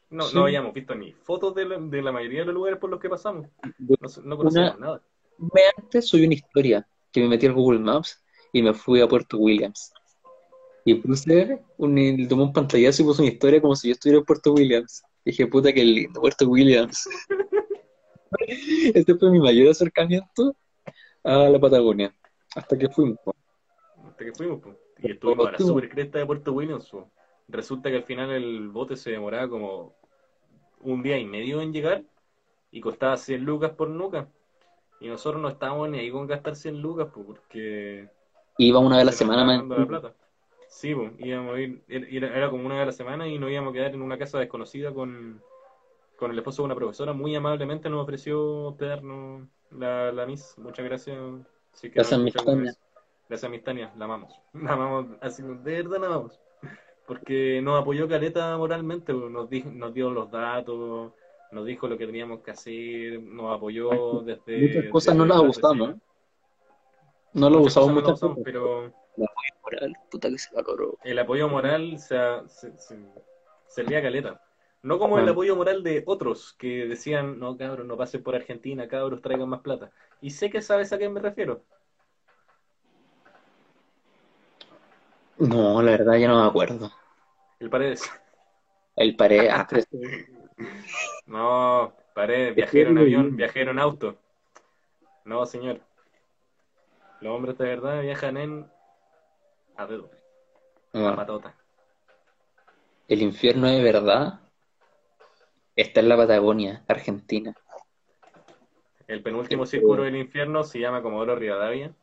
[0.10, 0.36] No, Sí.
[0.36, 3.00] no habíamos visto ni fotos de la, de la mayoría de los lugares por los
[3.00, 3.48] que pasamos.
[3.80, 5.02] No, no conocíamos nada.
[5.78, 8.22] antes subí una historia que me metí al Google Maps
[8.52, 9.94] y me fui a Puerto Williams.
[10.84, 14.26] Y puse un, tomé un pantallazo y puse una historia como si yo estuviera en
[14.26, 15.02] Puerto Williams.
[15.24, 17.08] dije, puta, qué lindo, Puerto Williams.
[18.96, 20.56] Este fue mi mayor acercamiento
[21.24, 22.14] a la Patagonia.
[22.56, 23.18] Hasta que fuimos.
[23.24, 23.36] po.
[24.08, 24.76] Hasta que fuimos, pues.
[25.00, 26.90] Y estuvimos a la super cresta de Puerto Williams.
[26.90, 27.10] po.
[27.48, 29.96] Resulta que al final el bote se demoraba como
[30.80, 32.04] un día y medio en llegar
[32.72, 34.28] y costaba 100 lucas por nuca.
[35.00, 38.10] Y nosotros no estábamos ni ahí con gastar 100 lucas, pues, porque
[38.58, 39.58] Iba una vez a la semana más.
[39.58, 40.14] dando la plata.
[40.68, 43.52] Sí, pues, íbamos a ir, era, era como una vez a la semana y nos
[43.52, 45.42] íbamos a quedar en una casa desconocida con,
[46.22, 47.14] con el esposo de una profesora.
[47.14, 50.54] Muy amablemente nos ofreció hospedarnos la, la Miss.
[50.60, 51.18] Muchas gracias.
[51.82, 52.80] Que Gracias, vez.
[53.28, 53.92] Gracias, Miss Tania.
[53.98, 54.40] La amamos.
[54.54, 56.40] La amamos, así, de verdad la amamos.
[57.08, 61.12] Porque nos apoyó Caleta moralmente, pues, nos, di- nos dio los datos,
[61.52, 64.68] nos dijo lo que teníamos que hacer, nos apoyó desde...
[64.68, 65.88] Muchas cosas no desde las la abusamos.
[65.88, 66.02] reserva.
[67.34, 68.44] No lo Muchas usamos cosas no las muchas usamos, veces.
[68.54, 68.94] pero
[69.64, 70.98] Moral, puta que se valoró.
[71.04, 72.16] el apoyo moral se,
[72.48, 73.12] se, se-
[73.68, 74.40] servía caleta.
[74.84, 75.32] No como el Ah.
[75.32, 79.62] apoyo moral de otros que decían, no cabros, no pasen por Argentina, cabros, traigan más
[79.62, 79.92] plata.
[80.22, 81.64] Y sé que sabes a qué me refiero.
[85.38, 86.92] No, la verdad ya no me acuerdo.
[87.60, 88.10] El Paredes.
[88.96, 89.84] El pared, ah, pero-
[91.26, 94.18] No, Paredes, viajero en avión, viajero en auto.
[95.26, 95.80] No, señor.
[97.22, 98.72] Los hombres de verdad viajan en
[99.78, 100.12] a dedo,
[100.94, 101.16] a no.
[101.16, 101.56] patota.
[103.08, 104.40] El infierno de verdad
[105.76, 107.56] está en la Patagonia, Argentina.
[109.08, 111.94] El penúltimo círculo del infierno se llama Comodoro Rivadavia.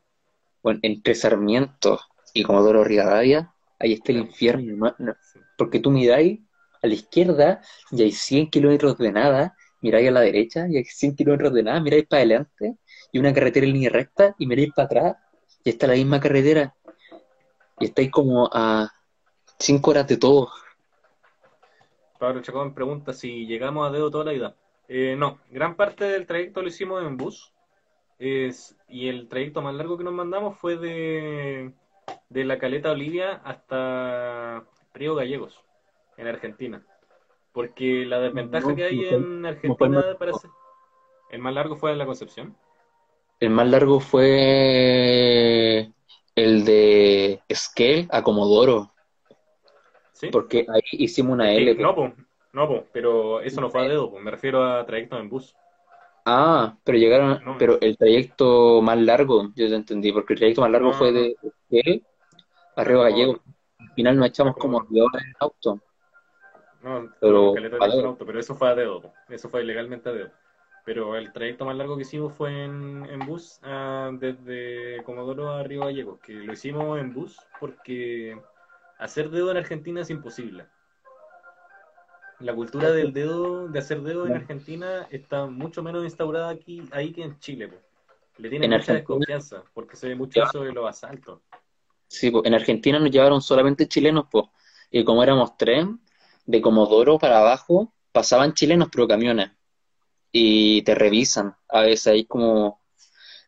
[0.62, 2.00] Bueno, entre Sarmiento
[2.34, 4.94] y Comodoro Rivadavia, ahí está el infierno.
[4.98, 5.14] no-
[5.56, 6.40] porque tú miráis
[6.82, 10.84] a la izquierda y hay 100 kilómetros de nada, miráis a la derecha y hay
[10.84, 12.76] 100 kilómetros de nada, miráis para adelante
[13.10, 15.16] y una carretera en línea recta y miráis para atrás
[15.64, 16.74] y está la misma carretera.
[17.80, 18.90] Y estáis como a
[19.58, 20.50] 5 horas de todo.
[22.18, 24.54] Pablo Chacón pregunta si llegamos a dedo toda la vida.
[24.88, 27.52] Eh, no, gran parte del trayecto lo hicimos en bus.
[28.20, 31.72] Y el trayecto más largo que nos mandamos fue de,
[32.28, 35.62] de la Caleta Olivia hasta Río Gallegos,
[36.16, 36.82] en Argentina.
[37.52, 40.50] Porque la desventaja No, que hay no en Argentina para hacer-
[41.30, 42.56] El más largo fue en la Concepción.
[43.40, 45.92] El más largo fue
[46.34, 48.90] el de Esquel a Comodoro,
[50.18, 50.28] ¿Sí?
[50.32, 51.74] porque ahí hicimos una L.
[51.76, 52.12] no, po,
[52.52, 55.54] no, po, pero eso no fue a dedo, po, me refiero a trayecto en bus.
[56.24, 57.56] Ah, pero llegaron, No.
[57.58, 61.12] pero el trayecto más largo, yo te entendí, porque el trayecto más largo No, fue
[61.12, 61.36] de
[61.70, 62.04] Esquel
[62.76, 63.40] a Río Gallegos.
[63.78, 65.80] Al final nos echamos como dos horas en auto.
[66.82, 67.74] No, Pero, ver.
[68.04, 70.30] auto, pero eso fue a dedo, eso fue legalmente a dedo.
[70.84, 75.62] Pero el trayecto más largo que hicimos fue en, en bus ah, desde Comodoro a
[75.62, 78.38] Río Gallegos, que lo hicimos en bus porque
[78.98, 80.66] hacer dedo en Argentina es imposible.
[82.40, 84.34] La cultura del dedo, de hacer dedo en.
[84.34, 87.68] Argentina está mucho menos instaurada aquí, ahí que en Chile.
[87.68, 87.76] po.
[88.36, 91.40] Le tienen En mucha Argentina- desconfianza porque se ve mucho eso de los asaltos.
[92.06, 94.44] Sí, po, en Argentina nos llevaron solamente chilenos, pues.
[94.90, 95.84] Y como éramos tres,
[96.46, 99.50] de Comodoro para abajo, pasaban chilenos, pero camiones.
[100.30, 101.56] Y te revisan.
[101.68, 102.80] A veces hay como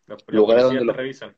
[0.07, 1.37] Los, Lugares donde te los- revisan.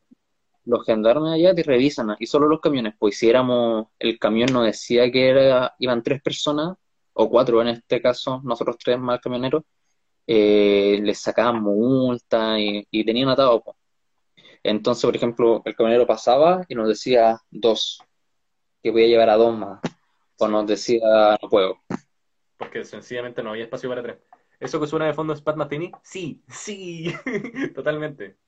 [0.65, 4.63] Los gendarmes allá te revisan, y solo los camiones, pues si éramos, el camión no
[4.63, 6.77] decía que era, iban tres personas,
[7.15, 9.65] o cuatro en este caso, nosotros tres más camioneros,
[10.27, 13.77] eh, les sacaban multa y, y tenían atado, pues.
[14.63, 18.01] Entonces, por ejemplo, el camionero pasaba y nos decía dos,
[18.83, 19.81] que voy a llevar a dos más,
[20.39, 21.77] o nos decía no puedo.
[22.57, 24.19] porque sencillamente no había espacio para tres.
[24.61, 25.91] ¿Eso que suena de fondo es Pat Martini?
[26.03, 27.13] Sí, sí,
[27.75, 28.39] totalmente.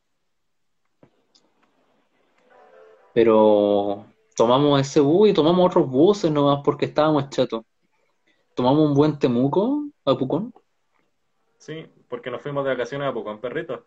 [3.15, 7.65] Pero tomamos ese bus y tomamos otros buses nomás porque estábamos chatos.
[8.55, 10.53] Tomamos un buen Temuco a Pucón.
[11.59, 13.87] Sí, porque nos fuimos de vacaciones a Pucón, perrito.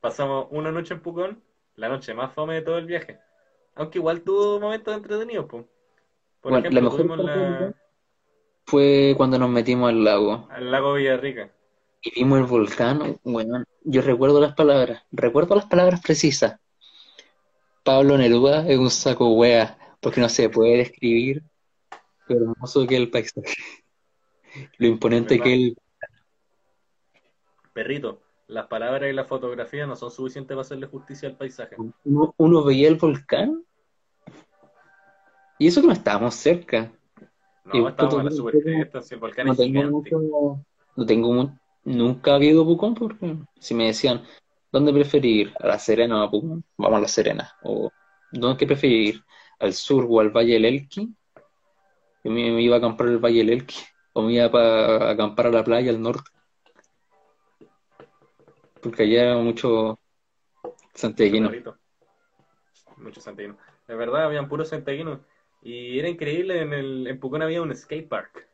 [0.00, 1.44] Pasamos una noche en Pucón,
[1.76, 3.20] la noche más fome de todo el viaje.
[3.76, 5.66] Aunque igual tuvo momentos entretenidos, pues.
[6.40, 7.76] Por Bueno, la ejemplo, mejor la, Pucón
[8.66, 11.54] fue cuando nos metimos al lago al lago Villarrica.
[12.02, 13.18] y vimos el volcán.
[13.24, 16.60] Bueno, yo recuerdo las palabras, recuerdo las palabras precisas.
[17.88, 21.42] Pablo Neruda es un saco wea, porque no se puede describir
[22.26, 23.54] lo hermoso que es el paisaje,
[24.76, 25.76] lo imponente que es el
[27.72, 31.76] Perrito, las palabras y la fotografía no son suficientes para hacerle justicia al paisaje.
[32.04, 33.64] uno, uno veía el volcán
[35.56, 36.92] y eso que no estábamos cerca.
[37.72, 39.90] Y, No, estábamos en la puto, supercresta, si el volcán no es tengo gigante.
[39.90, 44.24] mucho, no tengo mu- nunca ha habido Pucón porque si me decían,
[44.72, 45.54] ¿dónde preferir ir?
[45.60, 46.64] ¿A La Serena o a Pucón?
[46.76, 47.56] Vamos a La Serena.
[47.62, 47.90] O
[48.32, 49.24] ¿dónde preferir ir?
[49.58, 51.14] ¿Al sur o al Valle del Elqui?
[52.24, 53.76] Yo me, iba a acampar al Valle del Elqui
[54.12, 56.30] o me iba a acampar a la playa al norte
[58.80, 59.98] porque allá era mucho
[60.62, 61.48] Mucho santiaguino.
[61.48, 61.78] perrito,
[62.96, 63.60] muchos santiaguinos.
[63.86, 65.20] De verdad, habían puros santiaguinos.
[65.62, 68.48] Y era increíble, en, el, en Pucón había un skate park.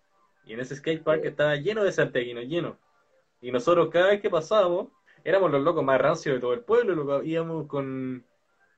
[0.44, 2.78] Y en ese skate park estaba lleno de santiaguinos, lleno.
[3.40, 4.88] Y nosotros cada vez que pasábamos,
[5.24, 7.22] éramos los locos más rancios de todo el pueblo, loco.
[7.22, 8.24] Íbamos con...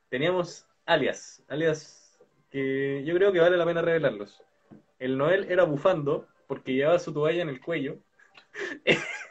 [0.08, 2.18] Teníamos alias, alias
[2.50, 4.42] que yo creo que vale la pena revelarlos.
[4.98, 7.98] El Noel era bufando porque llevaba su toalla en el cuello.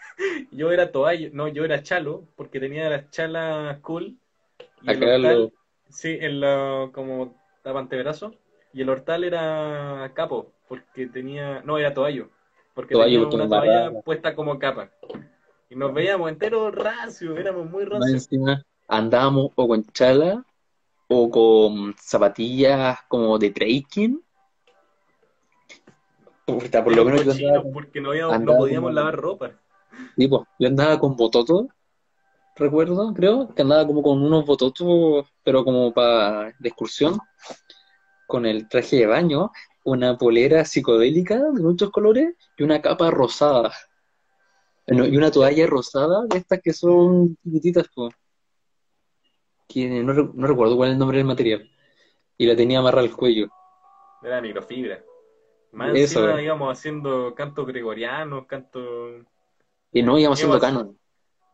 [0.52, 4.18] Yo era toalla, no, yo era chalo porque tenía las chalas cool.
[4.82, 5.54] Y el hortal,
[5.90, 8.34] sí, en la, como tapantebrazo.
[8.72, 12.30] Y el hortal era capo porque tenía, no, era toallo,
[12.74, 14.90] porque tenía una toalla puesta como capa.
[15.70, 18.24] Y nos veíamos enteros rancios, éramos muy Más rancios.
[18.24, 20.46] encima andábamos o con chala
[21.08, 24.22] o con zapatillas como de trekking.
[26.46, 29.52] Por lo menos yo andaba porque no, habíamos- no andaba podíamos lavar ropa.
[30.16, 31.66] tipo, yo andaba con bototos,
[32.56, 37.18] recuerdo, creo, que andaba como con unos bototos, pero como para de excursión,
[38.28, 39.52] con el traje de baño,
[39.84, 43.72] una polera psicodélica de muchos colores y una capa rosada.
[44.88, 48.14] No, y una toalla rosada de estas que son chiquititas, pues,
[49.68, 51.70] que no, no recuerdo cuál es el nombre del material.
[52.38, 53.48] Y la tenía amarrada al cuello.
[54.22, 55.04] Era microfibra.
[55.72, 56.46] Más Eso, encima eh.
[56.46, 59.26] íbamos haciendo cantos gregorianos, cantos...
[59.92, 60.98] Y no íbamos haciendo canon.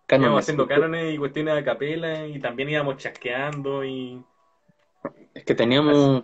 [0.09, 4.23] íbamos haciendo cánones y cuestiones a capela y también íbamos chasqueando y...
[5.33, 6.23] Es que teníamos,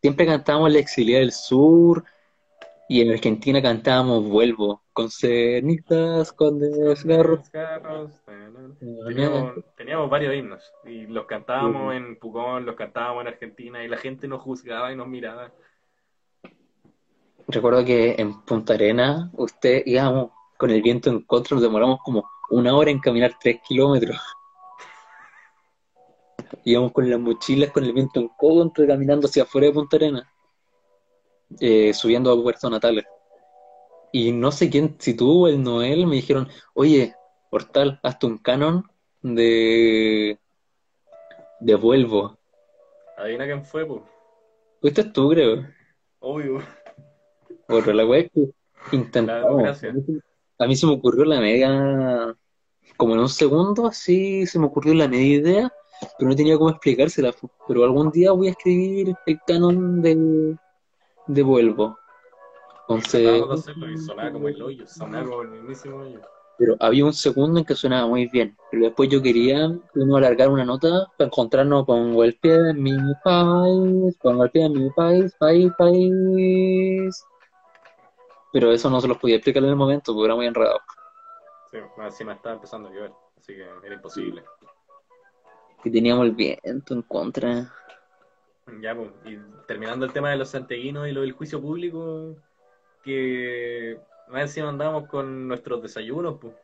[0.00, 2.04] siempre cantábamos La Exiliada del Sur
[2.88, 7.38] y en Argentina cantábamos Vuelvo, con cenitas, con Con desgarro.
[7.38, 8.12] desgarros,
[9.06, 13.96] Teníamos, teníamos varios himnos y los cantábamos en Pucón, los cantábamos en Argentina y la
[13.96, 15.52] gente nos juzgaba y nos miraba.
[17.48, 22.28] Recuerdo que en Punta Arena, usted íbamos con el viento en contra, nos demoramos como
[22.50, 24.18] una hora en caminar tres kilómetros.
[26.64, 30.28] Íbamos con las mochilas, con el viento en contra, caminando hacia afuera de Punta Arena,
[31.60, 33.04] eh, subiendo a Puerto Natales.
[34.12, 37.14] Y no sé quién, si tú o el Noel, me dijeron, oye,
[37.50, 38.84] Hortal, hazte un canon
[39.22, 40.38] de,
[41.60, 42.36] de Vuelvo.
[43.16, 44.02] Adivina quién fue, pues.
[44.80, 45.66] Fuiste tú, creo.
[46.20, 46.62] Obvio,
[47.68, 48.48] Bueno, la wea es que
[48.92, 49.82] intentamos.
[50.58, 52.34] A mí, se- me ocurrió la media,
[52.96, 55.72] como en un segundo, así se me ocurrió la media idea,
[56.18, 57.34] pero no tenía cómo explicársela.
[57.68, 60.56] Pero algún día voy a escribir el canon de,
[61.26, 61.98] de Vuelvo.
[62.88, 63.22] Y Entonces,
[63.74, 66.20] de y sonaba como el hoyo, sonaba como el mismísimo hoyo.
[66.58, 68.56] pero había un segundo en que sonaba muy bien.
[68.70, 72.96] Pero después yo quería uno alargar una nota para encontrarnos con el pie en mi
[73.24, 77.24] país, con el pie en mi país, país, país.
[78.52, 80.78] Pero eso no se los podía explicar en el momento porque era muy enredado.
[81.70, 84.42] Sí, más encima estaba empezando a llover, así que era imposible.
[85.82, 87.70] Que teníamos el viento en contra.
[88.80, 92.34] Ya, pues, y terminando el tema de los santiaguinos y lo del juicio público,
[93.04, 93.98] que
[94.28, 96.54] más encima andábamos con nuestros desayunos, pues.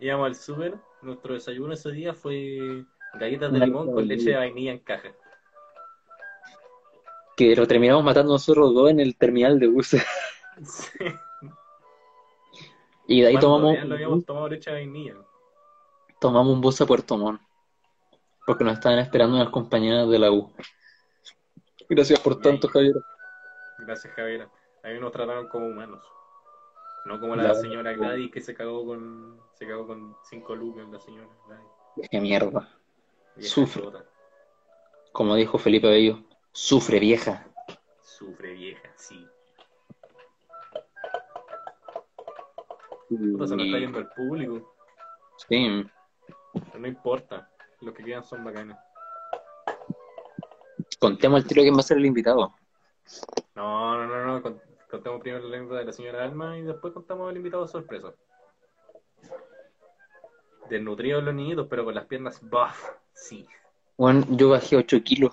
[0.00, 2.84] Íbamos al súper, nuestro desayuno ese día fue
[3.14, 4.72] galletas de limón con leche de vainilla.
[4.72, 5.08] en caja.
[7.36, 10.04] Que lo terminamos matando nosotros dos en el terminal de buses.
[10.64, 11.04] Sí.
[13.08, 15.14] Y de ahí Cuando tomamos, ya lo habíamos tomado leche de vainilla.
[16.18, 17.42] tomamos un bus a Puerto Montt.
[18.46, 20.50] Porque nos estaban esperando unas compañeras de la U.
[21.88, 22.94] Gracias por tanto, ahí, Javier.
[23.78, 24.48] gracias Javier,
[24.82, 26.02] ahí nos trataron como humanos.
[27.04, 30.88] No como la La- señora Gladys que se cagó con se cagó con cinco lucas
[30.88, 32.08] la señora Gladys.
[32.10, 32.68] Qué mierda.
[33.36, 33.82] Vieja Sufre.
[35.12, 37.46] Como dijo Felipe Bello, sufre vieja.
[38.00, 39.26] Sufre vieja, sí.
[43.08, 44.74] Puta, se nos está yendo el público.
[45.48, 45.86] sí,
[46.52, 47.48] Pero no importa.
[47.80, 48.76] Los que quedan son bacanes.
[50.98, 52.54] Contemos el tiro quién va a ser el invitado.
[53.54, 54.42] No, no, no, no.
[54.42, 54.60] con-
[54.90, 58.14] Contamos primero la lengua de la señora Alma y después contamos el invitado sorpresa.
[60.70, 62.90] Desnutridos los niñitos, pero con las piernas buff.
[63.12, 63.46] Sí.
[63.96, 65.32] Bueno, yo bajé 8 kilos.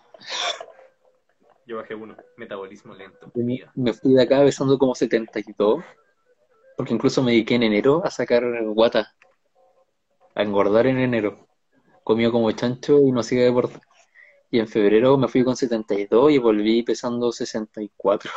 [1.65, 2.15] Yo bajé uno.
[2.37, 3.31] Metabolismo lento.
[3.75, 5.83] Me fui de acá besando como 72.
[6.75, 9.13] Porque incluso me dediqué en enero a sacar guata.
[10.35, 11.47] A engordar en enero.
[12.03, 13.79] Comió como chancho y no hacía deporte.
[14.53, 18.29] Y en febrero me fui con 72 y volví pesando 64.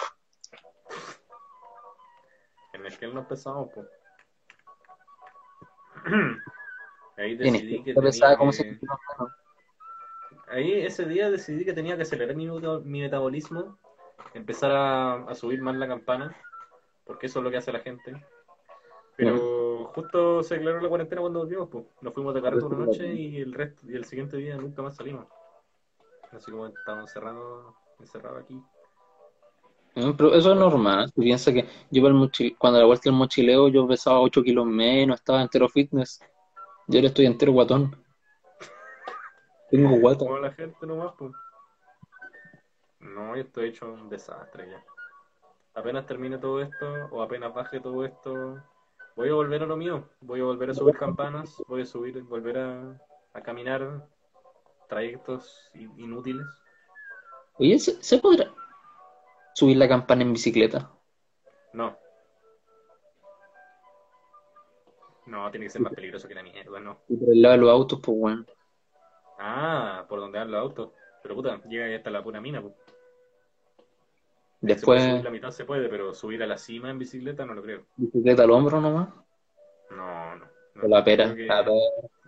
[2.72, 3.86] En el que no empezamos, pues.
[7.18, 8.56] Ahí decidí que tenía como que...
[8.56, 9.32] 72 menos.
[10.48, 13.78] Ahí ese día decidí que tenía que acelerar mi, meta- mi metabolismo,
[14.32, 16.34] empezar a, a subir más la campana,
[17.04, 18.24] porque eso es lo que hace la gente.
[19.18, 21.84] Pero justo se declaró la cuarentena cuando volvimos, pues.
[22.00, 24.96] Nos fuimos de carrete una noche y el resto, y el siguiente día nunca más
[24.96, 25.26] salimos.
[26.32, 28.54] Así como estábamos encerrados, encerrados aquí.
[29.94, 31.10] Mm, Pero eso es normal.
[31.12, 34.66] Tú piensas que yo el mochi- cuando la vuelta del mochileo yo pesaba 8 kilos
[34.66, 36.20] menos, estaba entero fitness.
[36.88, 37.96] Yo ahora estoy entero guatón.
[39.70, 40.18] Tengo guata.
[40.18, 41.32] Como la gente nomás, pues.
[43.00, 44.84] No, yo estoy hecho un desastre ya.
[45.74, 48.62] Apenas termine todo esto, o apenas baje todo esto,
[49.14, 50.08] voy a volver a lo mío.
[50.20, 53.00] Voy a volver a subir campanas, voy a subir, volver a,
[53.34, 54.08] a caminar
[54.88, 56.46] trayectos inútiles.
[57.58, 58.52] Oye, ¿se, se podrá
[59.54, 60.90] subir la campana en bicicleta?
[61.72, 61.96] No.
[65.26, 66.98] No, tiene que ser más peligroso que la mierda, no.
[67.08, 68.44] Y por el lado de los autos, pues bueno.
[69.38, 70.90] Ah, por donde van los autos.
[71.22, 72.74] Pero puta, llega ahí hasta la pura mina, pues.
[74.60, 77.62] Después, subir la mitad se puede, pero subir a la cima en bicicleta no lo
[77.62, 77.86] creo.
[77.96, 79.08] bicicleta al hombro nomás.
[79.90, 80.46] No, no.
[80.74, 80.88] no.
[80.88, 81.34] La pera.
[81.34, 81.72] Que- A ver,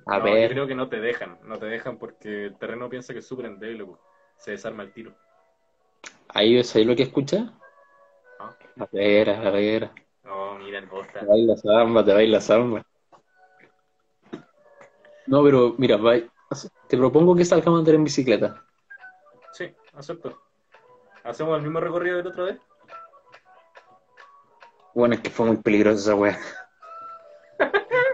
[0.08, 0.48] a no, ver.
[0.48, 3.26] yo creo que no te dejan, no te dejan porque el terreno piensa que es
[3.26, 4.00] súper endeble, pues.
[4.38, 5.14] se desarma el tiro.
[6.28, 7.52] Ahí es ahí lo que escucha.
[8.40, 8.56] Ah.
[8.80, 9.90] A ver, a ver.
[10.24, 11.20] No, mira el bosta.
[11.20, 12.82] Te baila samba, te baila samba.
[15.26, 15.98] No, pero mira,
[16.88, 18.64] te propongo que salgamos a andar en bicicleta.
[19.52, 20.40] Sí, acepto.
[21.22, 22.58] ¿Hacemos el mismo recorrido del otra vez?
[24.94, 26.38] Bueno, es que fue muy peligroso esa wea.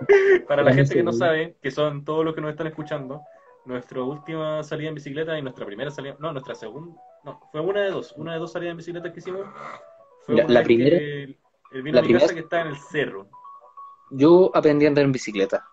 [0.48, 3.22] Para la gente que no sabe, que son todos los que nos están escuchando,
[3.64, 7.80] nuestra última salida en bicicleta y nuestra primera salida, no, nuestra segunda, no, fue una
[7.82, 9.46] de dos, una de dos salidas en bicicleta que hicimos.
[10.26, 11.36] Fue La- una la vez primera- vino
[11.72, 13.28] la mi primera- casa que está en el cerro.
[14.10, 15.64] Yo aprendí a andar en bicicleta.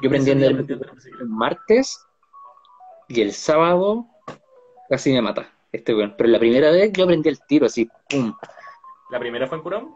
[0.00, 1.22] Yo aprendí a andar en aprendí a bicicleta andar en bicicleta.
[1.24, 2.06] el martes
[3.08, 4.06] y el sábado
[4.88, 6.14] casi me mata este weón.
[6.16, 8.32] Pero la primera vez yo aprendí el tiro así, pum.
[9.10, 9.94] ¿La primera fue en Curón?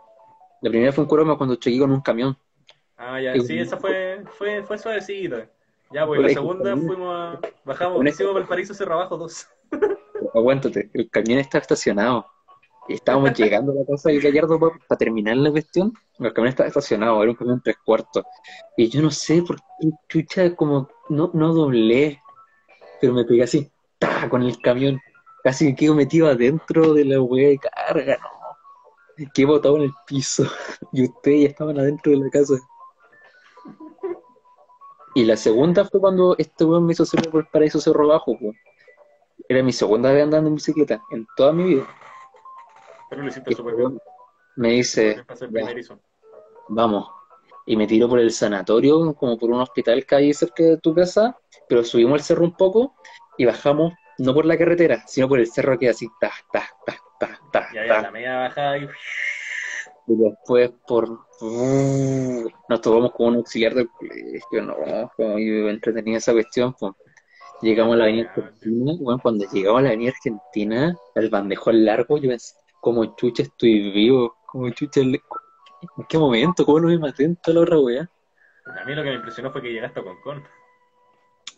[0.61, 2.37] La primera fue en Curoma cuando choqué con un camión.
[2.99, 3.59] Ah, ya, Sí.
[3.59, 5.49] esa fue, fue, fue suavecita.
[5.91, 9.49] Ya, pues la segunda fuimos a, bajamos, hicimos Valparaíso Cerro Abajo 2.
[10.35, 12.27] Aguántate, el camión está estacionado.
[12.89, 15.93] Y estábamos llegando a la casa del Gallardo para terminar la cuestión.
[16.19, 18.25] El camión estaba estacionado, era un camión tres cuartos.
[18.77, 22.21] Y yo no sé por qué chucha, como no, no doblé,
[23.01, 24.29] pero me pegué así, ¡ta!
[24.29, 25.01] con el camión.
[25.45, 29.27] Casi me quedo metido adentro de la hueá de carga, no.
[29.33, 30.45] Quedé botado en el piso.
[30.93, 32.55] Y ustedes ya estaban adentro de la casa.
[35.19, 38.39] Y la segunda fue cuando este weón me hizo hacer por el paraíso cerro bajo.
[39.49, 41.87] Era mi segunda vez andando en bicicleta en toda mi vida.
[43.11, 43.99] Pero lo Y hiciste súper bien.
[44.55, 45.25] me dice,
[46.69, 47.11] vamos.
[47.67, 50.95] Y me tiró por el sanatorio, como por un hospital que hay cerca de tu
[50.95, 51.37] casa,
[51.69, 52.95] pero subimos el cerro un poco
[53.37, 56.97] y bajamos, no por la carretera, sino por el cerro que así, ta, ta, ta,
[57.19, 58.03] ta, ta, Ya, ya, ta.
[58.03, 58.89] la media bajada y...
[60.09, 61.09] Y después por...
[62.69, 64.75] Nos tomamos como un auxiliar del colegio, no,
[65.17, 66.95] como yo entretenía esa cuestión, pues.
[67.61, 72.17] Llegamos a la avenida Argentina, bueno, cuando llegamos a la avenida Argentina, el bandejón largo,
[72.17, 75.21] yo pensé, como chucha estoy vivo, como chucha, ¿en
[76.09, 76.65] qué momento?
[76.65, 78.11] ¿Cómo no me maté en toda la otra weá?
[78.81, 80.45] A mí lo que me impresionó fue que llegaste a Concón.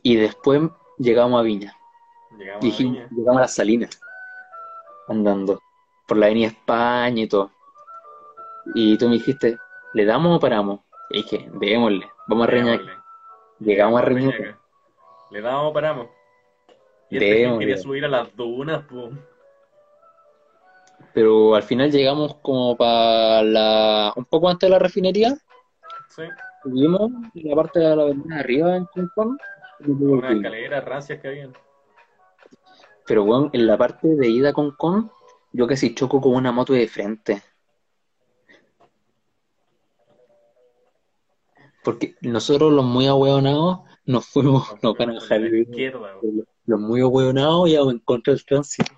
[0.02, 0.62] Y después
[0.98, 1.76] llegamos a Viña,
[2.38, 3.08] Llegamos y a Viña.
[3.10, 4.00] llegamos a las Salinas,
[5.06, 5.60] andando,
[6.08, 7.50] por la avenida España y todo.
[8.74, 9.58] Y tú me dijiste,
[9.94, 10.80] ¿le damos o paramos?
[11.10, 13.04] Y dije, démosle, vamos a Reñaca.
[13.58, 14.58] Llegamos a Reñaca.
[15.30, 16.08] Le damos, paramos.
[17.10, 19.18] Y este quería subir a las dunas, pum.
[21.12, 25.36] pero al final llegamos como para la, un poco antes de la refinería,
[26.08, 26.22] Sí.
[26.62, 29.38] subimos en la parte de la avenida arriba en Concón,
[29.80, 31.52] Unas escaleras rancias que habían.
[33.06, 35.10] pero bueno, en la parte de ida a Concón,
[35.52, 37.42] yo casi choco con una moto de frente.
[41.82, 46.14] Porque nosotros los muy ahueonados nos fuimos, nos van a dejar izquierda.
[46.66, 48.92] Los muy ahueonados ya en contra del tránsito.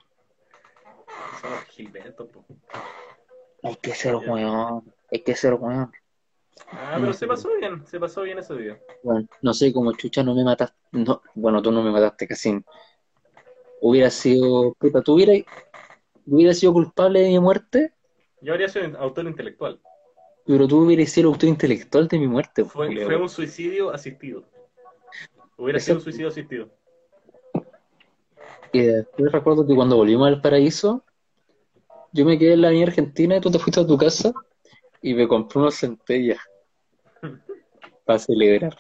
[1.71, 2.45] Gilberto, po.
[3.63, 5.91] Hay que ser weón, hay que ser weón.
[6.71, 8.79] Ah, pero se pasó bien, se pasó bien ese día.
[9.03, 10.77] Bueno, no sé, como chucha no me mataste.
[10.93, 12.63] No, bueno, tú no me mataste casi.
[13.81, 15.39] Hubiera sido, puta, tú hubieras,
[16.27, 17.93] hubiera sido culpable de mi muerte,
[18.41, 19.81] Yo habría sido autor intelectual.
[20.47, 22.65] Pero tú hubieras sido el autor intelectual de mi muerte.
[22.65, 23.07] Fue, Julio.
[23.07, 24.45] fue un suicidio asistido.
[25.57, 26.69] Hubiera sido un suicidio asistido.
[28.73, 31.05] Y después recuerdo que cuando volvimos al paraíso,
[32.13, 34.33] yo me quedé en la avenida Argentina y tú te fuiste a tu casa
[35.03, 36.41] y me compré unos centellas
[38.05, 38.77] para celebrar.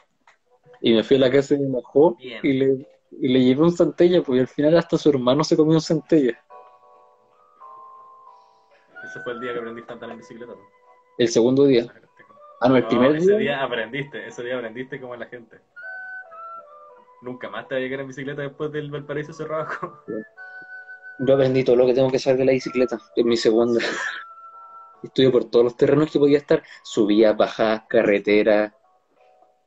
[0.80, 3.72] Y me fui a la casa de mi majó y le, y le llevé un
[3.72, 6.42] centella, porque al final hasta su hermano se comió un centella.
[9.04, 10.52] Ese fue el día que aprendiste a andar en bicicleta.
[11.18, 11.86] El segundo día.
[12.60, 13.38] Ah, no, el No, primer ese día.
[13.38, 15.58] día aprendiste, ese día aprendiste como la gente.
[17.22, 19.98] Nunca más te vas a llegar en bicicleta después del Valparaíso Cerro Abajo.
[21.20, 22.98] Yo aprendí todo lo que tengo que saber de la bicicleta.
[23.14, 23.80] Es mi segunda.
[25.02, 26.62] Estudio por todos los terrenos que podía estar.
[26.82, 28.72] Subía, bajadas, carreteras,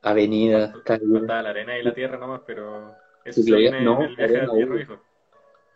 [0.02, 1.06] avenidas, calles.
[1.22, 2.94] La arena y la tierra nomás, pero
[3.24, 4.76] eso Sí, viene no, en el viaje arena al Hierro hubo.
[4.76, 5.00] Viejo.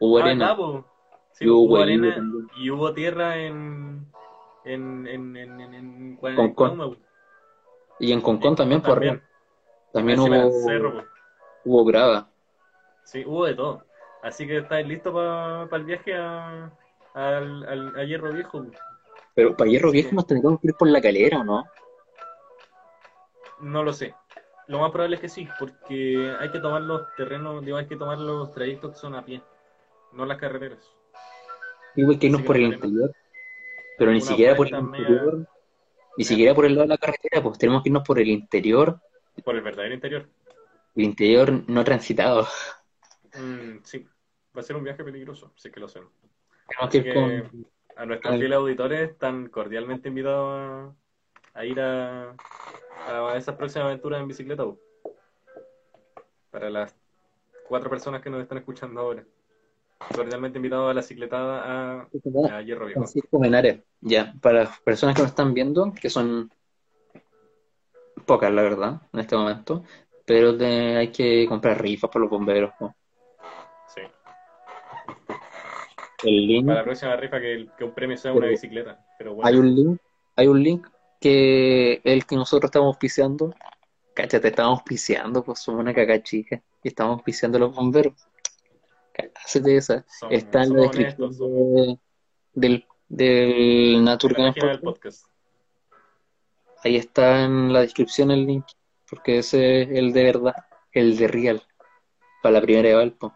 [0.00, 0.44] Hubo Ah, arena.
[0.46, 0.86] ¿verdad, po?
[1.32, 2.16] Sí, Y hubo arena
[2.56, 4.06] y hubo tierra en
[4.64, 6.16] en en en en, en.
[6.16, 6.98] Cuauhtémoc.
[7.98, 9.20] Y en Concón también, por arriba.
[9.92, 11.04] También del hubo, cerro,
[11.64, 12.30] hubo grava.
[13.04, 13.84] Sí, hubo de todo.
[14.22, 16.70] Así que estáis listos para el viaje a,
[17.14, 18.66] al, al, a Hierro Viejo.
[19.34, 21.64] Pero para Hierro Viejo nos tendríamos que ir por la calera, ¿o no?
[23.60, 24.14] No lo sé.
[24.68, 27.96] Lo más probable es que sí, porque hay que tomar los terrenos, digo, hay que
[27.96, 29.42] tomar los trayectos que son a pie,
[30.12, 30.78] no las carreteras.
[31.96, 33.12] Hay que irnos por el interior.
[34.00, 35.46] Pero ni siquiera por el interior.
[36.16, 38.98] Ni siquiera por el lado de la carretera, pues tenemos que irnos por el interior.
[39.44, 40.26] Por el verdadero interior.
[40.96, 42.48] El interior no transitado.
[43.34, 44.08] Mm, sí,
[44.56, 46.00] va a ser un viaje peligroso, sí que lo que
[46.78, 47.66] Así que con.
[47.94, 50.94] a nuestros fieles auditores están cordialmente invitados
[51.52, 52.34] a, a ir a,
[53.06, 54.64] a esas próximas aventuras en bicicleta.
[56.50, 56.96] Para las
[57.68, 59.26] cuatro personas que nos están escuchando ahora.
[60.14, 61.62] Cordialmente invitados a la cicletada
[62.00, 62.08] a,
[62.52, 63.00] a Hierro Viejo.
[63.00, 63.80] Francisco Menares.
[64.00, 66.50] Ya, para las personas que nos están viendo, que son
[68.26, 69.84] pocas, la verdad, en este momento,
[70.24, 72.72] pero de- hay que comprar rifas para los bomberos.
[72.80, 72.94] ¿no?
[73.94, 74.00] Sí.
[76.24, 79.06] El link, Para la próxima rifa que, el- que un premio sea una Pero- bicicleta.
[79.18, 80.00] Pero bueno, hay un link,
[80.36, 80.86] hay un link
[81.20, 83.54] que el que nosotros estamos auspiciando,
[84.14, 88.14] cáchate, estamos auspiciando, pues somos una caca chica, y estamos auspiciando a los bomberos.
[89.32, 90.04] Cállate esa.
[90.30, 91.98] Está en la descripción de-
[92.52, 94.82] del, del Podcast.
[94.82, 95.26] podcast.
[96.82, 98.64] Ahí está en la descripción el link,
[99.08, 100.54] porque ese es el de verdad,
[100.92, 101.62] el de real,
[102.42, 103.34] para la primera de Valpo,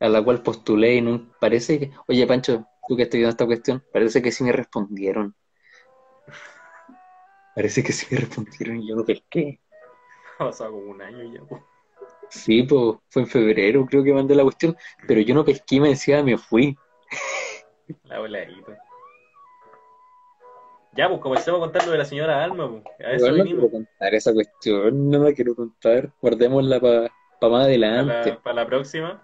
[0.00, 3.44] a la cual postulé y no, parece que, oye Pancho, tú que estás viendo esta
[3.46, 5.34] cuestión, parece que sí me respondieron.
[7.54, 9.60] Parece que sí me respondieron y yo no pesqué.
[10.38, 11.40] Ha pasado como un año ya.
[12.28, 14.76] Sí, pues fue en febrero, creo que mandé la cuestión,
[15.06, 16.76] pero yo no pesqué me decía, me fui.
[18.04, 18.78] La voladita.
[20.92, 22.68] Ya, pues comencemos a contar lo de la señora Alma.
[22.70, 22.84] Pues.
[23.06, 27.10] A eso no quiero contar esa cuestión, no la quiero contar, guardémosla para más
[27.40, 28.30] Para adelante.
[28.30, 29.22] la, para la próxima.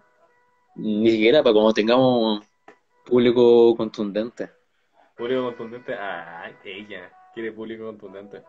[0.77, 2.45] Ni siquiera para cuando tengamos
[3.05, 4.51] público contundente.
[5.17, 5.95] Público contundente.
[5.95, 8.43] Ah, ella quiere público contundente.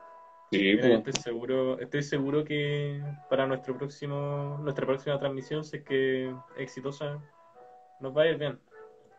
[0.51, 0.87] Sí, yo po.
[0.87, 7.19] estoy seguro, estoy seguro que para nuestro próximo, nuestra próxima transmisión, si es que exitosa,
[7.99, 8.59] nos va a ir bien.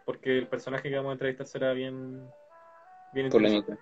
[0.04, 2.24] Porque el personaje que vamos a entrevistar será bien,
[3.12, 3.66] bien interesante.
[3.66, 3.78] polémica.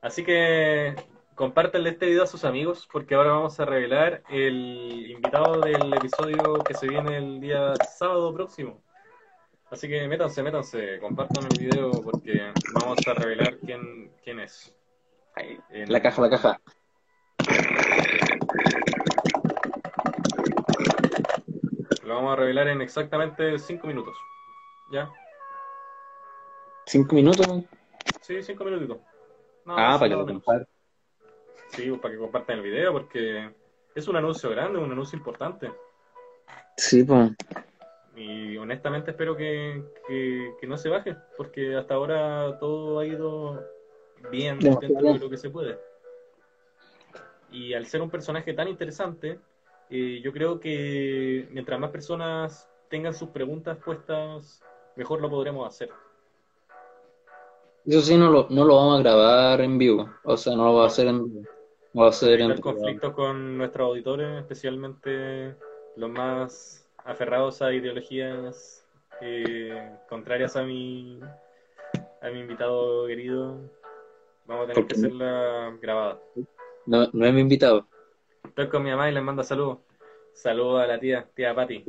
[0.00, 0.94] Así que
[1.34, 6.62] compártanle este video a sus amigos, porque ahora vamos a revelar el invitado del episodio
[6.66, 8.82] que se viene el día sábado próximo.
[9.70, 14.76] Así que métanse, métanse, compartan el video porque vamos a revelar quién, quién es.
[15.34, 16.60] Ahí, En- La caja, la caja.
[22.04, 24.16] Lo vamos a revelar en exactamente 5 minutos.
[24.92, 25.08] ¿Ya?
[26.86, 27.46] Cinco minutos.
[28.20, 28.98] Sí, 5 minutitos.
[29.64, 30.66] No, ah, para que lo compartan.
[31.68, 33.50] Sí, pues, para que compartan el video porque
[33.94, 35.70] es un anuncio grande, un anuncio importante.
[36.76, 37.30] Sí, pues.
[38.16, 43.64] Y honestamente espero que, que, que no se baje, porque hasta ahora todo ha ido
[44.30, 45.78] bien dentro de lo que se puede.
[47.50, 49.40] Y al ser un personaje tan interesante,
[49.88, 54.62] eh, yo creo que mientras más personas tengan sus preguntas puestas,
[54.96, 55.90] mejor lo podremos hacer.
[57.86, 60.08] Eso sí, no lo, no lo vamos a grabar en vivo.
[60.24, 61.48] O sea, no lo va a hacer en vivo.
[61.98, 65.56] Va a hacer en conflictos con nuestros auditores, especialmente
[65.96, 68.86] los más aferrados a ideologías
[69.20, 71.18] eh, contrarias a mi,
[72.22, 73.58] a mi invitado querido.
[74.46, 76.20] Vamos a tener que hacerla grabada.
[76.86, 77.86] no, no es mi invitado.
[78.44, 79.78] Estoy con mi mamá y les mando saludos.
[80.32, 81.84] Saludos a la tía, tía Patti.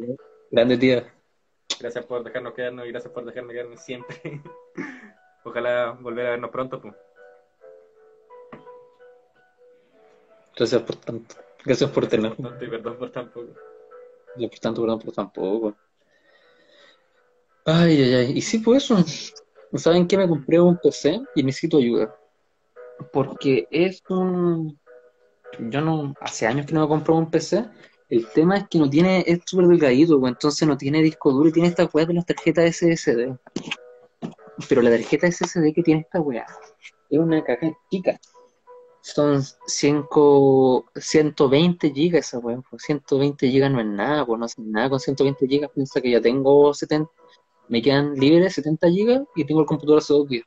[0.49, 1.13] Grande tía.
[1.79, 4.21] Gracias por dejarnos quedarnos y gracias por dejarme quedarme siempre.
[5.43, 6.81] Ojalá volver a vernos pronto.
[6.81, 6.93] Pues.
[10.55, 11.35] Gracias por tanto.
[11.65, 12.35] Gracias por tener.
[12.35, 13.47] por tanto y perdón por tan poco.
[14.35, 15.75] Gracias por tanto, perdón por tan poco.
[17.65, 18.37] Ay, ay, ay.
[18.37, 18.97] Y sí, pues eso.
[19.75, 20.17] ¿Saben qué?
[20.17, 22.15] Me compré un PC y necesito ayuda.
[23.11, 24.79] Porque es un...
[25.59, 26.13] Yo no...
[26.19, 27.65] Hace años que no me compro un PC.
[28.09, 29.23] El tema es que no tiene...
[29.25, 32.25] Es súper delgadito, pues, entonces no tiene disco duro y tiene esta weá de las
[32.25, 33.37] tarjetas SSD.
[34.67, 36.45] Pero la tarjeta SSD que tiene esta weá
[37.09, 38.19] es una caja chica.
[39.01, 42.61] Son 5, 120 gigas esa weá.
[42.69, 45.71] pues, 120 gigas no es nada, pues no hacen nada con 120 gigas.
[45.73, 47.09] Piensa que ya tengo 70,
[47.69, 50.45] me quedan libres 70 gigas y tengo el computador hace dos días.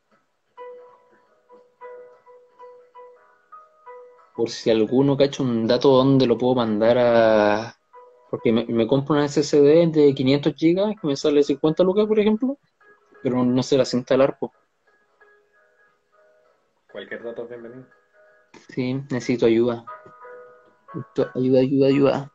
[4.34, 7.76] Por si alguno cacha un dato donde lo puedo mandar a...
[8.30, 12.18] Porque me, me compro una SSD de 500 gigas que me sale 50 lucas, por
[12.18, 12.58] ejemplo,
[13.22, 14.50] pero no se las instalar, pues.
[16.90, 17.86] Cualquier dato es bienvenido.
[18.68, 19.84] Sí, necesito ayuda.
[20.94, 22.32] Necesito Ayuda, ayuda, ayuda.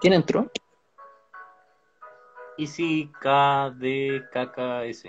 [0.00, 0.50] ¿Quién entró?
[2.58, 5.08] Easy KDKKS.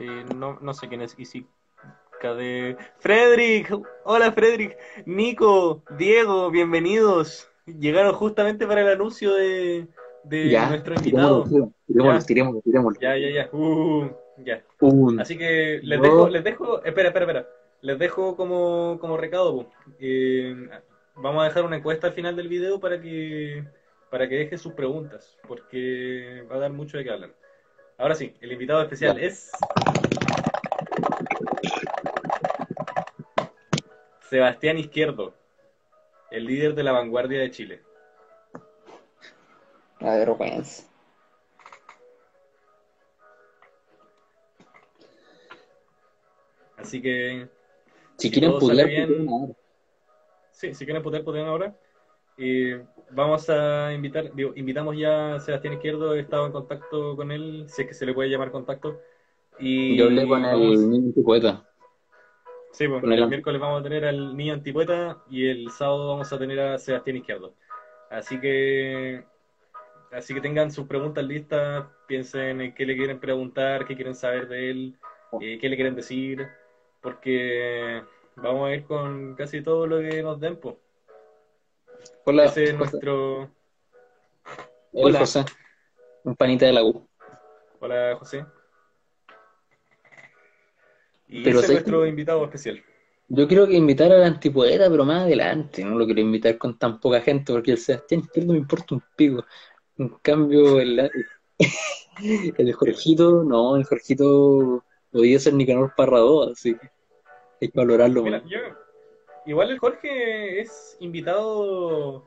[0.00, 1.46] Eh, no, no sé quién es Easy
[2.20, 2.76] KD.
[3.00, 3.70] Frederick,
[4.04, 7.48] hola Frederick, Nico, Diego, bienvenidos.
[7.66, 9.86] Llegaron justamente para el anuncio de,
[10.24, 11.44] de Ya, nuestro invitado.
[11.44, 13.00] tirémoslo, tirémoslo, tirémoslo.
[13.00, 13.48] ya, ya, ya.
[13.52, 14.62] Uh, ya.
[14.80, 17.48] Un, Así que les dos, dejo, les dejo, espera, espera, espera.
[17.82, 19.68] Les dejo como, como recado.
[19.98, 20.56] Eh,
[21.14, 23.64] vamos a dejar una encuesta al final del video para que,
[24.10, 27.34] para que dejen sus preguntas, porque va a dar mucho de qué hablar.
[28.00, 29.26] Ahora sí, el invitado especial ya.
[29.26, 29.50] es
[34.30, 35.34] Sebastián Izquierdo,
[36.30, 37.82] el líder de la vanguardia de Chile.
[39.98, 40.84] La vergüenza.
[46.76, 47.48] Así que
[48.16, 49.52] Si si quieren putear, puteen bien, ahora.
[50.52, 51.74] sí, si quieren poder, pueden ahora.
[52.40, 52.72] Y
[53.10, 57.66] vamos a invitar, digo, invitamos ya a Sebastián Izquierdo, he estado en contacto con él,
[57.68, 58.98] sé que se le puede llamar contacto.
[59.58, 61.68] Yo hablé Y con el niño poeta,
[62.72, 66.38] sí, pues, el miércoles vamos a tener al niño antipoeta y el sábado vamos a
[66.38, 67.54] tener a Sebastián Izquierdo.
[68.08, 69.22] Así que,
[70.10, 74.48] así que tengan sus preguntas listas, piensen en qué le quieren preguntar, qué quieren saber
[74.48, 74.96] de él,
[75.42, 76.48] eh, qué le quieren decir,
[77.02, 78.02] porque
[78.36, 80.76] vamos a ir con casi todo lo que nos den, pues.
[82.24, 82.78] Hola, Ese es José.
[82.92, 83.42] nuestro...
[83.42, 83.50] El
[85.06, 85.44] Hola, José,
[86.24, 87.08] un panita de la U.
[87.78, 88.44] hola José.
[91.28, 92.82] Y Pero ese es nuestro invitado especial.
[93.28, 95.84] Yo quiero que invitar al antipoeta, pero más adelante.
[95.84, 99.04] No lo quiero invitar con tan poca gente porque el Sebastián Izquierdo me importa un
[99.16, 99.44] pico.
[99.96, 101.08] En cambio, el,
[102.58, 106.90] el Jorgito, no, el Jorgito podía ser Nicanor Parrado, así que
[107.60, 108.58] hay que valorarlo Mira, yo...
[109.46, 112.24] Igual el Jorge es invitado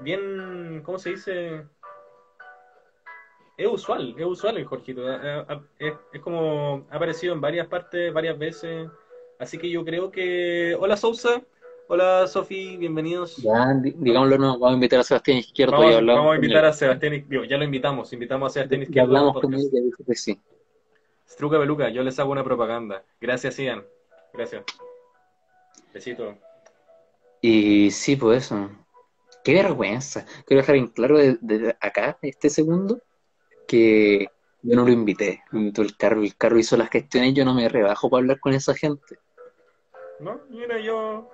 [0.00, 1.64] bien, ¿cómo se dice?
[3.56, 5.02] Es usual, es usual el Jorgito.
[5.78, 8.88] Es, es como ha aparecido en varias partes, varias veces.
[9.38, 10.76] Así que yo creo que...
[10.78, 11.42] Hola Sousa,
[11.88, 13.36] hola Sofi, bienvenidos.
[13.38, 16.36] Ya, di- digámoslo, no, vamos a invitar a Sebastián Izquierdo y Vamos, hablamos vamos a
[16.36, 19.54] invitar a Sebastián, digo, ya lo invitamos, invitamos a Sebastián Y Izquierdo al hablamos con
[19.54, 19.74] él podcast.
[19.74, 20.40] y dijo que sí.
[21.28, 23.02] Struca Beluca, yo les hago una propaganda.
[23.20, 23.84] Gracias, Ian.
[24.32, 24.64] Gracias.
[25.94, 26.36] Besito.
[27.40, 28.68] Y sí, pues eso.
[29.44, 30.26] Qué vergüenza.
[30.46, 33.00] Quiero dejar en claro desde acá, este segundo,
[33.68, 34.26] que
[34.62, 35.42] yo no lo invité.
[35.50, 36.22] Lo invitó el carro.
[36.22, 39.18] El carro hizo las gestiones y yo no me rebajo para hablar con esa gente.
[40.20, 40.40] ¿No?
[40.48, 41.30] Mira, yo,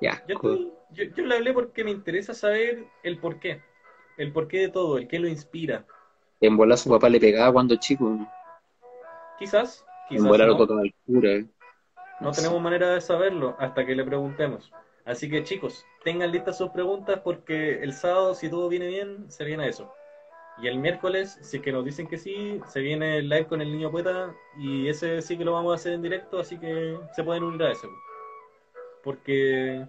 [0.00, 0.52] Ya, yo, cool.
[0.54, 0.72] estoy-
[1.08, 3.62] yo, yo le hablé porque me interesa saber el por qué.
[4.18, 5.86] El porqué de todo, el qué lo inspira.
[6.40, 8.18] En bola su papá le pegaba cuando chico.
[9.38, 10.58] Quizás, En quizás bola lo no.
[10.58, 11.30] tocaba el cura.
[12.22, 14.72] No tenemos manera de saberlo hasta que le preguntemos.
[15.04, 19.44] Así que chicos, tengan listas sus preguntas porque el sábado, si todo viene bien, se
[19.44, 19.92] viene eso.
[20.58, 23.60] Y el miércoles, si es que nos dicen que sí, se viene el live con
[23.60, 26.96] el niño poeta y ese sí que lo vamos a hacer en directo, así que
[27.12, 27.88] se pueden unir a ese.
[29.02, 29.88] Porque es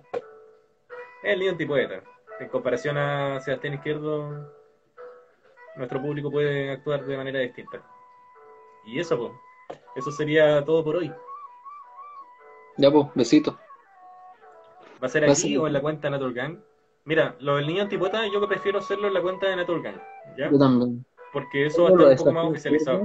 [1.21, 2.01] el niño antipoeta.
[2.39, 4.51] En comparación a Sebastián Izquierdo,
[5.75, 7.83] nuestro público puede actuar de manera distinta.
[8.87, 11.13] Y eso, pues, eso sería todo por hoy.
[12.77, 13.57] Ya, pues, besito.
[15.01, 16.63] ¿Va a ser aquí o en la cuenta de Naturgang?
[17.05, 20.01] Mira, lo del niño antipoeta yo prefiero hacerlo en la cuenta de Naturgang.
[20.37, 20.49] ¿ya?
[20.49, 21.05] Yo también.
[21.31, 23.03] Porque eso va a estar un poco más oficializado.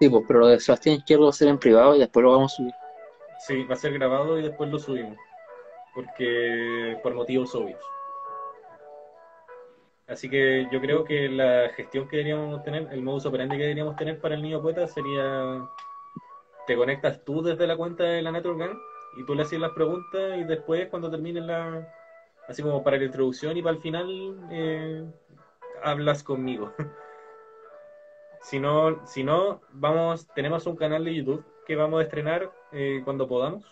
[0.00, 2.32] Sí, pues, pero lo de Sebastián Izquierdo va a ser en privado y después lo
[2.32, 2.74] vamos a subir.
[3.46, 5.16] Sí, va a ser grabado y después lo subimos.
[5.94, 7.80] Porque por motivos obvios.
[10.06, 13.96] Así que yo creo que la gestión que deberíamos tener, el modus operandi que deberíamos
[13.96, 15.68] tener para el niño poeta sería
[16.66, 18.58] te conectas tú desde la cuenta de la Network
[19.16, 21.88] y tú le haces las preguntas y después cuando termine la
[22.48, 25.04] así como para la introducción y para el final eh,
[25.82, 26.72] hablas conmigo.
[28.42, 33.02] si no, si no, vamos, tenemos un canal de YouTube que vamos a estrenar eh,
[33.04, 33.64] cuando podamos,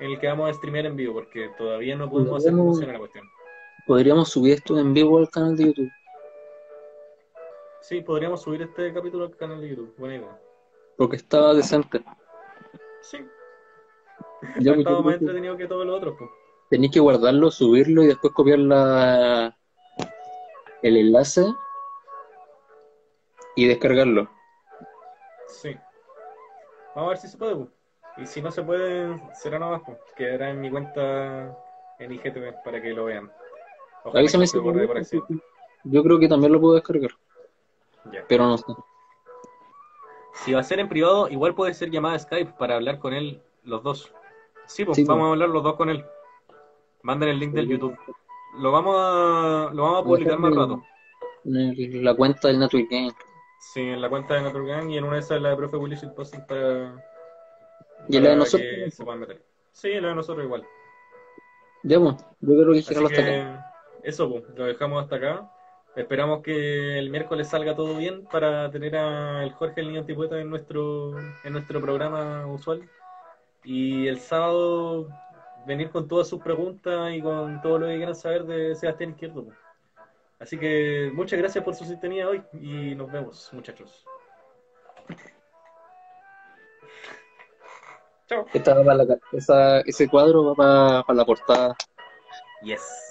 [0.00, 2.98] en el que vamos a streamear en vivo, porque todavía no podemos hacer a la
[2.98, 3.24] cuestión.
[3.86, 5.90] Podríamos subir esto en vivo al canal de YouTube.
[7.80, 10.40] Sí, podríamos subir este capítulo al canal de YouTube, buena idea.
[10.96, 12.02] Porque estaba decente.
[13.00, 13.18] Sí.
[14.60, 16.16] Ya, ha pues, estado yo más entretenido que todo lo otro.
[16.16, 16.30] pues.
[16.70, 19.56] Tenéis que guardarlo, subirlo y después copiar la...
[20.82, 21.46] el enlace
[23.56, 24.30] y descargarlo.
[25.48, 25.74] Sí.
[26.94, 27.56] Vamos a ver si se puede.
[27.56, 27.68] pues.
[28.18, 29.82] Y si no se puede, será nada más.
[29.86, 29.98] pues.
[30.16, 31.56] Quedará en mi cuenta
[31.98, 33.30] en IGTV para que lo vean.
[34.04, 34.76] Ojalá Avísame si por.
[35.84, 37.10] Yo creo que también lo puedo descargar,
[38.12, 38.24] Ya.
[38.28, 38.64] pero no sé.
[40.44, 43.42] Si va a ser en privado, igual puede ser llamada Skype para hablar con él
[43.64, 44.12] los dos.
[44.68, 45.08] Sí, pues Sí, pues.
[45.08, 46.04] vamos a hablar los dos con él.
[47.02, 47.96] Manden el link del YouTube.
[48.58, 50.82] Lo vamos a, lo vamos a publicar más rato.
[51.44, 53.12] En la cuenta del Network Game.
[53.60, 55.96] Sí, en la cuenta de Naturgang y en una de esas la de profe Willy
[56.14, 56.94] Posting para,
[58.08, 58.68] Y en la de para nosotros.
[58.84, 59.42] que se puedan meter.
[59.72, 60.64] Sí, en la de nosotros igual.
[61.82, 63.72] Ya, pues, yo creo que dejarlo hasta acá.
[64.02, 65.50] eso, pues, lo dejamos hasta acá.
[65.96, 70.38] Esperamos que el miércoles salga todo bien para tener a el Jorge el Niño Antipoeta
[70.40, 72.88] en nuestro, en nuestro programa usual.
[73.64, 75.08] Y el sábado
[75.66, 79.46] venir con todas sus preguntas y con todo lo que quieran saber de Sebastián Izquierdo.
[80.38, 84.04] Así que muchas gracias por su sintonía hoy y nos vemos, muchachos.
[88.28, 88.46] Chao.
[88.52, 88.76] Esta
[89.32, 91.76] esa- ese cuadro va para, para la portada.
[92.62, 93.07] Yes.